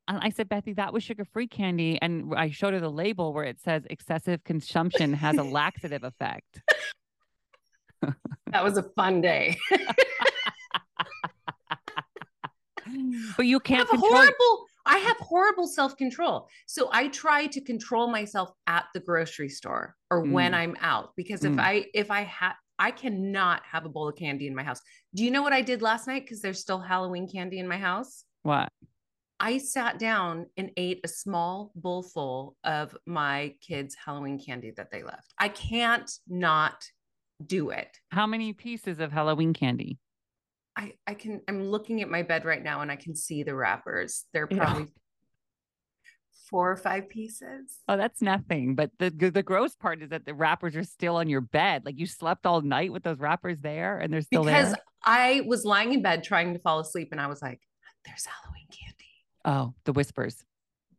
and 0.09 0.18
I 0.22 0.31
said, 0.31 0.49
"Bethie, 0.49 0.75
that 0.75 0.92
was 0.92 1.03
sugar-free 1.03 1.49
candy." 1.49 2.01
And 2.01 2.33
I 2.37 2.51
showed 2.51 2.72
her 2.75 2.81
the 2.81 2.90
label 2.90 3.33
where 3.33 3.44
it 3.44 3.59
says 3.59 3.87
excessive 3.90 4.44
consumption 4.44 5.12
has 5.14 5.37
a 5.37 5.42
laxative 5.61 6.05
effect. 6.05 6.61
That 8.53 8.62
was 8.64 8.77
a 8.79 8.83
fun 8.83 9.21
day. 9.21 9.59
But 13.37 13.47
you 13.47 13.59
can't 13.61 13.81
have 13.81 13.88
control. 13.88 14.11
horrible 14.12 14.66
I 14.88 14.99
have 14.99 15.16
horrible 15.16 15.66
self-control. 15.66 16.49
So 16.66 16.88
I 16.92 17.09
try 17.09 17.47
to 17.47 17.61
control 17.61 18.07
myself 18.09 18.53
at 18.69 18.85
the 18.95 19.01
grocery 19.01 19.49
store 19.49 19.97
or 20.12 20.21
when 20.23 20.53
Mm. 20.53 20.57
I'm 20.57 20.77
out 20.81 21.11
because 21.16 21.40
Mm. 21.40 21.55
if 21.55 21.59
I 21.59 21.87
if 21.95 22.11
I 22.11 22.21
have 22.23 22.55
I 22.79 22.92
cannot 22.92 23.62
have 23.64 23.85
a 23.87 23.88
bowl 23.88 24.09
of 24.09 24.17
candy 24.17 24.46
in 24.46 24.54
my 24.54 24.63
house. 24.63 24.81
Do 25.15 25.25
you 25.25 25.31
know 25.33 25.42
what 25.42 25.52
I 25.52 25.63
did 25.63 25.83
last 25.83 26.07
night 26.07 26.23
because 26.25 26.40
there's 26.42 26.61
still 26.61 26.79
Halloween 26.79 27.27
candy 27.29 27.59
in 27.59 27.67
my 27.67 27.79
house? 27.79 28.25
What? 28.44 28.69
I 29.40 29.59
sat 29.59 29.98
down 29.98 30.46
and 30.57 30.71
ate 30.77 31.00
a 31.02 31.09
small 31.09 31.73
bowl 31.75 32.02
full 32.04 32.57
of 32.65 32.96
my 33.07 33.54
kids' 33.61 33.96
Halloween 34.02 34.38
candy 34.38 34.71
that 34.77 34.90
they 34.92 35.02
left. 35.02 35.35
I 35.38 35.48
can't 35.48 36.11
not 36.29 36.85
do 37.44 37.70
it. 37.70 37.88
How 38.10 38.26
many 38.26 38.52
pieces 38.52 39.00
of 39.00 39.12
Halloween 39.12 39.52
candy? 39.52 39.98
I, 40.76 40.92
I 41.06 41.14
can, 41.14 41.40
I'm 41.48 41.64
looking 41.64 42.02
at 42.02 42.08
my 42.08 42.22
bed 42.22 42.44
right 42.44 42.62
now 42.62 42.82
and 42.82 42.90
I 42.90 42.96
can 42.96 43.14
see 43.14 43.42
the 43.42 43.54
wrappers. 43.54 44.24
They're 44.32 44.46
probably 44.46 44.87
four 46.50 46.70
or 46.70 46.76
five 46.76 47.08
pieces. 47.08 47.78
Oh, 47.88 47.96
that's 47.96 48.20
nothing. 48.22 48.74
But 48.74 48.90
the 48.98 49.10
the 49.10 49.42
gross 49.42 49.74
part 49.74 50.02
is 50.02 50.10
that 50.10 50.24
the 50.26 50.34
wrappers 50.34 50.76
are 50.76 50.84
still 50.84 51.16
on 51.16 51.28
your 51.28 51.40
bed. 51.40 51.84
Like 51.84 51.98
you 51.98 52.06
slept 52.06 52.46
all 52.46 52.60
night 52.60 52.92
with 52.92 53.02
those 53.02 53.18
wrappers 53.18 53.60
there, 53.60 53.98
and 53.98 54.12
they're 54.12 54.20
still 54.20 54.44
there. 54.44 54.54
because 54.56 54.72
there. 54.74 54.82
I 55.04 55.42
was 55.46 55.64
lying 55.64 55.92
in 55.92 56.02
bed 56.02 56.24
trying 56.24 56.52
to 56.54 56.60
fall 56.60 56.80
asleep 56.80 57.08
and 57.12 57.20
I 57.20 57.26
was 57.26 57.40
like, 57.42 57.60
There's 58.04 58.26
Halloween 58.26 58.66
candy. 58.70 58.94
Oh, 59.44 59.74
the 59.84 59.92
whispers. 59.92 60.44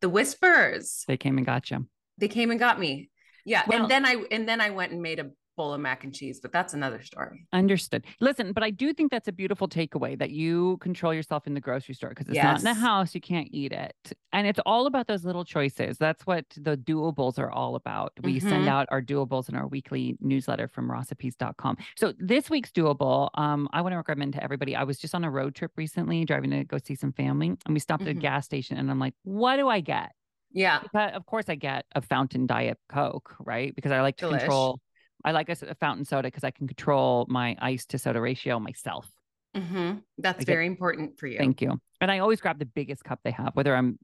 The 0.01 0.09
whispers. 0.09 1.03
They 1.07 1.17
came 1.17 1.37
and 1.37 1.45
got 1.45 1.69
you. 1.71 1.87
They 2.17 2.27
came 2.27 2.51
and 2.51 2.59
got 2.59 2.79
me. 2.79 3.09
Yeah, 3.45 3.63
Well- 3.67 3.83
and 3.83 3.91
then 3.91 4.05
I 4.05 4.23
and 4.31 4.47
then 4.47 4.59
I 4.59 4.71
went 4.71 4.91
and 4.91 5.01
made 5.01 5.19
a 5.19 5.29
bowl 5.57 5.73
of 5.73 5.81
mac 5.81 6.05
and 6.05 6.13
cheese, 6.15 6.39
but 6.39 6.53
that's 6.53 6.73
another 6.73 7.01
story. 7.01 7.45
Understood. 7.51 8.05
Listen, 8.21 8.53
but 8.53 8.63
I 8.63 8.69
do 8.69 8.93
think 8.93 9.11
that's 9.11 9.27
a 9.27 9.31
beautiful 9.33 9.67
takeaway 9.67 10.17
that 10.17 10.29
you 10.29 10.77
control 10.77 11.13
yourself 11.13 11.47
in 11.47 11.53
the 11.53 11.59
grocery 11.59 11.95
store 11.95 12.09
because 12.09 12.29
it's 12.29 12.37
not 12.41 12.59
in 12.59 12.63
the 12.63 12.73
house. 12.73 13.13
You 13.13 13.19
can't 13.19 13.49
eat 13.51 13.73
it. 13.73 13.95
And 14.31 14.47
it's 14.47 14.59
all 14.65 14.85
about 14.85 15.07
those 15.07 15.25
little 15.25 15.43
choices. 15.43 15.97
That's 15.97 16.25
what 16.25 16.45
the 16.55 16.77
doables 16.77 17.39
are 17.39 17.49
all 17.51 17.75
about. 17.75 18.13
We 18.23 18.39
send 18.39 18.65
Mhm. 18.65 18.69
out 18.69 18.87
our 18.91 19.01
doables 19.01 19.49
in 19.49 19.55
our 19.55 19.67
weekly 19.67 20.15
newsletter 20.21 20.67
from 20.67 20.89
recipes.com. 20.91 21.77
So 21.97 22.13
this 22.19 22.49
week's 22.49 22.71
doable, 22.71 23.29
um, 23.33 23.67
I 23.73 23.81
want 23.81 23.93
to 23.93 23.97
recommend 23.97 24.33
to 24.33 24.43
everybody. 24.43 24.75
I 24.75 24.83
was 24.83 24.99
just 24.99 25.15
on 25.15 25.23
a 25.23 25.31
road 25.31 25.55
trip 25.55 25.71
recently, 25.75 26.23
driving 26.23 26.51
to 26.51 26.63
go 26.63 26.77
see 26.77 26.95
some 26.95 27.11
family, 27.11 27.47
and 27.65 27.73
we 27.73 27.79
stopped 27.79 28.03
at 28.03 28.09
a 28.09 28.13
Mhm. 28.13 28.21
gas 28.21 28.45
station 28.45 28.77
and 28.77 28.91
I'm 28.91 28.99
like, 28.99 29.15
what 29.23 29.57
do 29.57 29.67
I 29.67 29.79
get? 29.81 30.11
Yeah. 30.51 30.81
But 30.93 31.13
of 31.13 31.25
course, 31.25 31.49
I 31.49 31.55
get 31.55 31.85
a 31.93 32.01
fountain 32.01 32.45
diet 32.47 32.77
Coke, 32.89 33.35
right? 33.39 33.75
Because 33.75 33.91
I 33.91 34.01
like 34.01 34.17
to 34.17 34.25
Delish. 34.27 34.39
control. 34.39 34.79
I 35.25 35.31
like 35.31 35.49
a 35.49 35.75
fountain 35.75 36.05
soda 36.05 36.27
because 36.27 36.43
I 36.43 36.51
can 36.51 36.67
control 36.67 37.25
my 37.29 37.55
ice 37.59 37.85
to 37.87 37.97
soda 37.97 38.21
ratio 38.21 38.59
myself. 38.59 39.09
hmm 39.55 39.93
That's 40.17 40.45
very 40.45 40.67
important 40.67 41.19
for 41.19 41.27
you. 41.27 41.37
Thank 41.37 41.61
you. 41.61 41.79
And 41.99 42.11
I 42.11 42.19
always 42.19 42.39
grab 42.41 42.59
the 42.59 42.65
biggest 42.65 43.03
cup 43.03 43.19
they 43.23 43.31
have, 43.31 43.55
whether 43.55 43.75
I'm 43.75 43.99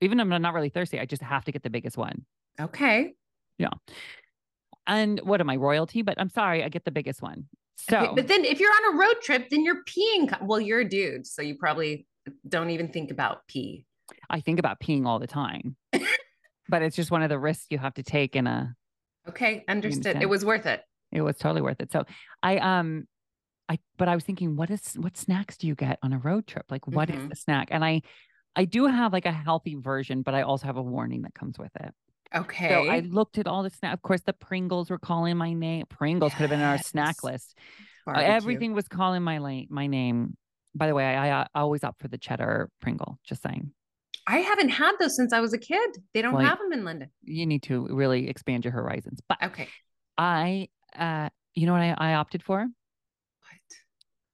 even 0.00 0.20
if 0.20 0.30
I'm 0.30 0.42
not 0.42 0.54
really 0.54 0.68
thirsty. 0.68 1.00
I 1.00 1.06
just 1.06 1.22
have 1.22 1.44
to 1.46 1.52
get 1.52 1.62
the 1.62 1.70
biggest 1.70 1.96
one. 1.96 2.26
Okay. 2.60 3.14
Yeah. 3.58 3.70
And 4.86 5.20
what 5.20 5.40
am 5.40 5.48
I 5.48 5.56
royalty? 5.56 6.02
But 6.02 6.20
I'm 6.20 6.28
sorry, 6.28 6.62
I 6.62 6.68
get 6.68 6.84
the 6.84 6.90
biggest 6.90 7.22
one. 7.22 7.46
So 7.76 7.98
Okay, 7.98 8.12
But 8.14 8.28
then 8.28 8.44
if 8.44 8.60
you're 8.60 8.70
on 8.70 8.94
a 8.94 8.98
road 8.98 9.16
trip, 9.22 9.48
then 9.50 9.64
you're 9.64 9.82
peeing. 9.84 10.30
Well, 10.42 10.60
you're 10.60 10.80
a 10.80 10.88
dude, 10.88 11.26
so 11.26 11.42
you 11.42 11.56
probably 11.56 12.06
don't 12.48 12.70
even 12.70 12.88
think 12.88 13.10
about 13.10 13.46
pee. 13.46 13.86
I 14.30 14.40
think 14.40 14.58
about 14.58 14.80
peeing 14.80 15.06
all 15.06 15.18
the 15.18 15.26
time. 15.26 15.76
but 16.68 16.82
it's 16.82 16.96
just 16.96 17.10
one 17.10 17.22
of 17.22 17.28
the 17.30 17.38
risks 17.38 17.66
you 17.70 17.78
have 17.78 17.94
to 17.94 18.02
take 18.02 18.36
in 18.36 18.46
a 18.46 18.74
Okay, 19.28 19.64
understood. 19.68 20.18
It 20.20 20.28
was 20.28 20.44
worth 20.44 20.66
it. 20.66 20.82
it 21.12 21.22
was 21.22 21.36
totally 21.36 21.62
worth 21.62 21.80
it. 21.80 21.92
So 21.92 22.04
I 22.42 22.58
um 22.58 23.06
I 23.68 23.78
but 23.96 24.08
I 24.08 24.14
was 24.14 24.24
thinking, 24.24 24.56
what 24.56 24.70
is 24.70 24.94
what 24.94 25.16
snacks 25.16 25.56
do 25.56 25.66
you 25.66 25.74
get 25.74 25.98
on 26.02 26.12
a 26.12 26.18
road 26.18 26.46
trip? 26.46 26.66
Like 26.70 26.86
what 26.86 27.08
is 27.10 27.16
Mhm. 27.16 27.30
the 27.30 27.36
snack? 27.36 27.68
And 27.70 27.84
I 27.84 28.02
I 28.56 28.64
do 28.66 28.86
have 28.86 29.12
like 29.12 29.26
a 29.26 29.32
healthy 29.32 29.74
version, 29.74 30.22
but 30.22 30.34
I 30.34 30.42
also 30.42 30.66
have 30.66 30.76
a 30.76 30.82
warning 30.82 31.22
that 31.22 31.34
comes 31.34 31.58
with 31.58 31.72
it. 31.80 31.92
Okay. 32.34 32.68
So 32.68 32.88
I 32.88 33.00
looked 33.00 33.38
at 33.38 33.46
all 33.46 33.62
the 33.62 33.70
snack. 33.70 33.94
Of 33.94 34.02
course, 34.02 34.22
the 34.22 34.32
Pringles 34.32 34.90
were 34.90 34.98
calling 34.98 35.36
my 35.36 35.52
name. 35.52 35.86
Pringles 35.88 36.32
could 36.32 36.42
have 36.42 36.50
been 36.50 36.60
in 36.60 36.66
our 36.66 36.78
snack 36.78 37.22
list. 37.22 37.56
Barbecue. 38.04 38.28
everything 38.32 38.74
was 38.74 38.86
calling 38.86 39.22
my 39.22 39.38
la- 39.38 39.62
my 39.70 39.86
name. 39.86 40.36
By 40.74 40.88
the 40.88 40.94
way, 40.94 41.04
I, 41.06 41.40
I, 41.42 41.42
I 41.54 41.60
always 41.60 41.84
opt 41.84 42.02
for 42.02 42.08
the 42.08 42.18
cheddar 42.18 42.68
Pringle. 42.80 43.18
Just 43.24 43.42
saying, 43.42 43.72
I 44.26 44.38
haven't 44.38 44.70
had 44.70 44.92
those 44.98 45.16
since 45.16 45.32
I 45.32 45.40
was 45.40 45.52
a 45.52 45.58
kid. 45.58 45.98
They 46.14 46.22
don't 46.22 46.42
have 46.42 46.58
them 46.58 46.72
in 46.72 46.84
London. 46.84 47.10
you 47.22 47.44
need 47.46 47.62
to 47.64 47.86
really 47.90 48.28
expand 48.28 48.64
your 48.64 48.72
horizons. 48.72 49.20
But 49.28 49.38
Okay. 49.42 49.68
I, 50.16 50.68
uh, 50.98 51.28
you 51.54 51.66
know 51.66 51.72
what 51.72 51.82
I, 51.82 51.94
I 51.98 52.14
opted 52.14 52.42
for? 52.42 52.60
What? 52.60 52.70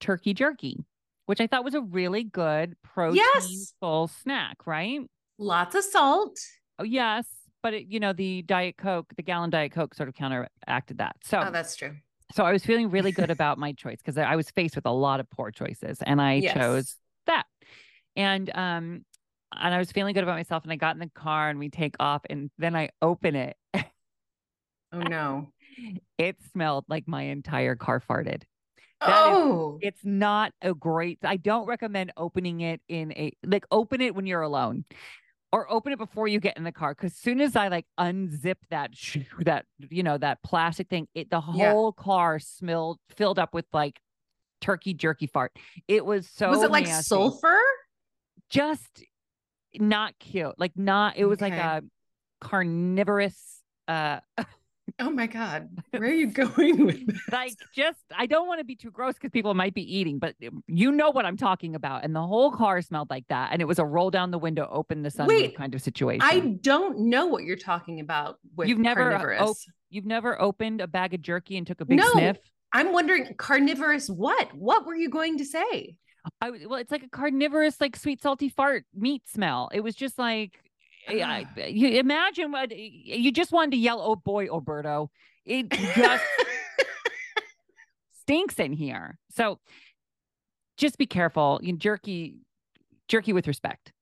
Turkey 0.01 0.35
jerky, 0.35 0.85
which 1.27 1.41
I 1.41 1.47
thought 1.47 1.65
was 1.65 1.75
a 1.75 1.81
really 1.81 2.23
good 2.25 2.77
protein 2.83 3.17
Yes. 3.35 3.75
full 3.81 4.09
snack. 4.09 4.67
Right? 4.67 5.01
Lots 5.39 5.75
of 5.75 5.85
salt. 5.85 6.39
Oh 6.79 6.85
yes, 6.85 7.27
but 7.63 7.75
it, 7.75 7.87
you 7.89 7.99
know 8.01 8.13
the 8.13 8.43
Diet 8.43 8.77
Coke, 8.79 9.13
the 9.17 9.23
gallon 9.23 9.51
Diet 9.51 9.73
Coke, 9.73 9.95
sort 9.95 10.09
of 10.09 10.15
counteracted 10.15 10.99
that. 10.99 11.17
So 11.25 11.41
Oh, 11.47 11.51
that's 11.51 11.77
true. 11.77 11.97
So 12.33 12.45
I 12.45 12.53
was 12.53 12.65
feeling 12.65 12.91
really 12.91 13.11
good 13.11 13.31
about 13.31 13.59
my 13.67 13.73
choice 13.73 13.99
because 13.99 14.17
I 14.17 14.37
was 14.37 14.51
faced 14.51 14.77
with 14.77 14.87
a 14.87 14.93
lot 14.93 15.19
of 15.19 15.29
poor 15.31 15.51
choices 15.51 15.99
and 16.03 16.21
I 16.21 16.35
Yes. 16.35 16.55
chose 16.55 16.97
that. 17.27 17.45
And 18.17 18.51
um 18.55 19.05
and 19.57 19.75
I 19.75 19.79
was 19.79 19.91
feeling 19.93 20.15
good 20.15 20.23
about 20.25 20.37
myself 20.37 20.63
and 20.65 20.73
I 20.73 20.77
got 20.77 20.95
in 20.95 21.01
the 21.01 21.11
car 21.15 21.49
and 21.51 21.59
we 21.59 21.69
take 21.71 21.97
off 22.01 22.23
and 22.31 22.51
then 22.59 22.75
I 22.77 22.91
open 23.03 23.35
it. 23.37 23.57
Oh 24.93 25.01
no. 25.01 25.49
It 26.19 26.37
smelled 26.53 26.85
like 26.89 27.07
my 27.09 27.23
entire 27.23 27.75
car 27.77 28.01
farted. 28.07 28.43
That 29.01 29.09
is- 29.09 29.15
oh. 29.33 29.79
It's 29.81 30.05
not 30.05 30.53
a 30.61 30.75
great 30.75 31.19
I 31.25 31.37
don't 31.37 31.67
recommend 31.67 32.13
opening 32.17 32.61
it 32.61 32.81
in 32.89 33.13
a 33.13 33.33
like 33.47 33.65
open 33.71 34.01
it 34.01 34.15
when 34.15 34.27
you're 34.27 34.43
alone. 34.43 34.85
Or 35.53 35.69
open 35.73 35.93
it 35.93 35.99
before 35.99 36.29
you 36.29 36.39
get 36.39 36.57
in 36.59 36.65
the 36.65 36.71
car. 36.73 36.95
Cause 36.95 37.15
soon 37.15 37.41
as 37.41 37.57
I 37.57 37.69
like 37.69 37.87
unzip 37.99 38.57
that 38.71 38.95
sh- 38.95 39.19
that 39.41 39.65
you 39.89 40.03
know 40.03 40.19
that 40.19 40.43
plastic 40.43 40.89
thing, 40.89 41.09
it 41.15 41.31
the 41.31 41.41
Yeah. 41.55 41.73
whole 41.73 41.93
car 41.93 42.39
smelled 42.39 42.99
filled 43.17 43.39
up 43.39 43.55
with 43.55 43.65
like 43.73 43.99
turkey 44.61 44.93
jerky 44.93 45.27
fart. 45.27 45.53
It 45.89 46.05
was 46.05 46.29
so 46.29 46.51
was 46.51 46.63
it 46.63 46.71
like 46.71 46.85
nasty. 46.87 47.03
sulfur? 47.05 47.59
Just 48.51 49.03
not 49.79 50.19
cute. 50.19 50.59
Like 50.59 50.73
not 50.77 51.17
it 51.17 51.25
was 51.25 51.41
like 51.41 51.53
a 51.53 51.83
carnivorous 52.41 53.63
uh 53.89 54.21
Oh 54.99 55.09
my 55.09 55.29
God. 55.29 55.69
Where 55.93 56.03
are 56.03 56.13
you 56.13 56.27
going 56.27 56.85
with 56.85 57.07
this? 57.07 57.21
like 57.31 57.55
just 57.77 58.01
I 58.15 58.27
don't 58.27 58.49
want 58.49 58.59
to 58.59 58.65
be 58.65 58.75
too 58.75 58.91
gross 58.91 59.15
because 59.15 59.31
people 59.31 59.55
might 59.55 59.73
be 59.73 59.83
eating, 59.97 60.19
but 60.19 60.35
um, 60.47 60.65
you 60.67 60.91
know 60.91 61.11
what 61.11 61.25
I'm 61.25 61.37
talking 61.37 61.77
about. 61.77 62.03
And 62.05 62.15
the 62.15 62.21
whole 62.27 62.51
car 62.51 62.83
smelled 62.83 63.09
like 63.09 63.25
that. 63.29 63.51
And 63.53 63.63
it 63.63 63.67
was 63.67 63.79
a 63.79 63.85
roll 63.85 64.11
down 64.11 64.33
the 64.33 64.39
window, 64.39 64.69
open 64.71 65.03
the 65.03 65.09
sunroof 65.09 65.29
Wait, 65.29 65.57
kind 65.57 65.75
of 65.77 65.81
situation. 65.81 66.23
I 66.25 66.41
don't 66.61 67.09
know 67.09 67.27
what 67.27 67.45
you're 67.45 67.57
talking 67.57 68.01
about 68.01 68.39
with 68.57 68.69
You've 68.69 68.79
never, 68.81 69.01
uh, 69.13 69.19
carnivorous. 69.19 69.41
op- 69.43 69.57
You've 69.91 70.07
never 70.07 70.41
opened 70.43 70.81
a 70.81 70.89
bag 70.89 71.15
of 71.15 71.23
jerky 71.23 71.57
and 71.57 71.67
took 71.67 71.81
a 71.81 71.85
big 71.85 71.99
No. 71.99 72.11
sniff? 72.13 72.39
I'm 72.73 72.93
wondering 72.93 73.35
carnivorous 73.39 74.09
what? 74.09 74.53
What 74.55 74.87
were 74.87 74.95
you 74.97 75.09
going 75.09 75.39
to 75.39 75.45
say? 75.45 75.97
I 76.41 76.51
well, 76.51 76.75
it's 76.77 76.91
like 76.91 77.03
a 77.03 77.09
carnivorous, 77.09 77.81
like 77.81 77.97
sweet, 77.97 78.21
salty 78.23 78.49
fart 78.49 78.85
meat 78.95 79.29
smell. 79.29 79.71
It 79.73 79.81
was 79.81 79.95
just 79.95 80.19
like, 80.19 80.61
eh, 81.09 81.23
I, 81.23 81.47
I- 81.57 81.67
you 81.67 81.89
imagine 81.99 82.53
what 82.53 82.77
you 82.77 83.33
just 83.33 83.53
wanted 83.53 83.73
to 83.73 83.77
yell, 83.79 84.01
"Oh 84.01 84.17
boy, 84.17 84.47
Alberto!" 84.47 85.11
It 85.47 85.71
just 85.71 86.25
stinks 88.23 88.59
in 88.59 88.73
here. 88.73 89.19
So 89.31 89.59
just 90.77 90.99
be 90.99 91.07
careful. 91.07 91.61
You 91.63 91.77
jerky, 91.77 92.37
jerky 93.09 93.33
with 93.33 93.47
respect. 93.47 93.93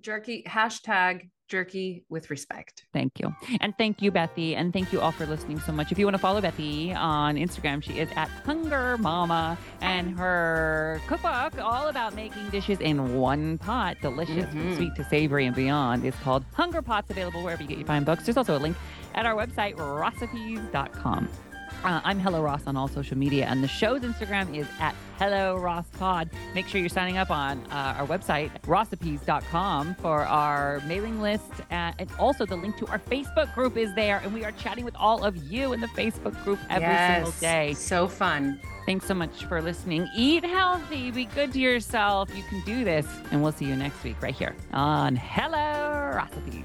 jerky 0.00 0.42
hashtag 0.46 1.30
jerky 1.50 2.04
with 2.08 2.30
respect. 2.30 2.84
Thank 2.94 3.18
you. 3.18 3.34
And 3.60 3.76
thank 3.76 4.00
you, 4.00 4.10
Bethie. 4.10 4.54
And 4.54 4.72
thank 4.72 4.92
you 4.92 5.00
all 5.00 5.12
for 5.12 5.26
listening 5.26 5.58
so 5.60 5.72
much. 5.72 5.90
If 5.92 5.98
you 5.98 6.06
want 6.06 6.14
to 6.14 6.18
follow 6.20 6.40
Bethie 6.40 6.94
on 6.94 7.34
Instagram, 7.36 7.82
she 7.82 7.98
is 7.98 8.08
at 8.16 8.28
Hunger 8.46 8.96
Mama 8.98 9.58
and 9.82 10.16
her 10.18 11.00
cookbook, 11.08 11.58
all 11.62 11.88
about 11.88 12.14
making 12.14 12.48
dishes 12.50 12.80
in 12.80 13.16
one 13.18 13.58
pot, 13.58 13.96
delicious 14.00 14.48
from 14.48 14.60
Mhm. 14.72 14.76
sweet 14.76 14.94
to 14.94 15.04
savory 15.04 15.44
and 15.46 15.54
beyond, 15.56 16.04
is 16.04 16.14
called 16.22 16.44
Hunger 16.54 16.80
Pots, 16.80 17.10
available 17.10 17.42
wherever 17.42 17.62
you 17.62 17.68
get 17.68 17.78
your 17.78 17.86
fine 17.86 18.04
books. 18.04 18.24
There's 18.24 18.36
also 18.36 18.56
a 18.56 18.60
link 18.60 18.76
at 19.14 19.26
our 19.26 19.34
website, 19.34 19.74
recipes.com. 19.76 21.28
Uh, 21.82 21.98
I'm 22.04 22.20
Hello 22.20 22.42
Ross 22.42 22.66
on 22.66 22.76
all 22.76 22.88
social 22.88 23.16
media, 23.16 23.46
and 23.46 23.64
the 23.64 23.68
show's 23.68 24.02
Instagram 24.02 24.54
is 24.54 24.66
at 24.80 24.94
Hello 25.18 25.56
Ross 25.56 25.86
Pod. 25.98 26.28
Make 26.54 26.68
sure 26.68 26.78
you're 26.78 26.90
signing 26.90 27.16
up 27.16 27.30
on 27.30 27.58
uh, 27.70 27.94
our 27.98 28.06
website, 28.06 28.50
recipes.com, 28.66 29.94
for 29.94 30.20
our 30.24 30.80
mailing 30.86 31.22
list. 31.22 31.50
Uh, 31.70 31.92
and 31.98 32.10
also, 32.18 32.44
the 32.44 32.56
link 32.56 32.76
to 32.76 32.86
our 32.88 32.98
Facebook 32.98 33.54
group 33.54 33.78
is 33.78 33.94
there, 33.94 34.18
and 34.18 34.34
we 34.34 34.44
are 34.44 34.52
chatting 34.52 34.84
with 34.84 34.94
all 34.96 35.24
of 35.24 35.34
you 35.50 35.72
in 35.72 35.80
the 35.80 35.86
Facebook 35.88 36.42
group 36.44 36.58
every 36.68 37.14
single 37.14 37.32
day. 37.40 37.72
So 37.72 38.06
fun. 38.06 38.60
Thanks 38.84 39.06
so 39.06 39.14
much 39.14 39.46
for 39.46 39.62
listening. 39.62 40.06
Eat 40.14 40.44
healthy, 40.44 41.10
be 41.10 41.24
good 41.24 41.50
to 41.54 41.60
yourself. 41.60 42.28
You 42.36 42.42
can 42.42 42.60
do 42.66 42.84
this, 42.84 43.06
and 43.30 43.42
we'll 43.42 43.52
see 43.52 43.64
you 43.64 43.76
next 43.76 44.04
week 44.04 44.20
right 44.20 44.34
here 44.34 44.54
on 44.74 45.16
Hello 45.16 46.12
Recipes. 46.14 46.64